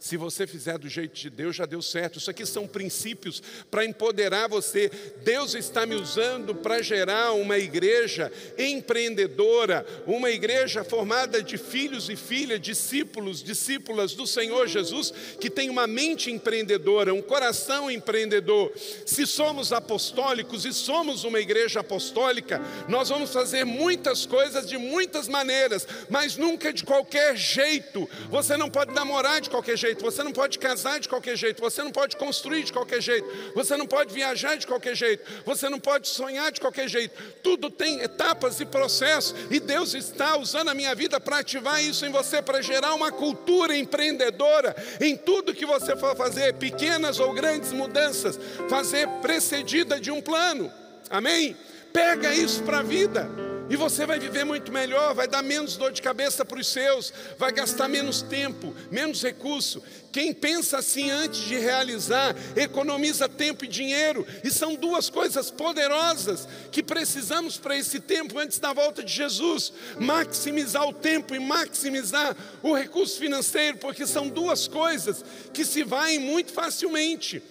Se 0.05 0.19
você 0.19 0.47
fizer 0.47 0.77
do 0.77 0.87
jeito 0.87 1.15
de 1.15 1.31
Deus, 1.31 1.57
já 1.57 1.65
deu 1.65 1.81
certo. 1.81 2.19
Isso 2.19 2.31
aqui 2.31 2.45
são 2.45 2.67
princípios 2.67 3.43
para 3.71 3.87
empoderar 3.87 4.51
você. 4.51 4.91
Deus 5.25 5.55
está 5.55 5.87
me 5.87 5.95
usando 5.95 6.55
para 6.55 6.83
gerar 6.83 7.33
uma 7.33 7.57
igreja 7.57 8.31
empreendedora, 8.59 9.87
uma 10.07 10.29
igreja 10.29 10.85
formada 10.85 11.43
de 11.43 11.57
filhos 11.57 12.11
e 12.11 12.17
filhas, 12.17 12.61
discípulos, 12.61 13.43
discípulas 13.43 14.13
do 14.13 14.27
Senhor 14.27 14.69
Jesus, 14.69 15.11
que 15.41 15.49
tem 15.49 15.71
uma 15.71 15.87
mente 15.87 16.31
empreendedora, 16.31 17.15
um 17.15 17.23
coração 17.23 17.91
empreendedor. 17.91 18.75
Se 19.07 19.27
somos 19.27 19.73
apostólicos 19.73 20.67
e 20.67 20.75
somos 20.75 21.25
uma 21.25 21.41
igreja 21.41 21.81
apostólica, 21.81 22.61
nós 22.89 23.09
vamos 23.09 23.33
fazer 23.33 23.65
muitas 23.65 24.27
coisas 24.27 24.69
de 24.69 24.77
muitas 24.77 25.29
maneiras, 25.29 25.89
mas 26.11 26.37
nunca 26.37 26.75
de 26.75 26.85
qualquer 26.85 27.35
jeito. 27.39 28.07
Você 28.29 28.55
não 28.59 28.69
pode 28.69 28.93
namorar 28.93 29.41
de 29.41 29.49
qualquer 29.49 29.79
jeito 29.79 29.94
jeito, 29.95 30.05
você 30.05 30.23
não 30.23 30.33
pode 30.33 30.59
casar 30.59 30.99
de 30.99 31.09
qualquer 31.09 31.37
jeito, 31.37 31.61
você 31.61 31.83
não 31.83 31.91
pode 31.91 32.17
construir 32.17 32.65
de 32.65 32.73
qualquer 32.73 33.01
jeito, 33.01 33.27
você 33.55 33.77
não 33.77 33.87
pode 33.87 34.13
viajar 34.13 34.57
de 34.57 34.67
qualquer 34.67 34.95
jeito, 34.95 35.25
você 35.45 35.69
não 35.69 35.79
pode 35.79 36.09
sonhar 36.09 36.51
de 36.51 36.61
qualquer 36.61 36.89
jeito. 36.89 37.15
Tudo 37.43 37.71
tem 37.71 38.01
etapas 38.01 38.61
e 38.61 38.67
processos, 38.67 39.35
e 39.51 39.61
Deus 39.61 39.95
está 39.95 40.37
usando 40.37 40.69
a 40.69 40.75
minha 40.75 40.95
vida 40.95 41.21
para 41.21 41.39
ativar 41.39 41.83
isso 41.83 42.05
em 42.05 42.11
você, 42.11 42.43
para 42.43 42.61
gerar 42.61 42.95
uma 42.95 43.13
cultura 43.13 43.77
empreendedora 43.77 44.75
em 45.01 45.17
tudo 45.17 45.55
que 45.55 45.67
você 45.67 45.97
for 45.97 46.17
fazer, 46.17 46.55
pequenas 46.55 47.21
ou 47.21 47.33
grandes 47.33 47.73
mudanças, 47.73 48.39
fazer 48.69 49.09
precedida 49.23 50.01
de 50.01 50.11
um 50.11 50.21
plano. 50.21 50.73
Amém? 51.09 51.57
Pega 51.93 52.35
isso 52.35 52.63
para 52.63 52.79
a 52.79 52.83
vida. 52.83 53.44
E 53.69 53.77
você 53.77 54.05
vai 54.05 54.19
viver 54.19 54.45
muito 54.45 54.71
melhor, 54.71 55.15
vai 55.15 55.27
dar 55.27 55.43
menos 55.43 55.77
dor 55.77 55.91
de 55.91 56.03
cabeça 56.03 56.45
para 56.45 56.61
os 56.61 56.67
seus, 56.67 57.13
vai 57.39 57.51
gastar 57.51 57.89
menos 57.89 58.21
tempo, 58.21 58.75
menos 58.91 59.23
recurso. 59.23 59.83
Quem 60.13 60.35
pensa 60.35 60.79
assim 60.79 61.11
antes 61.11 61.41
de 61.41 61.57
realizar, 61.57 62.37
economiza 62.55 63.27
tempo 63.27 63.65
e 63.65 63.69
dinheiro, 63.69 64.27
e 64.45 64.51
são 64.51 64.75
duas 64.75 65.09
coisas 65.09 65.51
poderosas 65.51 66.47
que 66.71 66.83
precisamos 66.83 67.57
para 67.57 67.77
esse 67.77 68.01
tempo 68.01 68.39
antes 68.39 68.59
da 68.59 68.73
volta 68.73 69.03
de 69.03 69.13
Jesus: 69.13 69.73
maximizar 69.99 70.87
o 70.87 70.93
tempo 70.93 71.35
e 71.35 71.39
maximizar 71.39 72.37
o 72.63 72.75
recurso 72.75 73.19
financeiro, 73.19 73.79
porque 73.79 74.07
são 74.07 74.29
duas 74.29 74.69
coisas 74.69 75.25
que 75.55 75.65
se 75.65 75.83
vai 75.83 76.19
muito 76.19 76.53
facilmente. 76.53 77.43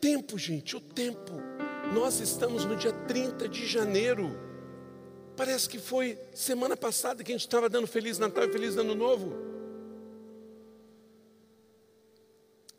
Tempo, 0.00 0.38
gente, 0.38 0.76
o 0.76 0.80
tempo. 0.80 1.42
Nós 1.92 2.20
estamos 2.20 2.64
no 2.64 2.76
dia 2.76 2.92
30 2.92 3.48
de 3.48 3.66
janeiro. 3.66 4.45
Parece 5.36 5.68
que 5.68 5.78
foi 5.78 6.18
semana 6.34 6.76
passada 6.76 7.22
que 7.22 7.30
a 7.30 7.34
gente 7.34 7.46
estava 7.46 7.68
dando 7.68 7.86
Feliz 7.86 8.18
Natal 8.18 8.44
e 8.44 8.52
Feliz 8.52 8.76
Ano 8.76 8.94
Novo. 8.94 9.36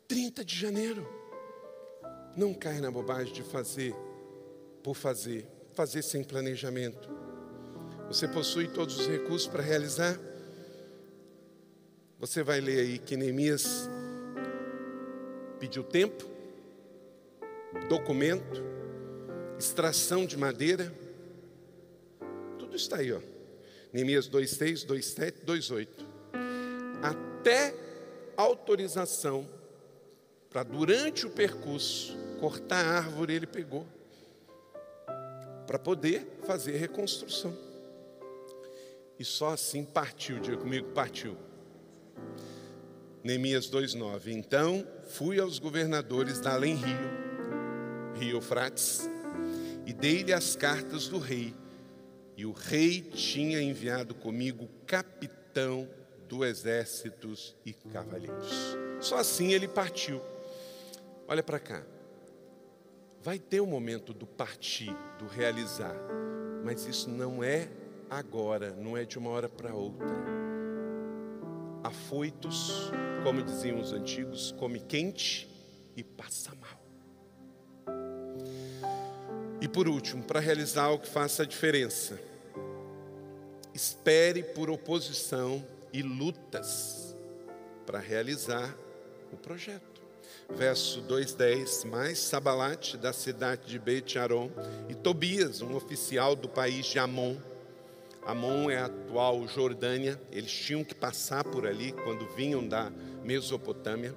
30 0.08 0.44
de 0.44 0.56
janeiro. 0.56 1.06
Não 2.36 2.52
cai 2.52 2.80
na 2.80 2.90
bobagem 2.90 3.32
de 3.32 3.42
fazer 3.44 3.94
por 4.82 4.94
fazer, 4.94 5.46
fazer 5.72 6.02
sem 6.02 6.24
planejamento. 6.24 7.08
Você 8.08 8.26
possui 8.26 8.66
todos 8.66 8.98
os 8.98 9.06
recursos 9.06 9.46
para 9.46 9.62
realizar? 9.62 10.18
Você 12.18 12.42
vai 12.42 12.60
ler 12.60 12.80
aí 12.80 12.98
que 12.98 13.16
Neemias 13.16 13.88
pediu 15.60 15.84
tempo, 15.84 16.24
documento, 17.88 18.64
extração 19.58 20.26
de 20.26 20.36
madeira, 20.36 20.92
está 22.78 22.96
aí, 22.96 23.12
ó. 23.12 23.20
Neemias 23.92 24.28
2,6, 24.28 24.86
2,7, 24.86 25.44
2,8. 25.44 25.88
Até 27.02 27.74
autorização 28.36 29.48
para 30.50 30.62
durante 30.62 31.26
o 31.26 31.30
percurso 31.30 32.16
cortar 32.40 32.84
a 32.84 32.98
árvore 32.98 33.34
ele 33.34 33.46
pegou 33.46 33.86
para 35.66 35.78
poder 35.78 36.26
fazer 36.46 36.76
a 36.76 36.78
reconstrução. 36.78 37.56
E 39.18 39.24
só 39.24 39.50
assim 39.50 39.84
partiu, 39.84 40.38
diga 40.38 40.56
comigo, 40.56 40.88
partiu. 40.92 41.36
Neemias 43.22 43.68
2,9. 43.68 44.28
Então 44.28 44.86
fui 45.08 45.40
aos 45.40 45.58
governadores 45.58 46.40
da 46.40 46.54
Além 46.54 46.76
Rio, 46.76 47.10
Rio 48.14 48.40
Frates, 48.40 49.10
e 49.84 49.92
dei-lhe 49.92 50.32
as 50.32 50.54
cartas 50.54 51.08
do 51.08 51.18
rei 51.18 51.54
e 52.38 52.46
o 52.46 52.52
rei 52.52 53.00
tinha 53.00 53.60
enviado 53.60 54.14
comigo 54.14 54.68
capitão 54.86 55.88
do 56.28 56.44
exércitos 56.44 57.56
e 57.66 57.72
cavalheiros. 57.72 58.76
Só 59.00 59.16
assim 59.16 59.52
ele 59.52 59.66
partiu. 59.66 60.22
Olha 61.26 61.42
para 61.42 61.58
cá. 61.58 61.82
Vai 63.20 63.40
ter 63.40 63.58
o 63.58 63.64
um 63.64 63.66
momento 63.66 64.14
do 64.14 64.24
partir, 64.24 64.96
do 65.18 65.26
realizar, 65.26 65.96
mas 66.64 66.86
isso 66.86 67.10
não 67.10 67.42
é 67.42 67.68
agora, 68.08 68.70
não 68.70 68.96
é 68.96 69.04
de 69.04 69.18
uma 69.18 69.30
hora 69.30 69.48
para 69.48 69.74
outra. 69.74 70.06
Afoitos, 71.82 72.92
como 73.24 73.42
diziam 73.42 73.80
os 73.80 73.92
antigos, 73.92 74.52
come 74.52 74.78
quente 74.78 75.50
e 75.96 76.04
passa 76.04 76.52
mal. 76.54 76.78
E 79.60 79.66
por 79.66 79.88
último, 79.88 80.22
para 80.22 80.38
realizar 80.38 80.90
o 80.90 81.00
que 81.00 81.08
faça 81.08 81.42
a 81.42 81.46
diferença, 81.46 82.27
espere 83.78 84.42
por 84.42 84.68
oposição 84.68 85.64
e 85.92 86.02
lutas 86.02 87.14
para 87.86 88.00
realizar 88.00 88.76
o 89.32 89.36
projeto. 89.36 90.02
Verso 90.50 91.00
2:10, 91.02 91.84
mais 91.84 92.18
Sabalate 92.18 92.96
da 92.96 93.12
cidade 93.12 93.68
de 93.68 93.78
Beit 93.78 94.18
Aron 94.18 94.50
e 94.88 94.96
Tobias, 94.96 95.62
um 95.62 95.76
oficial 95.76 96.34
do 96.34 96.48
país 96.48 96.86
de 96.86 96.98
Amon. 96.98 97.36
Amon 98.26 98.68
é 98.68 98.78
a 98.78 98.86
atual 98.86 99.46
Jordânia, 99.46 100.20
eles 100.32 100.50
tinham 100.50 100.82
que 100.82 100.94
passar 100.94 101.44
por 101.44 101.64
ali 101.64 101.92
quando 101.92 102.26
vinham 102.34 102.66
da 102.66 102.90
Mesopotâmia. 103.22 104.12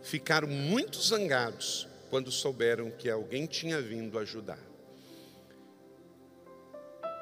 Ficaram 0.00 0.46
muito 0.46 1.02
zangados 1.02 1.88
quando 2.08 2.30
souberam 2.30 2.88
que 2.92 3.10
alguém 3.10 3.46
tinha 3.46 3.82
vindo 3.82 4.16
ajudar. 4.16 4.69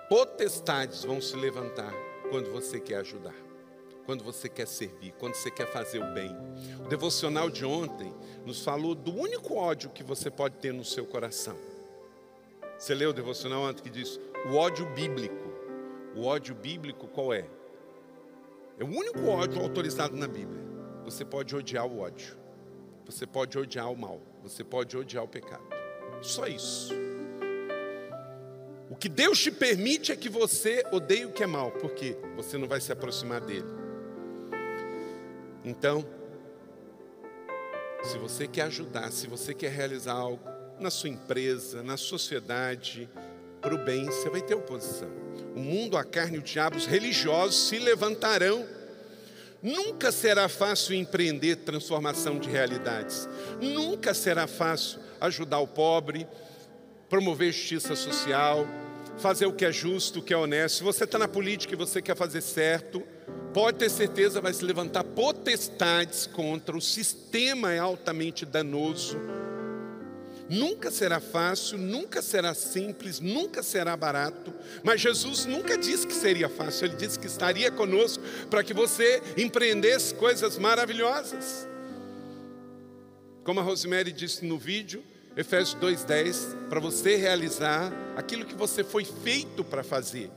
Potestades 0.08 1.04
vão 1.04 1.20
se 1.20 1.36
levantar 1.36 1.92
quando 2.30 2.50
você 2.50 2.80
quer 2.80 2.96
ajudar, 2.96 3.34
quando 4.06 4.24
você 4.24 4.48
quer 4.48 4.66
servir, 4.66 5.12
quando 5.18 5.34
você 5.34 5.50
quer 5.50 5.70
fazer 5.70 5.98
o 5.98 6.14
bem. 6.14 6.34
O 6.82 6.88
devocional 6.88 7.50
de 7.50 7.62
ontem 7.62 8.14
nos 8.46 8.64
falou 8.64 8.94
do 8.94 9.14
único 9.14 9.54
ódio 9.54 9.90
que 9.90 10.02
você 10.02 10.30
pode 10.30 10.56
ter 10.56 10.72
no 10.72 10.82
seu 10.82 11.04
coração. 11.04 11.58
Você 12.78 12.94
leu 12.94 13.10
o 13.10 13.12
devocional 13.12 13.64
ontem 13.64 13.82
que 13.82 13.90
diz 13.90 14.18
o 14.50 14.54
ódio 14.54 14.86
bíblico. 14.94 15.52
O 16.16 16.24
ódio 16.24 16.54
bíblico 16.54 17.06
qual 17.08 17.34
é? 17.34 17.44
É 18.78 18.84
o 18.84 18.88
único 18.88 19.26
ódio 19.26 19.60
autorizado 19.60 20.16
na 20.16 20.26
Bíblia. 20.26 20.64
Você 21.04 21.22
pode 21.22 21.54
odiar 21.54 21.86
o 21.86 22.00
ódio. 22.00 22.34
Você 23.04 23.26
pode 23.26 23.58
odiar 23.58 23.92
o 23.92 23.96
mal. 23.96 24.22
Você 24.42 24.64
pode 24.64 24.96
odiar 24.96 25.22
o 25.22 25.28
pecado. 25.28 25.66
Só 26.22 26.46
isso. 26.46 26.94
O 28.90 28.96
que 28.96 29.08
Deus 29.08 29.38
te 29.38 29.50
permite 29.50 30.12
é 30.12 30.16
que 30.16 30.28
você 30.28 30.82
odeie 30.90 31.26
o 31.26 31.32
que 31.32 31.42
é 31.42 31.46
mal, 31.46 31.70
porque 31.72 32.16
você 32.34 32.56
não 32.56 32.66
vai 32.66 32.80
se 32.80 32.90
aproximar 32.90 33.40
dele. 33.40 33.66
Então, 35.64 36.06
se 38.02 38.16
você 38.16 38.46
quer 38.46 38.62
ajudar, 38.62 39.10
se 39.12 39.26
você 39.26 39.52
quer 39.52 39.70
realizar 39.70 40.14
algo 40.14 40.42
na 40.80 40.90
sua 40.90 41.10
empresa, 41.10 41.82
na 41.82 41.96
sociedade, 41.96 43.08
para 43.60 43.74
o 43.74 43.78
bem, 43.78 44.06
você 44.06 44.30
vai 44.30 44.40
ter 44.40 44.54
oposição. 44.54 45.10
O 45.54 45.60
mundo, 45.60 45.96
a 45.96 46.04
carne 46.04 46.36
e 46.36 46.40
o 46.40 46.42
diabo, 46.42 46.76
os 46.76 46.86
religiosos 46.86 47.68
se 47.68 47.78
levantarão. 47.78 48.64
Nunca 49.62 50.12
será 50.12 50.48
fácil 50.48 50.94
empreender 50.94 51.56
transformação 51.56 52.38
de 52.38 52.48
realidades. 52.48 53.28
Nunca 53.60 54.14
será 54.14 54.46
fácil 54.46 55.00
ajudar 55.20 55.58
o 55.58 55.66
pobre, 55.66 56.26
promover 57.08 57.52
justiça 57.52 57.96
social, 57.96 58.66
fazer 59.18 59.46
o 59.46 59.52
que 59.52 59.64
é 59.64 59.72
justo, 59.72 60.20
o 60.20 60.22
que 60.22 60.32
é 60.32 60.36
honesto. 60.36 60.78
Se 60.78 60.82
você 60.82 61.04
está 61.04 61.18
na 61.18 61.28
política 61.28 61.74
e 61.74 61.76
você 61.76 62.00
quer 62.00 62.16
fazer 62.16 62.40
certo, 62.40 63.02
pode 63.52 63.78
ter 63.78 63.90
certeza 63.90 64.40
vai 64.40 64.52
se 64.52 64.64
levantar 64.64 65.04
potestades 65.04 66.26
contra. 66.26 66.76
O 66.76 66.80
sistema 66.80 67.72
é 67.72 67.78
altamente 67.78 68.44
danoso. 68.44 69.18
Nunca 70.48 70.90
será 70.90 71.20
fácil, 71.20 71.76
nunca 71.76 72.22
será 72.22 72.54
simples, 72.54 73.20
nunca 73.20 73.62
será 73.62 73.94
barato. 73.96 74.52
Mas 74.82 75.00
Jesus 75.00 75.44
nunca 75.44 75.76
disse 75.76 76.06
que 76.06 76.14
seria 76.14 76.48
fácil, 76.48 76.86
ele 76.86 76.96
disse 76.96 77.18
que 77.18 77.26
estaria 77.26 77.70
conosco 77.70 78.22
para 78.48 78.64
que 78.64 78.72
você 78.72 79.22
empreendesse 79.36 80.14
coisas 80.14 80.56
maravilhosas. 80.56 81.68
Como 83.44 83.60
a 83.60 83.62
Rosemary 83.62 84.10
disse 84.10 84.44
no 84.44 84.58
vídeo, 84.58 85.02
Efésios 85.38 85.80
2,10, 85.80 86.68
para 86.68 86.80
você 86.80 87.14
realizar 87.14 87.92
aquilo 88.16 88.44
que 88.44 88.56
você 88.56 88.82
foi 88.82 89.04
feito 89.04 89.62
para 89.62 89.84
fazer. 89.84 90.32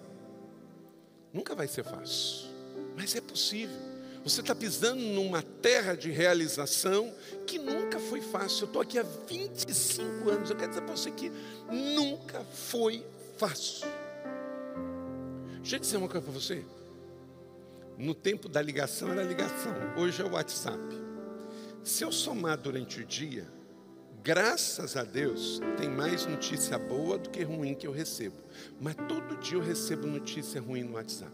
Nunca 1.34 1.56
vai 1.56 1.68
ser 1.68 1.84
fácil, 1.84 2.48
mas 2.96 3.16
é 3.16 3.20
possível. 3.20 3.76
Você 4.24 4.42
está 4.42 4.54
pisando 4.54 5.02
numa 5.02 5.42
terra 5.42 5.96
de 5.96 6.12
realização 6.12 7.12
que 7.48 7.58
nunca 7.58 7.98
foi 7.98 8.22
fácil. 8.22 8.66
Eu 8.66 8.68
estou 8.68 8.82
aqui 8.84 9.00
há 9.00 9.04
25 9.28 10.30
anos. 10.30 10.52
Eu 10.52 10.56
quero 10.56 10.70
dizer 10.70 10.82
para 10.84 10.96
você 10.96 11.10
que 11.10 11.32
nunca 11.72 12.44
foi 12.44 13.04
fácil. 13.40 13.88
Deixa 15.62 15.78
eu 15.78 15.80
dizer 15.80 15.98
uma 15.98 16.08
coisa 16.08 16.24
para 16.24 16.32
você. 16.40 16.64
No 17.98 18.14
tempo 18.14 18.48
da 18.48 18.62
ligação 18.62 19.12
era 19.12 19.24
ligação, 19.24 19.74
hoje 19.98 20.22
é 20.22 20.26
o 20.26 20.34
WhatsApp. 20.34 20.80
Se 21.84 22.04
eu 22.04 22.12
somar 22.12 22.60
durante 22.60 23.00
o 23.00 23.06
dia, 23.06 23.48
graças 24.24 24.96
a 24.96 25.04
Deus, 25.04 25.60
tem 25.78 25.90
mais 25.90 26.26
notícia 26.26 26.78
boa 26.78 27.18
do 27.18 27.30
que 27.30 27.44
ruim 27.44 27.74
que 27.74 27.88
eu 27.88 27.92
recebo. 27.92 28.38
Mas 28.80 28.96
todo 29.08 29.38
dia 29.38 29.58
eu 29.58 29.62
recebo 29.62 30.08
notícia 30.08 30.62
ruim 30.62 30.84
no 30.84 30.94
WhatsApp. 30.94 31.34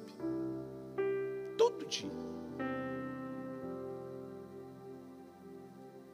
Todo 1.58 1.86
dia. 1.86 2.12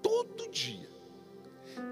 Todo 0.02 0.50
dia. 0.50 0.90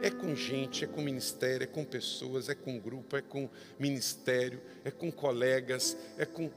É 0.02 0.10
com 0.10 0.36
gente, 0.36 0.84
é 0.84 0.88
com 0.88 1.02
ministério, 1.02 1.64
é 1.64 1.68
com 1.68 1.84
pessoas, 1.84 2.50
é 2.50 2.56
com 2.56 2.80
grupo, 2.80 3.16
é 3.18 3.22
com 3.22 3.50
ministério, 3.80 4.62
é 4.84 4.92
com 4.92 5.12
colegas, 5.12 5.98
é 6.18 6.26
com 6.26 6.50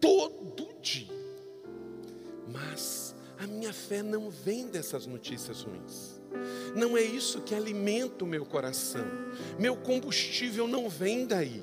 todo 0.00 0.68
dia. 0.80 1.14
Mas 2.48 3.14
a 3.38 3.46
minha 3.46 3.72
fé 3.72 4.02
não 4.02 4.30
vem 4.30 4.68
dessas 4.68 5.06
notícias 5.06 5.62
ruins. 5.62 6.15
Não 6.74 6.96
é 6.96 7.02
isso 7.02 7.40
que 7.40 7.54
alimenta 7.54 8.24
o 8.24 8.26
meu 8.26 8.44
coração. 8.44 9.04
Meu 9.58 9.76
combustível 9.76 10.66
não 10.66 10.88
vem 10.88 11.26
daí. 11.26 11.62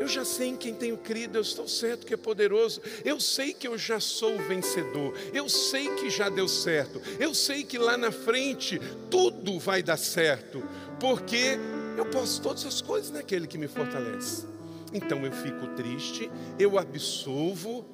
Eu 0.00 0.08
já 0.08 0.24
sei 0.24 0.48
em 0.48 0.56
quem 0.56 0.72
tenho 0.72 0.96
crido, 0.96 1.36
eu 1.36 1.42
estou 1.42 1.68
certo 1.68 2.06
que 2.06 2.14
é 2.14 2.16
poderoso. 2.16 2.80
Eu 3.04 3.20
sei 3.20 3.52
que 3.52 3.68
eu 3.68 3.76
já 3.76 4.00
sou 4.00 4.38
vencedor. 4.38 5.14
Eu 5.34 5.46
sei 5.46 5.94
que 5.94 6.08
já 6.08 6.30
deu 6.30 6.48
certo. 6.48 7.02
Eu 7.18 7.34
sei 7.34 7.64
que 7.64 7.76
lá 7.76 7.98
na 7.98 8.10
frente 8.10 8.80
tudo 9.10 9.58
vai 9.58 9.82
dar 9.82 9.98
certo, 9.98 10.62
porque 10.98 11.58
eu 11.98 12.06
posso 12.06 12.40
todas 12.40 12.64
as 12.64 12.80
coisas 12.80 13.10
naquele 13.10 13.46
que 13.46 13.58
me 13.58 13.68
fortalece. 13.68 14.46
Então 14.90 15.24
eu 15.26 15.32
fico 15.32 15.66
triste, 15.76 16.30
eu 16.58 16.78
absolvo, 16.78 17.84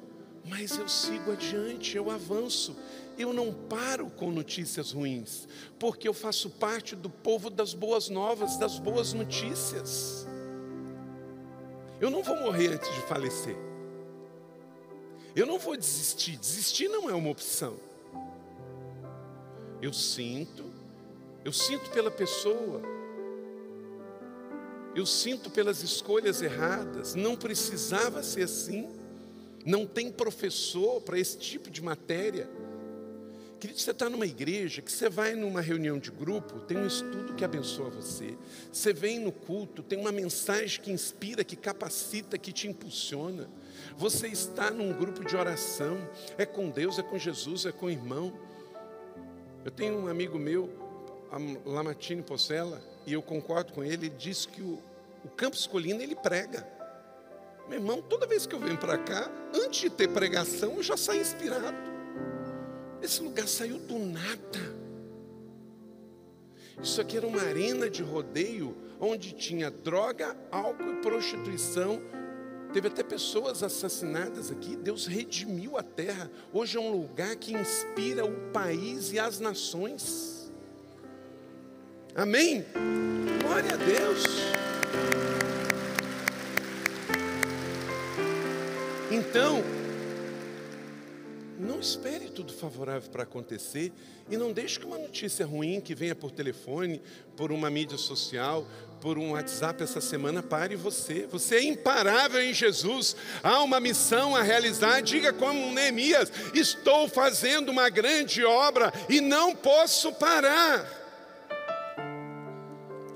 mas 0.45 0.77
eu 0.77 0.87
sigo 0.87 1.33
adiante, 1.33 1.97
eu 1.97 2.09
avanço. 2.09 2.73
Eu 3.17 3.33
não 3.33 3.51
paro 3.51 4.11
com 4.11 4.31
notícias 4.31 4.91
ruins, 4.91 5.47
porque 5.79 6.07
eu 6.07 6.13
faço 6.13 6.49
parte 6.51 6.95
do 6.95 7.09
povo 7.09 7.49
das 7.49 7.73
boas 7.73 8.09
novas, 8.09 8.57
das 8.57 8.77
boas 8.77 9.13
notícias. 9.13 10.27
Eu 11.99 12.11
não 12.11 12.21
vou 12.21 12.35
morrer 12.35 12.73
antes 12.73 12.93
de 12.93 13.01
falecer. 13.01 13.57
Eu 15.35 15.45
não 15.45 15.57
vou 15.57 15.75
desistir. 15.75 16.37
Desistir 16.37 16.87
não 16.87 17.09
é 17.09 17.13
uma 17.13 17.29
opção. 17.29 17.77
Eu 19.81 19.93
sinto, 19.93 20.65
eu 21.43 21.53
sinto 21.53 21.89
pela 21.91 22.09
pessoa, 22.09 22.81
eu 24.95 25.05
sinto 25.05 25.51
pelas 25.51 25.83
escolhas 25.83 26.41
erradas. 26.41 27.13
Não 27.13 27.35
precisava 27.35 28.23
ser 28.23 28.43
assim. 28.43 28.89
Não 29.63 29.85
tem 29.85 30.11
professor 30.11 31.01
para 31.01 31.19
esse 31.19 31.37
tipo 31.37 31.69
de 31.69 31.83
matéria. 31.83 32.49
Querido, 33.59 33.79
você 33.79 33.89
está 33.89 34.07
numa 34.07 34.25
igreja 34.25 34.83
que 34.83 34.91
você 34.91 35.09
vai 35.09 35.33
numa 35.33 35.61
reunião 35.61 35.97
de 35.97 36.11
grupo, 36.11 36.59
tem 36.59 36.77
um 36.77 36.85
estudo 36.85 37.33
que 37.33 37.43
abençoa 37.43 37.89
você. 37.89 38.37
Você 38.71 38.93
vem 38.93 39.19
no 39.19 39.31
culto, 39.31 39.81
tem 39.81 39.97
uma 39.97 40.11
mensagem 40.11 40.79
que 40.79 40.91
inspira, 40.91 41.43
que 41.43 41.55
capacita, 41.55 42.37
que 42.37 42.51
te 42.51 42.67
impulsiona. 42.67 43.49
Você 43.97 44.27
está 44.27 44.69
num 44.69 44.93
grupo 44.93 45.25
de 45.25 45.35
oração, 45.35 45.97
é 46.37 46.45
com 46.45 46.69
Deus, 46.69 46.99
é 46.99 47.03
com 47.03 47.17
Jesus, 47.17 47.65
é 47.65 47.71
com 47.71 47.87
o 47.87 47.89
irmão. 47.89 48.31
Eu 49.65 49.71
tenho 49.71 49.97
um 49.97 50.07
amigo 50.07 50.37
meu, 50.37 50.69
Lamartine 51.65 52.21
Pocella, 52.21 52.79
e 53.07 53.13
eu 53.13 53.23
concordo 53.23 53.73
com 53.73 53.83
ele, 53.83 54.05
ele 54.05 54.09
diz 54.09 54.45
que 54.45 54.61
o, 54.61 54.79
o 55.25 55.29
Campos 55.29 55.65
Colina 55.65 56.03
ele 56.03 56.15
prega. 56.15 56.67
Meu 57.67 57.79
irmão, 57.79 58.03
toda 58.03 58.27
vez 58.27 58.45
que 58.45 58.53
eu 58.53 58.59
venho 58.59 58.77
para 58.77 58.99
cá, 58.99 59.31
antes 59.51 59.81
de 59.81 59.89
ter 59.89 60.09
pregação, 60.09 60.75
eu 60.75 60.83
já 60.83 60.95
saio 60.95 61.21
inspirado. 61.21 61.96
Esse 63.01 63.21
lugar 63.21 63.47
saiu 63.47 63.79
do 63.79 63.99
nada. 63.99 64.77
Isso 66.81 67.01
aqui 67.01 67.17
era 67.17 67.25
uma 67.25 67.41
arena 67.41 67.89
de 67.89 68.03
rodeio 68.03 68.75
onde 68.99 69.33
tinha 69.33 69.71
droga, 69.71 70.35
álcool 70.51 70.93
e 70.93 71.01
prostituição 71.01 72.01
Teve 72.73 72.89
até 72.89 73.01
pessoas 73.01 73.63
assassinadas 73.63 74.51
aqui. 74.51 74.75
Deus 74.75 75.07
redimiu 75.07 75.77
a 75.77 75.83
terra. 75.83 76.29
Hoje 76.51 76.77
é 76.77 76.79
um 76.79 76.91
lugar 76.91 77.35
que 77.35 77.53
inspira 77.53 78.25
o 78.25 78.51
país 78.51 79.11
e 79.11 79.19
as 79.19 79.39
nações. 79.39 80.51
Amém? 82.13 82.65
Glória 83.41 83.73
a 83.73 83.77
Deus. 83.77 84.23
Então, 89.09 89.63
não 91.59 91.79
espere 91.79 92.29
tudo 92.29 92.53
favorável 92.53 93.09
para 93.09 93.23
acontecer 93.23 93.91
e 94.29 94.37
não 94.37 94.51
deixe 94.51 94.79
que 94.79 94.85
uma 94.85 94.97
notícia 94.97 95.45
ruim 95.45 95.81
que 95.81 95.95
venha 95.95 96.15
por 96.15 96.31
telefone, 96.31 97.01
por 97.35 97.51
uma 97.51 97.69
mídia 97.69 97.97
social, 97.97 98.67
por 99.01 99.17
um 99.17 99.31
WhatsApp 99.31 99.81
essa 99.81 100.01
semana 100.01 100.43
pare 100.43 100.75
você. 100.75 101.27
Você 101.31 101.55
é 101.55 101.63
imparável 101.63 102.41
em 102.41 102.53
Jesus. 102.53 103.15
Há 103.43 103.61
uma 103.61 103.79
missão 103.79 104.35
a 104.35 104.41
realizar. 104.41 105.01
Diga 105.01 105.31
como 105.33 105.71
Neemias: 105.71 106.31
estou 106.53 107.07
fazendo 107.07 107.69
uma 107.69 107.89
grande 107.89 108.43
obra 108.43 108.91
e 109.09 109.21
não 109.21 109.55
posso 109.55 110.11
parar. 110.13 111.05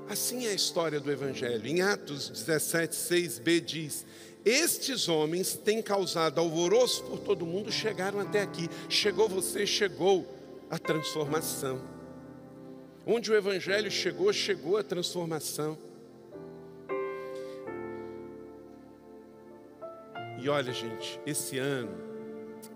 Assim 0.08 0.46
é 0.46 0.50
a 0.50 0.54
história 0.54 1.00
do 1.00 1.10
Evangelho. 1.10 1.66
Em 1.66 1.80
Atos 1.80 2.28
17, 2.28 2.94
6b 2.94 3.60
diz: 3.60 4.06
estes 4.44 5.08
homens 5.08 5.54
têm 5.54 5.80
causado 5.80 6.40
alvoroço 6.40 7.04
por 7.04 7.18
todo 7.18 7.46
mundo, 7.46 7.70
chegaram 7.70 8.18
até 8.18 8.42
aqui. 8.42 8.68
Chegou 8.88 9.28
você, 9.28 9.66
chegou 9.66 10.26
a 10.68 10.78
transformação. 10.78 11.80
Onde 13.06 13.30
o 13.30 13.36
Evangelho 13.36 13.90
chegou, 13.90 14.32
chegou 14.32 14.76
a 14.76 14.82
transformação. 14.82 15.76
E 20.40 20.48
olha, 20.48 20.72
gente, 20.72 21.20
esse 21.24 21.58
ano 21.58 21.90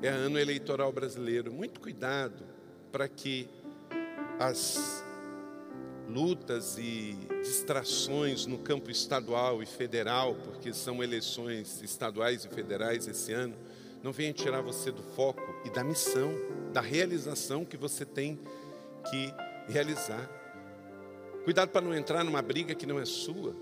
é 0.01 0.09
ano 0.09 0.39
eleitoral 0.39 0.93
brasileiro. 0.93 1.53
Muito 1.53 1.81
cuidado 1.81 2.45
para 2.93 3.09
que 3.09 3.49
as 4.39 5.05
lutas 6.09 6.79
e 6.79 7.17
distrações 7.43 8.47
no 8.47 8.59
campo 8.59 8.91
estadual 8.91 9.63
e 9.63 9.67
federal, 9.67 10.35
porque 10.45 10.73
são 10.73 11.03
eleições 11.03 11.83
estaduais 11.83 12.45
e 12.45 12.49
federais 12.49 13.07
esse 13.09 13.33
ano, 13.33 13.55
não 14.03 14.13
venham 14.13 14.33
tirar 14.33 14.61
você 14.61 14.93
do 14.93 15.03
foco 15.03 15.43
e 15.65 15.71
da 15.71 15.83
missão, 15.83 16.33
da 16.73 16.81
realização 16.81 17.65
que 17.65 17.77
você 17.77 18.05
tem 18.05 18.39
que 19.11 19.33
realizar. 19.69 20.31
Cuidado 21.45 21.71
para 21.71 21.81
não 21.81 21.95
entrar 21.95 22.25
numa 22.25 22.43
briga 22.43 22.75
que 22.75 22.87
não 22.87 22.99
é 22.99 23.05
sua. 23.05 23.55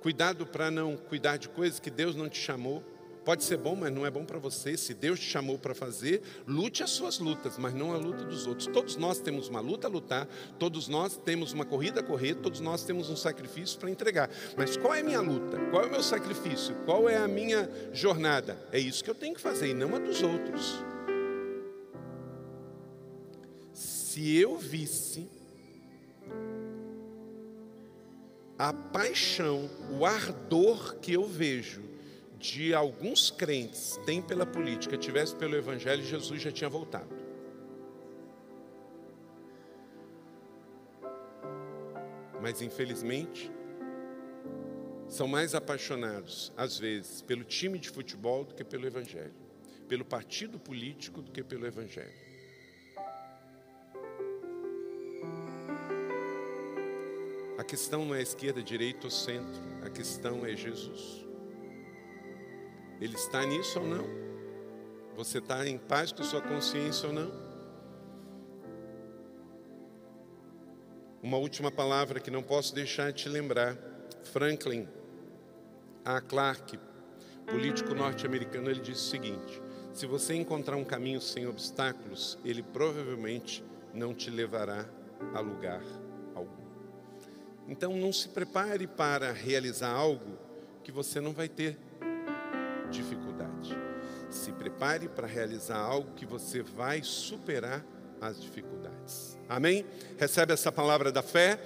Cuidado 0.00 0.46
para 0.46 0.70
não 0.70 0.96
cuidar 0.96 1.36
de 1.36 1.48
coisas 1.48 1.80
que 1.80 1.90
Deus 1.90 2.14
não 2.14 2.28
te 2.28 2.38
chamou. 2.38 2.82
Pode 3.24 3.42
ser 3.42 3.56
bom, 3.56 3.74
mas 3.74 3.90
não 3.90 4.04
é 4.04 4.10
bom 4.10 4.24
para 4.24 4.38
você. 4.38 4.76
Se 4.76 4.92
Deus 4.92 5.18
te 5.18 5.24
chamou 5.24 5.58
para 5.58 5.74
fazer, 5.74 6.22
lute 6.46 6.82
as 6.82 6.90
suas 6.90 7.18
lutas, 7.18 7.56
mas 7.56 7.72
não 7.72 7.94
a 7.94 7.96
luta 7.96 8.22
dos 8.24 8.46
outros. 8.46 8.66
Todos 8.66 8.96
nós 8.96 9.18
temos 9.18 9.48
uma 9.48 9.60
luta 9.60 9.86
a 9.86 9.90
lutar, 9.90 10.28
todos 10.58 10.88
nós 10.88 11.16
temos 11.16 11.52
uma 11.52 11.64
corrida 11.64 12.00
a 12.00 12.02
correr, 12.02 12.34
todos 12.34 12.60
nós 12.60 12.84
temos 12.84 13.08
um 13.08 13.16
sacrifício 13.16 13.78
para 13.78 13.90
entregar. 13.90 14.28
Mas 14.56 14.76
qual 14.76 14.94
é 14.94 15.00
a 15.00 15.04
minha 15.04 15.20
luta? 15.20 15.58
Qual 15.70 15.82
é 15.82 15.86
o 15.86 15.90
meu 15.90 16.02
sacrifício? 16.02 16.74
Qual 16.84 17.08
é 17.08 17.16
a 17.16 17.26
minha 17.26 17.70
jornada? 17.92 18.58
É 18.70 18.78
isso 18.78 19.02
que 19.02 19.08
eu 19.08 19.14
tenho 19.14 19.34
que 19.34 19.40
fazer 19.40 19.70
e 19.70 19.74
não 19.74 19.96
a 19.96 19.98
dos 19.98 20.22
outros. 20.22 20.84
Se 23.72 24.36
eu 24.36 24.58
visse 24.58 25.28
a 28.58 28.72
paixão, 28.72 29.68
o 29.98 30.04
ardor 30.04 30.96
que 30.96 31.12
eu 31.12 31.24
vejo 31.26 31.83
de 32.44 32.74
alguns 32.74 33.30
crentes 33.30 33.98
tem 34.04 34.20
pela 34.20 34.44
política, 34.44 34.98
tivesse 34.98 35.34
pelo 35.34 35.56
evangelho, 35.56 36.04
Jesus 36.04 36.42
já 36.42 36.52
tinha 36.52 36.68
voltado. 36.68 37.08
Mas 42.42 42.60
infelizmente, 42.60 43.50
são 45.08 45.26
mais 45.26 45.54
apaixonados, 45.54 46.52
às 46.54 46.78
vezes, 46.78 47.22
pelo 47.22 47.44
time 47.44 47.78
de 47.78 47.88
futebol 47.88 48.44
do 48.44 48.54
que 48.54 48.62
pelo 48.62 48.86
evangelho, 48.86 49.32
pelo 49.88 50.04
partido 50.04 50.58
político 50.58 51.22
do 51.22 51.32
que 51.32 51.42
pelo 51.42 51.66
evangelho. 51.66 52.12
A 57.56 57.64
questão 57.64 58.04
não 58.04 58.14
é 58.14 58.20
esquerda, 58.20 58.62
direita 58.62 59.06
ou 59.06 59.10
centro, 59.10 59.62
a 59.82 59.88
questão 59.88 60.44
é 60.44 60.54
Jesus. 60.54 61.23
Ele 63.00 63.14
está 63.14 63.44
nisso 63.44 63.80
ou 63.80 63.86
não? 63.86 64.04
Você 65.16 65.38
está 65.38 65.66
em 65.66 65.78
paz 65.78 66.12
com 66.12 66.22
sua 66.22 66.40
consciência 66.40 67.08
ou 67.08 67.14
não? 67.14 67.32
Uma 71.22 71.38
última 71.38 71.70
palavra 71.70 72.20
que 72.20 72.30
não 72.30 72.42
posso 72.42 72.74
deixar 72.74 73.12
de 73.12 73.22
te 73.22 73.28
lembrar. 73.28 73.76
Franklin 74.24 74.88
A. 76.04 76.20
Clark, 76.20 76.78
político 77.46 77.94
norte-americano, 77.94 78.70
ele 78.70 78.80
disse 78.80 79.06
o 79.06 79.10
seguinte: 79.10 79.62
se 79.92 80.06
você 80.06 80.34
encontrar 80.34 80.76
um 80.76 80.84
caminho 80.84 81.20
sem 81.20 81.46
obstáculos, 81.46 82.38
ele 82.44 82.62
provavelmente 82.62 83.64
não 83.92 84.12
te 84.12 84.28
levará 84.28 84.86
a 85.32 85.40
lugar 85.40 85.82
algum. 86.34 86.64
Então 87.68 87.96
não 87.96 88.12
se 88.12 88.28
prepare 88.28 88.86
para 88.86 89.32
realizar 89.32 89.90
algo 89.90 90.36
que 90.82 90.92
você 90.92 91.20
não 91.20 91.32
vai 91.32 91.48
ter 91.48 91.78
dificuldade. 92.94 93.76
Se 94.30 94.52
prepare 94.52 95.08
para 95.08 95.26
realizar 95.26 95.78
algo 95.78 96.12
que 96.14 96.26
você 96.26 96.62
vai 96.62 97.02
superar 97.02 97.84
as 98.20 98.40
dificuldades. 98.40 99.38
Amém? 99.48 99.84
Recebe 100.18 100.52
essa 100.52 100.72
palavra 100.72 101.12
da 101.12 101.22
fé, 101.22 101.58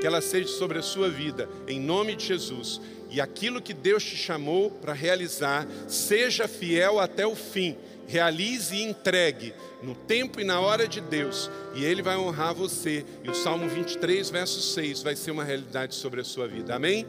que 0.00 0.06
ela 0.06 0.20
seja 0.20 0.48
sobre 0.48 0.78
a 0.78 0.82
sua 0.82 1.08
vida, 1.08 1.48
em 1.66 1.80
nome 1.80 2.14
de 2.14 2.24
Jesus. 2.26 2.80
E 3.10 3.20
aquilo 3.20 3.60
que 3.60 3.74
Deus 3.74 4.04
te 4.04 4.16
chamou 4.16 4.70
para 4.70 4.92
realizar, 4.92 5.66
seja 5.88 6.46
fiel 6.46 7.00
até 7.00 7.26
o 7.26 7.34
fim. 7.34 7.76
Realize 8.06 8.74
e 8.74 8.82
entregue 8.82 9.52
no 9.82 9.94
tempo 9.94 10.40
e 10.40 10.44
na 10.44 10.60
hora 10.60 10.88
de 10.88 11.00
Deus, 11.00 11.50
e 11.74 11.84
Ele 11.84 12.02
vai 12.02 12.16
honrar 12.16 12.54
você. 12.54 13.04
E 13.22 13.30
o 13.30 13.34
Salmo 13.34 13.68
23, 13.68 14.30
verso 14.30 14.60
6 14.60 15.02
vai 15.02 15.14
ser 15.14 15.30
uma 15.30 15.44
realidade 15.44 15.94
sobre 15.94 16.20
a 16.20 16.24
sua 16.24 16.48
vida. 16.48 16.74
Amém? 16.74 17.06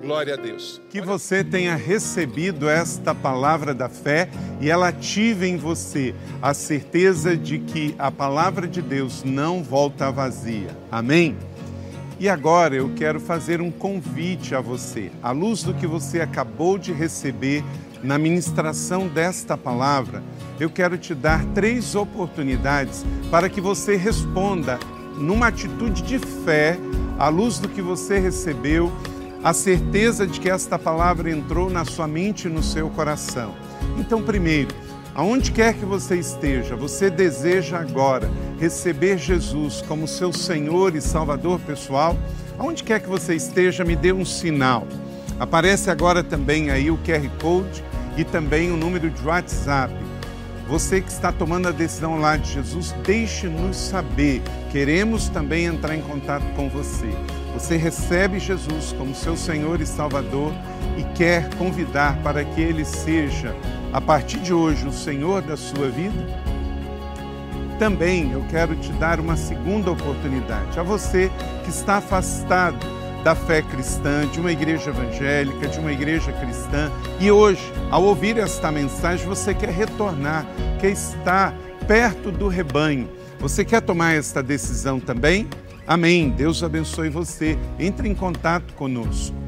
Glória 0.00 0.34
a 0.34 0.36
Deus. 0.36 0.80
Que 0.90 1.00
você 1.00 1.44
tenha 1.44 1.74
recebido 1.76 2.68
esta 2.68 3.14
palavra 3.14 3.72
da 3.72 3.88
fé 3.88 4.28
e 4.60 4.70
ela 4.70 4.88
ative 4.88 5.46
em 5.46 5.56
você 5.56 6.14
a 6.40 6.52
certeza 6.52 7.36
de 7.36 7.58
que 7.58 7.94
a 7.98 8.10
palavra 8.10 8.66
de 8.66 8.82
Deus 8.82 9.22
não 9.24 9.62
volta 9.62 10.10
vazia. 10.10 10.76
Amém? 10.90 11.36
E 12.18 12.28
agora 12.28 12.74
eu 12.76 12.92
quero 12.94 13.18
fazer 13.18 13.60
um 13.60 13.70
convite 13.70 14.54
a 14.54 14.60
você, 14.60 15.10
à 15.22 15.32
luz 15.32 15.62
do 15.62 15.74
que 15.74 15.86
você 15.86 16.20
acabou 16.20 16.78
de 16.78 16.92
receber 16.92 17.64
na 18.02 18.18
ministração 18.18 19.08
desta 19.08 19.56
palavra, 19.56 20.22
eu 20.58 20.68
quero 20.70 20.98
te 20.98 21.14
dar 21.14 21.44
três 21.46 21.94
oportunidades 21.94 23.04
para 23.30 23.48
que 23.48 23.60
você 23.60 23.96
responda 23.96 24.78
numa 25.16 25.48
atitude 25.48 26.02
de 26.02 26.18
fé, 26.18 26.78
à 27.18 27.28
luz 27.28 27.58
do 27.58 27.68
que 27.68 27.82
você 27.82 28.18
recebeu 28.18 28.92
a 29.42 29.52
certeza 29.52 30.26
de 30.26 30.38
que 30.38 30.48
esta 30.48 30.78
palavra 30.78 31.30
entrou 31.30 31.68
na 31.68 31.84
sua 31.84 32.06
mente 32.06 32.46
e 32.46 32.50
no 32.50 32.62
seu 32.62 32.88
coração. 32.90 33.54
Então, 33.98 34.22
primeiro, 34.22 34.74
aonde 35.14 35.50
quer 35.50 35.74
que 35.74 35.84
você 35.84 36.16
esteja, 36.16 36.76
você 36.76 37.10
deseja 37.10 37.78
agora 37.78 38.30
receber 38.60 39.18
Jesus 39.18 39.82
como 39.82 40.06
seu 40.06 40.32
Senhor 40.32 40.94
e 40.94 41.00
Salvador 41.00 41.58
pessoal? 41.60 42.16
Aonde 42.56 42.84
quer 42.84 43.00
que 43.00 43.08
você 43.08 43.34
esteja, 43.34 43.84
me 43.84 43.96
dê 43.96 44.12
um 44.12 44.24
sinal. 44.24 44.86
Aparece 45.40 45.90
agora 45.90 46.22
também 46.22 46.70
aí 46.70 46.88
o 46.90 46.98
QR 46.98 47.28
Code 47.40 47.82
e 48.16 48.22
também 48.22 48.70
o 48.70 48.76
número 48.76 49.10
de 49.10 49.26
WhatsApp. 49.26 49.92
Você 50.68 51.00
que 51.00 51.10
está 51.10 51.32
tomando 51.32 51.66
a 51.66 51.72
decisão 51.72 52.20
lá 52.20 52.36
de 52.36 52.52
Jesus, 52.52 52.94
deixe-nos 53.04 53.76
saber. 53.76 54.40
Queremos 54.70 55.28
também 55.28 55.64
entrar 55.64 55.96
em 55.96 56.00
contato 56.00 56.44
com 56.54 56.68
você. 56.68 57.10
Você 57.54 57.76
recebe 57.76 58.38
Jesus 58.38 58.94
como 58.96 59.14
seu 59.14 59.36
Senhor 59.36 59.80
e 59.80 59.86
Salvador 59.86 60.52
e 60.96 61.04
quer 61.14 61.48
convidar 61.56 62.16
para 62.22 62.44
que 62.44 62.60
Ele 62.60 62.84
seja, 62.84 63.54
a 63.92 64.00
partir 64.00 64.38
de 64.38 64.52
hoje, 64.52 64.86
o 64.86 64.92
Senhor 64.92 65.42
da 65.42 65.56
sua 65.56 65.88
vida? 65.88 66.42
Também 67.78 68.32
eu 68.32 68.44
quero 68.48 68.76
te 68.76 68.92
dar 68.92 69.20
uma 69.20 69.36
segunda 69.36 69.90
oportunidade 69.90 70.78
a 70.78 70.82
você 70.82 71.30
que 71.64 71.70
está 71.70 71.96
afastado 71.96 72.78
da 73.22 73.34
fé 73.34 73.62
cristã, 73.62 74.26
de 74.26 74.40
uma 74.40 74.50
igreja 74.50 74.90
evangélica, 74.90 75.68
de 75.68 75.78
uma 75.78 75.92
igreja 75.92 76.32
cristã, 76.32 76.90
e 77.20 77.30
hoje, 77.30 77.72
ao 77.90 78.02
ouvir 78.02 78.36
esta 78.38 78.72
mensagem, 78.72 79.26
você 79.26 79.54
quer 79.54 79.70
retornar, 79.70 80.44
quer 80.80 80.90
estar 80.90 81.54
perto 81.86 82.32
do 82.32 82.48
rebanho. 82.48 83.08
Você 83.38 83.64
quer 83.64 83.80
tomar 83.80 84.14
esta 84.14 84.42
decisão 84.42 84.98
também? 84.98 85.48
Amém. 85.86 86.30
Deus 86.30 86.62
abençoe 86.62 87.08
você. 87.08 87.58
Entre 87.78 88.08
em 88.08 88.14
contato 88.14 88.72
conosco. 88.74 89.42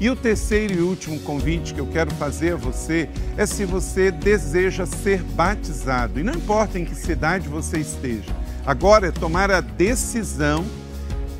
E 0.00 0.10
o 0.10 0.16
terceiro 0.16 0.74
e 0.74 0.80
último 0.80 1.18
convite 1.20 1.72
que 1.72 1.80
eu 1.80 1.86
quero 1.86 2.10
fazer 2.16 2.54
a 2.54 2.56
você 2.56 3.08
é 3.36 3.46
se 3.46 3.64
você 3.64 4.10
deseja 4.10 4.86
ser 4.86 5.22
batizado. 5.22 6.18
E 6.18 6.22
não 6.22 6.34
importa 6.34 6.78
em 6.78 6.84
que 6.84 6.94
cidade 6.94 7.48
você 7.48 7.78
esteja, 7.78 8.30
agora 8.66 9.06
é 9.08 9.12
tomar 9.12 9.50
a 9.50 9.60
decisão 9.60 10.64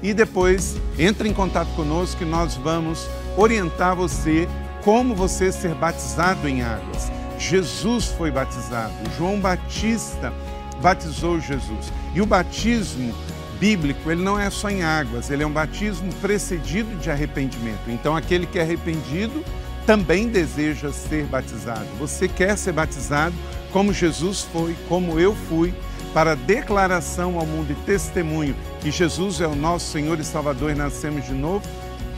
e 0.02 0.14
depois 0.14 0.76
entre 0.98 1.28
em 1.28 1.32
contato 1.32 1.68
conosco 1.74 2.18
que 2.18 2.24
nós 2.24 2.54
vamos 2.54 3.08
orientar 3.36 3.96
você 3.96 4.48
como 4.84 5.14
você 5.14 5.50
ser 5.50 5.74
batizado 5.74 6.48
em 6.48 6.62
águas. 6.62 7.10
Jesus 7.38 8.06
foi 8.06 8.30
batizado, 8.30 8.94
João 9.18 9.40
Batista 9.40 10.32
batizou 10.80 11.40
Jesus. 11.40 11.92
E 12.14 12.20
o 12.20 12.26
batismo 12.26 13.12
bíblico, 13.58 14.10
ele 14.10 14.22
não 14.22 14.38
é 14.38 14.50
só 14.50 14.68
em 14.68 14.82
águas, 14.82 15.30
ele 15.30 15.42
é 15.42 15.46
um 15.46 15.52
batismo 15.52 16.12
precedido 16.14 16.96
de 16.96 17.10
arrependimento. 17.10 17.88
Então, 17.88 18.16
aquele 18.16 18.46
que 18.46 18.58
é 18.58 18.62
arrependido 18.62 19.44
também 19.86 20.28
deseja 20.28 20.92
ser 20.92 21.24
batizado. 21.26 21.86
Você 21.98 22.26
quer 22.26 22.56
ser 22.56 22.72
batizado 22.72 23.34
como 23.72 23.92
Jesus 23.92 24.42
foi, 24.42 24.76
como 24.88 25.18
eu 25.18 25.34
fui, 25.48 25.74
para 26.12 26.36
declaração 26.36 27.38
ao 27.38 27.44
mundo 27.44 27.72
e 27.72 27.74
testemunho 27.86 28.54
que 28.80 28.90
Jesus 28.90 29.40
é 29.40 29.46
o 29.46 29.56
nosso 29.56 29.90
Senhor 29.90 30.18
e 30.20 30.24
Salvador 30.24 30.70
e 30.70 30.74
nascemos 30.74 31.26
de 31.26 31.32
novo? 31.32 31.66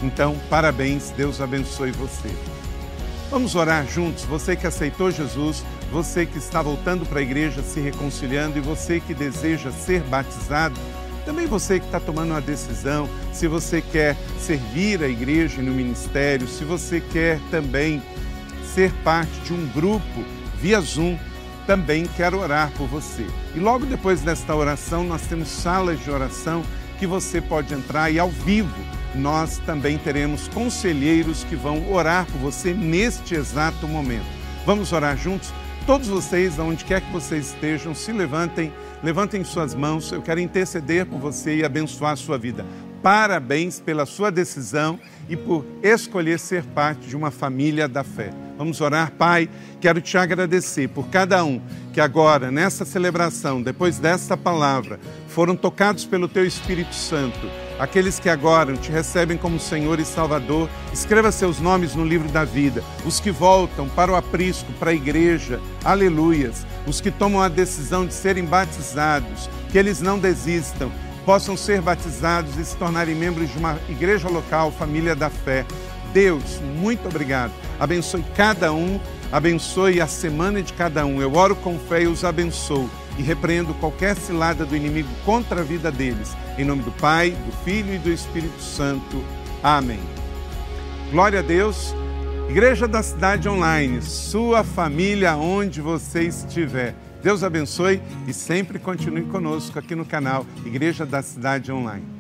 Então, 0.03 0.37
parabéns, 0.51 1.11
Deus 1.17 1.41
abençoe 1.41 1.91
você. 1.93 2.31
Vamos 3.31 3.55
orar 3.55 3.87
juntos, 3.89 4.25
você 4.25 4.55
que 4.55 4.67
aceitou 4.67 5.11
Jesus, 5.11 5.65
você 5.91 6.27
que 6.27 6.39
está 6.39 6.63
voltando 6.63 7.05
para 7.07 7.19
a 7.19 7.23
igreja, 7.23 7.63
se 7.63 7.81
reconciliando 7.81 8.59
e 8.59 8.61
você 8.61 9.01
que 9.01 9.15
deseja 9.15 9.73
ser 9.73 10.03
batizado. 10.03 10.79
Também 11.27 11.47
você 11.47 11.81
que 11.81 11.87
está 11.87 11.99
tomando 11.99 12.31
uma 12.31 12.41
decisão, 12.41 13.11
se 13.33 13.49
você 13.49 13.83
quer 13.83 14.17
servir 14.39 15.03
a 15.03 15.09
igreja 15.09 15.61
no 15.61 15.73
ministério, 15.73 16.47
se 16.47 16.65
você 16.65 17.01
quer 17.01 17.41
também 17.51 18.01
ser 18.73 18.93
parte 19.03 19.33
de 19.41 19.53
um 19.53 19.67
grupo 19.75 20.25
via 20.63 20.81
Zoom, 20.81 21.19
também 21.67 22.07
quero 22.17 22.39
orar 22.39 22.71
por 22.77 22.87
você. 22.87 23.27
E 23.57 23.59
logo 23.59 23.85
depois 23.85 24.21
desta 24.21 24.55
oração, 24.55 25.03
nós 25.03 25.23
temos 25.23 25.49
salas 25.49 25.99
de 25.99 26.09
oração 26.09 26.63
que 26.97 27.09
você 27.09 27.41
pode 27.41 27.75
entrar 27.75 28.09
e 28.09 28.21
ao 28.21 28.31
vivo 28.31 28.73
nós 29.15 29.59
também 29.59 29.99
teremos 29.99 30.47
conselheiros 30.49 31.43
que 31.45 31.57
vão 31.57 31.93
orar 31.93 32.25
por 32.27 32.39
você 32.39 32.73
neste 32.73 33.35
exato 33.35 33.89
momento. 33.89 34.27
Vamos 34.65 34.93
orar 34.93 35.17
juntos? 35.17 35.53
Todos 35.87 36.09
vocês, 36.09 36.59
aonde 36.59 36.85
quer 36.85 37.01
que 37.01 37.13
vocês 37.13 37.49
estejam, 37.49 37.95
se 37.95 38.13
levantem, 38.13 38.73
levantem 39.03 39.45
suas 39.45 39.75
mãos. 39.75 40.11
Eu 40.13 40.23
quero 40.23 40.41
interceder 40.41 41.07
por 41.07 41.19
você 41.19 41.57
e 41.57 41.65
abençoar 41.65 42.13
a 42.13 42.17
sua 42.17 42.39
vida. 42.39 42.65
Parabéns 43.03 43.79
pela 43.79 44.07
sua 44.07 44.31
decisão 44.31 44.99
e 45.29 45.37
por 45.37 45.65
escolher 45.83 46.39
ser 46.39 46.65
parte 46.65 47.07
de 47.07 47.17
uma 47.17 47.31
família 47.31 47.87
da 47.87 48.03
fé. 48.03 48.31
Vamos 48.59 48.81
orar, 48.81 49.13
Pai. 49.13 49.49
Quero 49.81 50.01
te 50.01 50.17
agradecer 50.17 50.89
por 50.89 51.09
cada 51.09 51.45
um 51.45 51.61
que 51.93 52.01
agora, 52.01 52.51
nessa 52.51 52.85
celebração, 52.85 53.63
depois 53.63 53.99
desta 53.99 54.37
palavra, 54.37 54.99
foram 55.29 55.55
tocados 55.55 56.05
pelo 56.05 56.29
Teu 56.29 56.45
Espírito 56.45 56.95
Santo 56.95 57.47
Aqueles 57.79 58.19
que 58.19 58.31
agora 58.31 58.75
te 58.75 58.91
recebem 58.91 59.37
como 59.37 59.61
Senhor 59.61 60.01
e 60.01 60.05
Salvador, 60.05 60.69
escreva 60.95 61.31
seus 61.31 61.61
nomes 61.61 61.95
no 61.95 62.07
livro 62.07 62.29
da 62.29 62.43
vida. 62.43 62.83
Os 63.05 63.21
que 63.21 63.31
voltam 63.31 63.87
para 63.87 64.11
o 64.11 64.17
aprisco, 64.17 64.73
para 64.75 64.93
a 64.93 64.95
igreja, 64.95 65.61
aleluias. 65.85 66.67
Os 66.87 67.01
que 67.01 67.11
tomam 67.11 67.43
a 67.43 67.49
decisão 67.49 68.07
de 68.07 68.15
serem 68.15 68.45
batizados, 68.45 69.51
que 69.71 69.79
eles 69.79 70.01
não 70.01 70.19
desistam, 70.19 70.91
possam 71.25 71.57
ser 71.57 71.83
batizados 71.83 72.57
e 72.57 72.65
se 72.65 72.77
tornarem 72.77 73.15
membros 73.15 73.51
de 73.51 73.59
uma 73.59 73.77
igreja 73.89 74.29
local, 74.29 74.71
família 74.71 75.17
da 75.17 75.29
fé. 75.29 75.67
Deus, 76.13 76.61
muito 76.79 77.09
obrigado. 77.09 77.53
Abençoe 77.81 78.25
cada 78.37 78.73
um, 78.73 79.01
abençoe 79.33 80.01
a 80.01 80.07
semana 80.07 80.63
de 80.63 80.73
cada 80.73 81.05
um. 81.05 81.21
Eu 81.21 81.35
oro 81.35 81.57
com 81.57 81.79
fé 81.79 82.03
e 82.03 82.07
os 82.07 82.25
abençoo 82.25 82.89
e 83.19 83.23
repreendo 83.23 83.75
qualquer 83.75 84.15
cilada 84.17 84.65
do 84.65 84.77
inimigo 84.77 85.09
contra 85.25 85.61
a 85.61 85.65
vida 85.65 85.91
deles. 85.91 86.37
Em 86.57 86.65
nome 86.65 86.83
do 86.83 86.93
Pai, 86.93 87.31
do 87.31 87.53
Filho 87.65 87.95
e 87.95 87.99
do 87.99 88.11
Espírito 88.11 88.63
Santo. 88.63 89.23
Amém. 89.63 90.01
Glória 91.11 91.41
a 91.41 91.43
Deus. 91.43 91.95
Igreja 92.49 92.87
da 92.89 93.03
Cidade 93.03 93.49
Online, 93.49 94.01
sua 94.01 94.65
família 94.65 95.37
onde 95.37 95.81
você 95.81 96.23
estiver. 96.23 96.95
Deus 97.23 97.43
abençoe 97.43 98.01
e 98.27 98.33
sempre 98.33 98.79
continue 98.79 99.25
conosco 99.25 99.79
aqui 99.79 99.95
no 99.95 100.07
canal 100.07 100.47
Igreja 100.65 101.05
da 101.05 101.21
Cidade 101.23 101.73
Online. 101.73 102.16